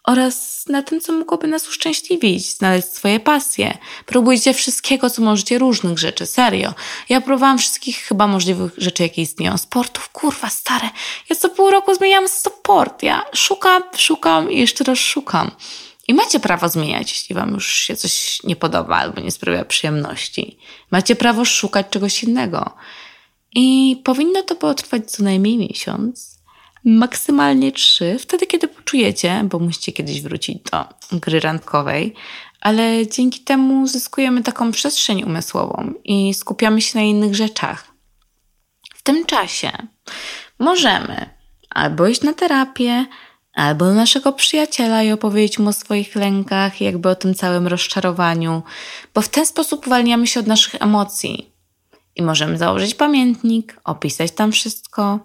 oraz 0.04 0.64
na 0.68 0.82
tym, 0.82 1.00
co 1.00 1.12
mogłoby 1.12 1.46
nas 1.46 1.68
uszczęśliwić, 1.68 2.50
znaleźć 2.50 2.88
swoje 2.88 3.20
pasje. 3.20 3.78
Próbujcie 4.06 4.54
wszystkiego, 4.54 5.10
co 5.10 5.22
możecie, 5.22 5.58
różnych 5.58 5.98
rzeczy, 5.98 6.26
serio. 6.26 6.74
Ja 7.08 7.20
próbowałam 7.20 7.58
wszystkich 7.58 7.96
chyba 7.96 8.26
możliwych 8.26 8.72
rzeczy, 8.78 9.02
jakie 9.02 9.22
istnieją. 9.22 9.58
Sportów, 9.58 10.08
kurwa, 10.08 10.50
stare. 10.50 10.90
Ja 11.30 11.36
co 11.36 11.48
pół 11.48 11.70
roku 11.70 11.94
zmieniam 11.94 12.28
sport. 12.28 13.02
Ja 13.02 13.24
szukam, 13.34 13.82
szukam 13.96 14.50
i 14.50 14.58
jeszcze 14.58 14.84
raz 14.84 14.98
szukam. 14.98 15.50
I 16.08 16.14
macie 16.14 16.40
prawo 16.40 16.68
zmieniać, 16.68 17.10
jeśli 17.10 17.34
wam 17.34 17.54
już 17.54 17.74
się 17.74 17.96
coś 17.96 18.42
nie 18.44 18.56
podoba 18.56 18.96
albo 18.96 19.20
nie 19.20 19.30
sprawia 19.30 19.64
przyjemności. 19.64 20.58
Macie 20.90 21.16
prawo 21.16 21.44
szukać 21.44 21.86
czegoś 21.90 22.24
innego. 22.24 22.70
I 23.58 23.96
powinno 24.04 24.42
to 24.42 24.54
potrwać 24.54 25.10
co 25.10 25.22
najmniej 25.22 25.58
miesiąc, 25.58 26.38
maksymalnie 26.84 27.72
trzy, 27.72 28.16
wtedy 28.18 28.46
kiedy 28.46 28.68
poczujecie, 28.68 29.44
bo 29.44 29.58
musicie 29.58 29.92
kiedyś 29.92 30.22
wrócić 30.22 30.58
do 30.62 30.84
gry 31.18 31.40
randkowej, 31.40 32.14
ale 32.60 33.06
dzięki 33.06 33.40
temu 33.40 33.86
zyskujemy 33.86 34.42
taką 34.42 34.72
przestrzeń 34.72 35.22
umysłową 35.22 35.92
i 36.04 36.34
skupiamy 36.34 36.82
się 36.82 36.98
na 36.98 37.04
innych 37.04 37.34
rzeczach. 37.34 37.92
W 38.94 39.02
tym 39.02 39.26
czasie 39.26 39.72
możemy 40.58 41.30
albo 41.70 42.06
iść 42.06 42.22
na 42.22 42.32
terapię, 42.32 43.06
albo 43.54 43.84
do 43.84 43.94
naszego 43.94 44.32
przyjaciela 44.32 45.02
i 45.02 45.12
opowiedzieć 45.12 45.58
mu 45.58 45.68
o 45.68 45.72
swoich 45.72 46.16
lękach, 46.16 46.80
jakby 46.80 47.08
o 47.08 47.14
tym 47.14 47.34
całym 47.34 47.66
rozczarowaniu, 47.66 48.62
bo 49.14 49.20
w 49.22 49.28
ten 49.28 49.46
sposób 49.46 49.86
uwalniamy 49.86 50.26
się 50.26 50.40
od 50.40 50.46
naszych 50.46 50.74
emocji. 50.82 51.55
I 52.16 52.22
możemy 52.22 52.58
założyć 52.58 52.94
pamiętnik, 52.94 53.80
opisać 53.84 54.30
tam 54.30 54.52
wszystko. 54.52 55.18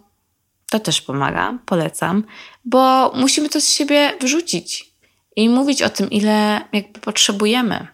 To 0.70 0.80
też 0.80 1.02
pomaga, 1.02 1.58
polecam, 1.66 2.24
bo 2.66 3.12
musimy 3.16 3.50
to 3.50 3.62
z 3.62 3.70
siebie 3.70 4.14
wrzucić 4.22 4.92
i 5.36 5.50
mówić 5.50 5.82
o 5.82 5.89
tym, 5.89 6.10
ile 6.10 6.62
jakby 6.74 7.00
potrzebujemy. 7.00 7.88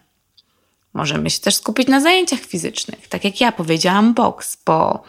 Możemy 0.94 1.30
się 1.30 1.40
też 1.40 1.56
skupić 1.56 1.88
na 1.88 2.00
zajęciach 2.00 2.40
fizycznych, 2.40 3.08
tak 3.08 3.24
jak 3.24 3.40
ja 3.40 3.52
powiedziałam, 3.52 4.14
boks, 4.14 4.58
bo, 4.66 5.02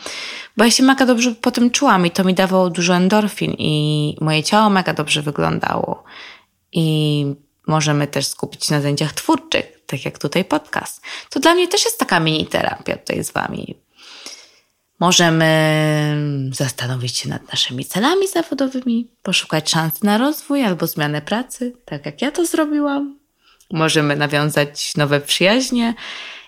bo 0.57 0.63
ja 0.63 0.71
się 0.71 0.83
mega 0.83 1.05
dobrze 1.05 1.35
po 1.35 1.51
tym 1.51 1.71
czułam 1.71 2.05
i 2.05 2.11
to 2.11 2.23
mi 2.23 2.33
dawało 2.33 2.69
dużo 2.69 2.95
endorfin 2.95 3.55
i 3.57 4.15
moje 4.21 4.43
ciało 4.43 4.69
mega 4.69 4.93
dobrze 4.93 5.21
wyglądało. 5.21 6.03
I 6.71 7.25
możemy 7.67 8.07
też 8.07 8.27
skupić 8.27 8.65
się 8.65 8.73
na 8.73 8.81
zajęciach 8.81 9.13
twórczych, 9.13 9.78
tak 9.89 10.05
jak 10.05 10.17
tutaj 10.17 10.45
podcast. 10.45 11.01
To 11.29 11.39
dla 11.39 11.55
mnie 11.55 11.67
też 11.67 11.85
jest 11.85 11.99
taka 11.99 12.19
mini 12.19 12.45
terapia 12.45 12.97
tutaj 12.97 13.23
z 13.23 13.31
Wami. 13.31 13.75
Możemy 14.99 15.51
zastanowić 16.53 17.17
się 17.17 17.29
nad 17.29 17.51
naszymi 17.51 17.85
celami 17.85 18.27
zawodowymi, 18.27 19.07
poszukać 19.23 19.71
szans 19.71 20.03
na 20.03 20.17
rozwój 20.17 20.63
albo 20.63 20.87
zmianę 20.87 21.21
pracy, 21.21 21.73
tak 21.85 22.05
jak 22.05 22.21
ja 22.21 22.31
to 22.31 22.45
zrobiłam. 22.45 23.19
Możemy 23.71 24.15
nawiązać 24.15 24.95
nowe 24.95 25.21
przyjaźnie. 25.21 25.93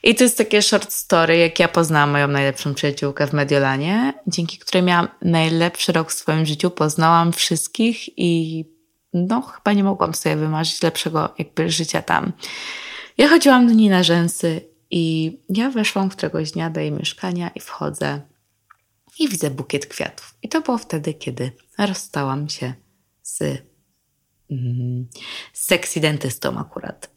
I 0.04 0.16
to 0.16 0.24
jest 0.24 0.38
takie 0.38 0.62
short 0.62 0.94
story, 0.94 1.38
jak 1.38 1.60
ja 1.60 1.68
poznałam 1.68 2.12
moją 2.12 2.28
najlepszą 2.28 2.74
przyjaciółkę 2.74 3.28
w 3.28 3.34
Mediolanie, 3.34 4.14
dzięki 4.28 4.58
której 4.58 4.84
miałam 4.84 5.08
najlepszy 5.22 5.92
rok 5.92 6.12
w 6.12 6.14
swoim 6.14 6.46
życiu. 6.46 6.72
Poznałam 6.72 7.34
wszystkich 7.34 8.20
i 8.20 8.66
no, 9.14 9.42
chyba 9.42 9.74
nie 9.74 9.84
mogłam 9.84 10.14
sobie 10.14 10.36
wymarzyć 10.36 10.82
lepszego 10.82 11.34
jakby 11.38 11.70
życia 11.70 12.02
tam. 12.02 12.32
Ja 13.18 13.28
chodziłam 13.28 13.68
do 13.68 13.74
niej 13.74 13.90
na 13.90 14.04
rzęsy 14.04 14.62
i 14.92 15.38
ja 15.50 15.70
weszłam 15.70 16.10
któregoś 16.10 16.52
dnia 16.52 16.70
do 16.70 16.80
jej 16.80 16.92
mieszkania 16.92 17.52
i 17.56 17.60
wchodzę 17.60 18.22
i 19.20 19.30
widzę 19.30 19.50
bukiet 19.50 19.86
kwiatów. 19.86 20.36
I 20.44 20.50
to 20.50 20.62
było 20.62 20.78
wtedy, 20.78 21.14
kiedy 21.14 21.52
rozstałam 21.78 22.50
się 22.50 22.74
z, 23.24 23.42
mm, 24.52 25.08
z 25.54 25.66
sexy 25.66 26.00
dentystą 26.00 26.60
akurat. 26.60 27.10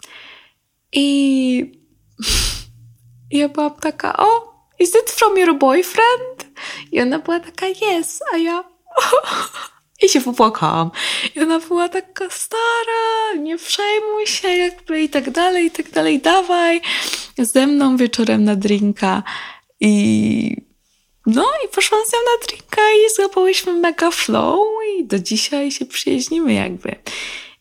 I 0.93 1.81
ja 3.31 3.49
byłam 3.49 3.75
taka, 3.75 4.17
o, 4.17 4.55
is 4.79 4.91
it 4.91 5.11
from 5.11 5.39
your 5.39 5.59
boyfriend? 5.59 6.47
I 6.93 7.01
ona 7.01 7.19
była 7.19 7.41
taka, 7.41 7.67
yes, 7.67 8.21
a 8.35 8.37
ja... 8.37 8.65
I 10.03 10.09
się 10.09 10.21
popłakałam. 10.21 10.91
I 11.37 11.41
ona 11.41 11.59
była 11.59 11.89
taka 11.89 12.31
stara, 12.31 13.35
nie 13.43 13.57
przejmuj 13.59 14.27
się, 14.27 14.49
jakby 14.49 15.03
i 15.03 15.09
tak 15.09 15.31
dalej, 15.31 15.67
i 15.67 15.71
tak 15.71 15.91
dalej, 15.91 16.21
dawaj 16.21 16.81
ze 17.39 17.67
mną 17.67 17.97
wieczorem 17.97 18.45
na 18.45 18.57
drinka. 18.57 19.23
I 19.81 20.57
no 21.27 21.47
i 21.65 21.69
poszłam 21.69 22.01
z 22.07 22.13
nią 22.13 22.19
na 22.19 22.47
drinka 22.47 22.83
i 22.83 23.15
złapałyśmy 23.15 23.73
mega 23.73 24.11
flow 24.11 24.59
i 24.99 25.05
do 25.05 25.19
dzisiaj 25.19 25.71
się 25.71 25.87
przyjaźnimy 25.87 26.53
jakby. 26.53 26.97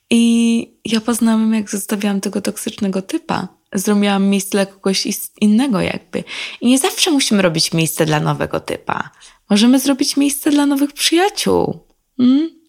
I 0.10 0.74
ja 0.86 1.02
poznałam, 1.02 1.54
jak 1.54 1.70
zostawiałam 1.70 2.22
tego 2.22 2.42
toksycznego 2.42 3.02
typa. 3.02 3.48
Zrobiłam 3.74 4.28
miejsce 4.28 4.52
dla 4.52 4.66
kogoś 4.66 5.08
innego 5.42 5.82
jakby. 5.82 6.24
I 6.62 6.68
nie 6.68 6.78
zawsze 6.78 7.12
musimy 7.12 7.42
robić 7.42 7.74
miejsce 7.74 8.06
dla 8.06 8.20
nowego 8.20 8.60
typa. 8.60 9.10
Możemy 9.50 9.80
zrobić 9.80 10.18
miejsce 10.18 10.52
dla 10.52 10.66
nowych 10.66 10.92
przyjaciół. 10.92 11.93
Hmm? 12.18 12.64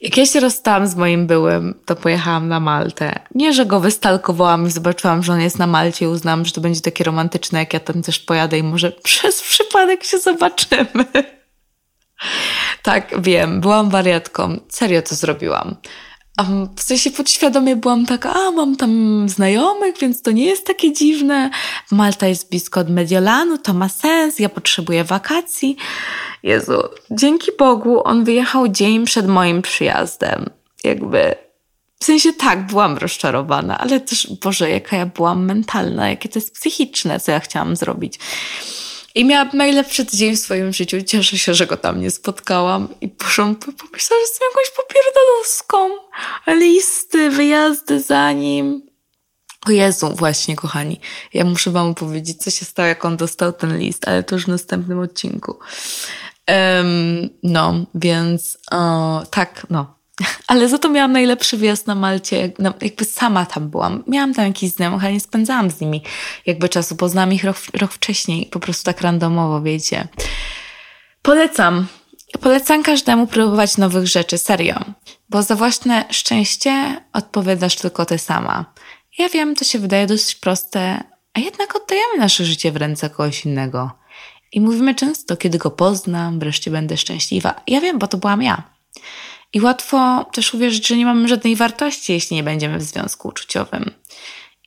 Jak 0.00 0.16
ja 0.16 0.26
się 0.26 0.40
rozstałam 0.40 0.86
z 0.86 0.94
moim 0.94 1.26
byłym, 1.26 1.80
to 1.84 1.96
pojechałam 1.96 2.48
na 2.48 2.60
Maltę. 2.60 3.18
Nie, 3.34 3.52
że 3.52 3.66
go 3.66 3.80
wystalkowałam 3.80 4.66
i 4.66 4.70
zobaczyłam, 4.70 5.22
że 5.22 5.32
on 5.32 5.40
jest 5.40 5.58
na 5.58 5.66
Malcie 5.66 6.04
i 6.04 6.08
uznałam, 6.08 6.44
że 6.44 6.52
to 6.52 6.60
będzie 6.60 6.80
takie 6.80 7.04
romantyczne, 7.04 7.58
jak 7.58 7.74
ja 7.74 7.80
tam 7.80 8.02
też 8.02 8.18
pojadę 8.18 8.58
i 8.58 8.62
może 8.62 8.92
przez 9.04 9.42
przypadek 9.42 10.04
się 10.04 10.18
zobaczymy. 10.18 11.04
tak, 12.82 13.22
wiem, 13.22 13.60
byłam 13.60 13.90
wariatką. 13.90 14.60
Serio 14.68 15.02
to 15.02 15.14
zrobiłam. 15.14 15.76
W 16.76 16.82
sensie 16.82 17.10
podświadomie 17.10 17.76
byłam 17.76 18.06
taka, 18.06 18.34
a 18.34 18.50
mam 18.50 18.76
tam 18.76 19.24
znajomych, 19.28 19.98
więc 19.98 20.22
to 20.22 20.30
nie 20.30 20.44
jest 20.44 20.66
takie 20.66 20.92
dziwne. 20.92 21.50
Malta 21.90 22.26
jest 22.26 22.50
blisko 22.50 22.80
od 22.80 22.90
Mediolanu, 22.90 23.58
to 23.58 23.74
ma 23.74 23.88
sens, 23.88 24.38
ja 24.38 24.48
potrzebuję 24.48 25.04
wakacji. 25.04 25.76
Jezu, 26.42 26.82
dzięki 27.10 27.50
Bogu 27.58 28.02
on 28.04 28.24
wyjechał 28.24 28.68
dzień 28.68 29.04
przed 29.04 29.26
moim 29.26 29.62
przyjazdem. 29.62 30.50
Jakby, 30.84 31.34
w 32.00 32.04
sensie 32.04 32.32
tak, 32.32 32.66
byłam 32.66 32.98
rozczarowana, 32.98 33.78
ale 33.78 34.00
też, 34.00 34.28
Boże, 34.42 34.70
jaka 34.70 34.96
ja 34.96 35.06
byłam 35.06 35.44
mentalna, 35.44 36.08
jakie 36.08 36.28
to 36.28 36.38
jest 36.38 36.54
psychiczne, 36.54 37.20
co 37.20 37.32
ja 37.32 37.40
chciałam 37.40 37.76
zrobić. 37.76 38.18
I 39.14 39.24
miałam 39.24 39.50
najlepszy 39.52 40.06
tydzień 40.06 40.36
w 40.36 40.40
swoim 40.40 40.72
życiu. 40.72 41.02
Cieszę 41.02 41.38
się, 41.38 41.54
że 41.54 41.66
go 41.66 41.76
tam 41.76 42.00
nie 42.00 42.10
spotkałam. 42.10 42.88
I 43.00 43.08
poszłam, 43.08 43.56
pomyślałam, 43.56 44.20
że 44.20 44.20
jestem 44.20 44.48
jakąś 44.50 44.70
popierdolowską. 44.76 45.90
Listy, 46.46 47.30
wyjazdy 47.30 48.00
za 48.00 48.32
nim. 48.32 48.82
O 49.66 49.70
Jezu, 49.70 50.14
właśnie, 50.16 50.56
kochani. 50.56 51.00
Ja 51.34 51.44
muszę 51.44 51.70
wam 51.70 51.86
opowiedzieć, 51.86 52.42
co 52.42 52.50
się 52.50 52.64
stało, 52.64 52.88
jak 52.88 53.04
on 53.04 53.16
dostał 53.16 53.52
ten 53.52 53.78
list, 53.78 54.08
ale 54.08 54.22
to 54.22 54.34
już 54.34 54.44
w 54.44 54.48
następnym 54.48 54.98
odcinku. 54.98 55.58
Um, 56.48 57.30
no, 57.42 57.86
więc 57.94 58.58
o, 58.70 59.22
tak, 59.30 59.66
no. 59.70 59.98
Ale 60.46 60.68
za 60.68 60.78
to 60.78 60.88
miałam 60.88 61.12
najlepszy 61.12 61.56
wyjazd 61.56 61.86
na 61.86 61.94
Malcie, 61.94 62.52
jakby 62.80 63.04
sama 63.04 63.46
tam 63.46 63.68
byłam. 63.68 64.04
Miałam 64.06 64.34
tam 64.34 64.46
jakiś 64.46 64.70
znajomych, 64.70 65.04
ale 65.04 65.12
nie 65.12 65.20
spędzałam 65.20 65.70
z 65.70 65.80
nimi 65.80 66.02
jakby 66.46 66.68
czasu. 66.68 66.96
Poznałam 66.96 67.32
ich 67.32 67.44
rok, 67.44 67.56
rok 67.74 67.92
wcześniej, 67.92 68.46
po 68.46 68.60
prostu 68.60 68.84
tak 68.84 69.00
randomowo, 69.00 69.62
wiecie. 69.62 70.08
Polecam. 71.22 71.86
Polecam 72.40 72.82
każdemu 72.82 73.26
próbować 73.26 73.76
nowych 73.76 74.06
rzeczy, 74.06 74.38
serio. 74.38 74.80
Bo 75.28 75.42
za 75.42 75.56
własne 75.56 76.04
szczęście 76.10 77.00
odpowiadasz 77.12 77.76
tylko 77.76 78.06
ty 78.06 78.18
sama. 78.18 78.64
Ja 79.18 79.28
wiem, 79.28 79.54
to 79.54 79.64
się 79.64 79.78
wydaje 79.78 80.06
dosyć 80.06 80.34
proste, 80.34 81.04
a 81.34 81.40
jednak 81.40 81.76
oddajemy 81.76 82.18
nasze 82.18 82.44
życie 82.44 82.72
w 82.72 82.76
ręce 82.76 83.10
kogoś 83.10 83.44
innego. 83.44 83.90
I 84.52 84.60
mówimy 84.60 84.94
często, 84.94 85.36
kiedy 85.36 85.58
go 85.58 85.70
poznam, 85.70 86.38
wreszcie 86.38 86.70
będę 86.70 86.96
szczęśliwa. 86.96 87.54
Ja 87.66 87.80
wiem, 87.80 87.98
bo 87.98 88.06
to 88.06 88.18
byłam 88.18 88.42
ja. 88.42 88.62
I 89.54 89.60
łatwo 89.60 90.24
też 90.32 90.54
uwierzyć, 90.54 90.86
że 90.86 90.96
nie 90.96 91.06
mamy 91.06 91.28
żadnej 91.28 91.56
wartości, 91.56 92.12
jeśli 92.12 92.36
nie 92.36 92.42
będziemy 92.42 92.78
w 92.78 92.82
związku 92.82 93.28
uczuciowym. 93.28 93.90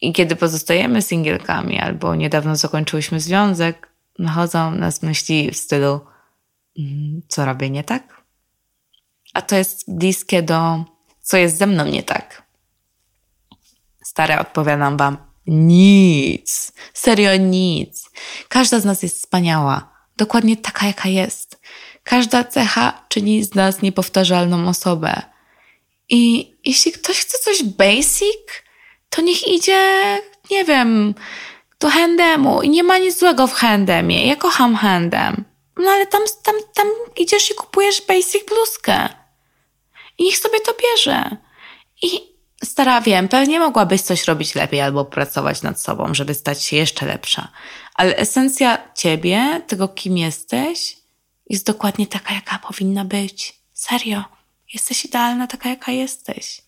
I 0.01 0.13
kiedy 0.13 0.35
pozostajemy 0.35 1.01
singielkami 1.01 1.79
albo 1.79 2.15
niedawno 2.15 2.55
zakończyłyśmy 2.55 3.19
związek, 3.19 3.89
nachodzą 4.19 4.71
nas 4.71 5.01
myśli 5.01 5.51
w 5.51 5.57
stylu 5.57 5.99
mm, 6.79 7.21
co 7.27 7.45
robię 7.45 7.69
nie 7.69 7.83
tak? 7.83 8.21
A 9.33 9.41
to 9.41 9.55
jest 9.55 9.97
bliskie 9.97 10.43
do 10.43 10.85
Co 11.21 11.37
jest 11.37 11.57
ze 11.57 11.67
mną 11.67 11.85
nie 11.85 12.03
tak? 12.03 12.43
Stare, 14.03 14.39
odpowiadam 14.39 14.97
wam, 14.97 15.17
nic. 15.47 16.71
Serio 16.93 17.37
nic. 17.37 18.09
Każda 18.47 18.79
z 18.79 18.85
nas 18.85 19.03
jest 19.03 19.17
wspaniała. 19.17 19.97
Dokładnie 20.17 20.57
taka, 20.57 20.87
jaka 20.87 21.09
jest. 21.09 21.59
Każda 22.07 22.43
cecha 22.43 23.03
czyni 23.09 23.43
z 23.43 23.55
nas 23.55 23.81
niepowtarzalną 23.81 24.69
osobę. 24.69 25.21
I 26.09 26.51
jeśli 26.65 26.91
ktoś 26.91 27.19
chce 27.19 27.37
coś 27.37 27.63
basic, 27.63 28.63
to 29.09 29.21
niech 29.21 29.47
idzie, 29.47 29.81
nie 30.51 30.65
wiem, 30.65 31.15
do 31.79 31.89
handemu. 31.89 32.61
I 32.61 32.69
nie 32.69 32.83
ma 32.83 32.97
nic 32.97 33.19
złego 33.19 33.47
w 33.47 33.53
handemie. 33.53 34.27
Ja 34.27 34.35
kocham 34.35 34.75
handem. 34.75 35.45
No 35.77 35.89
ale 35.89 36.05
tam, 36.05 36.21
tam, 36.43 36.55
tam 36.73 36.87
idziesz 37.17 37.51
i 37.51 37.55
kupujesz 37.55 38.01
basic 38.07 38.45
bluzkę. 38.47 39.09
I 40.17 40.23
niech 40.23 40.37
sobie 40.37 40.59
to 40.59 40.73
bierze. 40.81 41.37
I 42.01 42.21
stara 42.63 43.01
wiem, 43.01 43.27
pewnie 43.27 43.59
mogłabyś 43.59 44.01
coś 44.01 44.25
robić 44.25 44.55
lepiej 44.55 44.81
albo 44.81 45.05
pracować 45.05 45.61
nad 45.61 45.81
sobą, 45.81 46.13
żeby 46.13 46.33
stać 46.33 46.63
się 46.63 46.77
jeszcze 46.77 47.05
lepsza. 47.05 47.47
Ale 47.95 48.17
esencja 48.17 48.93
ciebie, 48.95 49.61
tego 49.67 49.87
kim 49.87 50.17
jesteś, 50.17 51.06
jest 51.49 51.65
dokładnie 51.65 52.07
taka, 52.07 52.33
jaka 52.33 52.59
powinna 52.59 53.05
być. 53.05 53.53
Serio. 53.73 54.23
Jesteś 54.73 55.05
idealna 55.05 55.47
taka, 55.47 55.69
jaka 55.69 55.91
jesteś. 55.91 56.61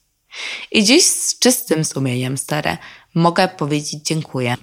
I 0.72 0.84
dziś 0.84 1.06
z 1.06 1.40
czystym 1.40 1.86
sumieniem, 1.86 2.38
stare, 2.38 2.78
mogę 3.16 3.48
powiedzieć 3.48 4.04
dziękuję. 4.04 4.58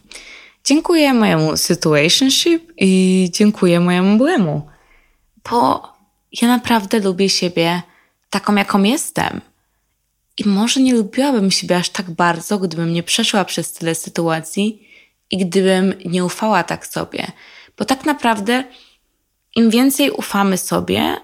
Dziękuję 0.64 1.14
mojemu 1.14 1.56
situationship 1.56 2.72
i 2.76 3.30
dziękuję 3.32 3.80
mojemu 3.80 4.18
byłemu. 4.18 4.68
Bo 5.50 5.88
ja 6.42 6.48
naprawdę 6.48 7.00
lubię 7.00 7.28
siebie 7.28 7.82
taką, 8.30 8.54
jaką 8.54 8.82
jestem. 8.82 9.40
I 10.38 10.48
może 10.48 10.80
nie 10.80 10.94
lubiłabym 10.94 11.50
siebie 11.50 11.76
aż 11.76 11.88
tak 11.88 12.10
bardzo, 12.10 12.58
gdybym 12.58 12.92
nie 12.92 13.02
przeszła 13.02 13.44
przez 13.44 13.72
tyle 13.72 13.94
sytuacji 13.94 14.88
i 15.30 15.38
gdybym 15.38 15.94
nie 16.04 16.24
ufała 16.24 16.62
tak 16.62 16.86
sobie. 16.86 17.26
Bo 17.78 17.84
tak 17.84 18.04
naprawdę 18.04 18.64
im 19.56 19.70
więcej 19.70 20.10
ufamy 20.10 20.58
sobie, 20.58 21.16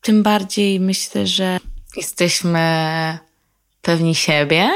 tym 0.00 0.22
bardziej 0.22 0.80
myślę, 0.80 1.26
że 1.26 1.60
jesteśmy 1.96 3.18
pewni 3.82 4.14
siebie. 4.14 4.70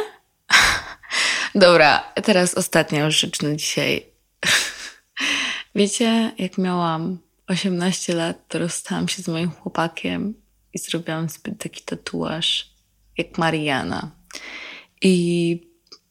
Dobra, 1.55 2.13
teraz 2.25 2.55
ostatnia 2.55 3.05
już 3.05 3.21
rzecz 3.21 3.43
na 3.43 3.57
dzisiaj. 3.57 4.07
Wiecie, 5.75 6.33
jak 6.39 6.59
miałam 6.59 7.19
18 7.47 8.15
lat, 8.15 8.49
to 8.49 8.59
rozstałam 8.59 9.09
się 9.09 9.23
z 9.23 9.29
moim 9.29 9.51
chłopakiem 9.51 10.35
i 10.75 10.79
zrobiłam 10.79 11.27
taki 11.59 11.83
tatuaż 11.83 12.71
jak 13.19 13.39
Mariana. 13.39 14.11
I 15.03 15.61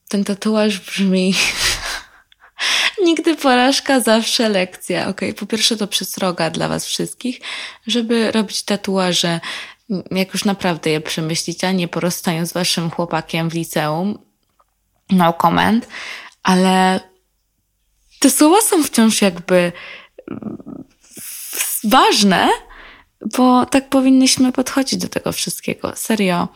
ten 0.10 0.24
tatuaż 0.24 0.80
brzmi 0.80 1.34
Nigdy 3.06 3.36
porażka, 3.36 4.00
zawsze 4.00 4.50
lekcja. 4.50 5.08
Ok, 5.08 5.22
po 5.40 5.46
pierwsze 5.46 5.78
to 5.78 5.88
przestroga 5.88 6.50
dla 6.50 6.68
Was 6.68 6.86
wszystkich, 6.86 7.40
żeby 7.88 8.32
robić 8.32 8.64
tatuaże, 8.64 9.40
jak 10.12 10.34
już 10.34 10.46
naprawdę 10.46 10.90
je 10.90 11.02
przemyślicie, 11.02 11.68
a 11.68 11.72
nie 11.72 11.88
porozstając 11.88 12.50
z 12.50 12.54
Waszym 12.54 12.90
chłopakiem 12.90 13.50
w 13.50 13.54
liceum. 13.54 14.20
No 15.10 15.34
comment. 15.34 15.88
Ale 16.44 17.00
te 18.20 18.30
słowa 18.30 18.62
są 18.62 18.84
wciąż 18.84 19.22
jakby 19.22 19.72
ważne, 21.84 22.50
bo 23.38 23.66
tak 23.66 23.90
powinnyśmy 23.90 24.52
podchodzić 24.52 25.00
do 25.00 25.08
tego 25.08 25.32
wszystkiego. 25.32 25.94
Serio. 25.96 26.48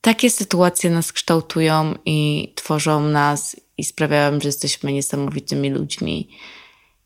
Takie 0.00 0.30
sytuacje 0.30 0.90
nas 0.90 1.12
kształtują 1.12 1.94
i 2.04 2.52
tworzą 2.56 3.00
nas 3.00 3.56
i 3.78 3.84
sprawiają, 3.84 4.40
że 4.40 4.48
jesteśmy 4.48 4.92
niesamowitymi 4.92 5.70
ludźmi. 5.70 6.28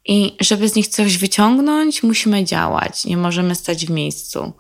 I 0.05 0.37
żeby 0.41 0.69
z 0.69 0.75
nich 0.75 0.89
coś 0.89 1.19
wyciągnąć, 1.19 2.03
musimy 2.03 2.45
działać. 2.45 3.05
Nie 3.05 3.17
możemy 3.17 3.55
stać 3.55 3.87
w 3.87 3.91
miejscu, 3.91 4.53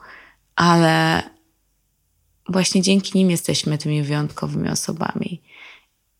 ale 0.56 1.22
właśnie 2.48 2.82
dzięki 2.82 3.18
nim 3.18 3.30
jesteśmy 3.30 3.78
tymi 3.78 4.02
wyjątkowymi 4.02 4.68
osobami. 4.68 5.42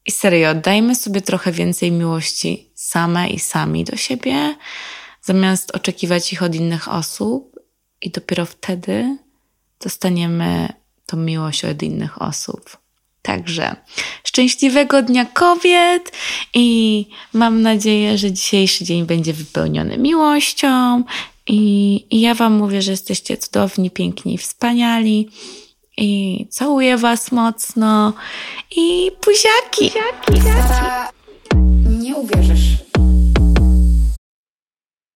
I 0.07 0.11
serio, 0.11 0.55
dajmy 0.55 0.95
sobie 0.95 1.21
trochę 1.21 1.53
więcej 1.53 1.93
miłości 1.93 2.71
same 2.75 3.31
i 3.31 3.39
sami 3.39 3.85
do 3.85 3.97
siebie, 3.97 4.57
zamiast 5.23 5.77
oczekiwać 5.77 6.33
ich 6.33 6.43
od 6.43 6.55
innych 6.55 6.89
osób, 6.89 7.59
i 8.03 8.11
dopiero 8.11 8.47
wtedy 8.47 9.19
dostaniemy 9.81 10.69
tą 11.07 11.17
miłość 11.17 11.65
od 11.65 11.83
innych 11.83 12.23
osób. 12.23 12.79
Także 13.23 13.77
szczęśliwego 14.25 15.03
Dnia 15.03 15.25
Kobiet 15.25 16.13
i 16.55 17.07
mam 17.33 17.63
nadzieję, 17.63 18.19
że 18.19 18.33
dzisiejszy 18.33 18.85
dzień 18.85 19.07
będzie 19.07 19.33
wypełniony 19.33 19.99
miłością. 19.99 21.03
I, 21.47 22.05
I 22.11 22.21
ja 22.21 22.35
Wam 22.35 22.53
mówię, 22.53 22.83
że 22.83 22.91
jesteście 22.91 23.37
cudowni, 23.37 23.91
piękni 23.91 24.39
wspaniali. 24.39 25.29
I 25.97 26.47
całuję 26.51 26.97
Was 26.97 27.33
mocno. 27.33 28.13
I 28.77 29.11
buziaki. 29.25 29.99
buziaki. 30.27 30.49
Stara, 30.51 31.11
nie 32.01 32.17
uwierzysz. 32.17 32.89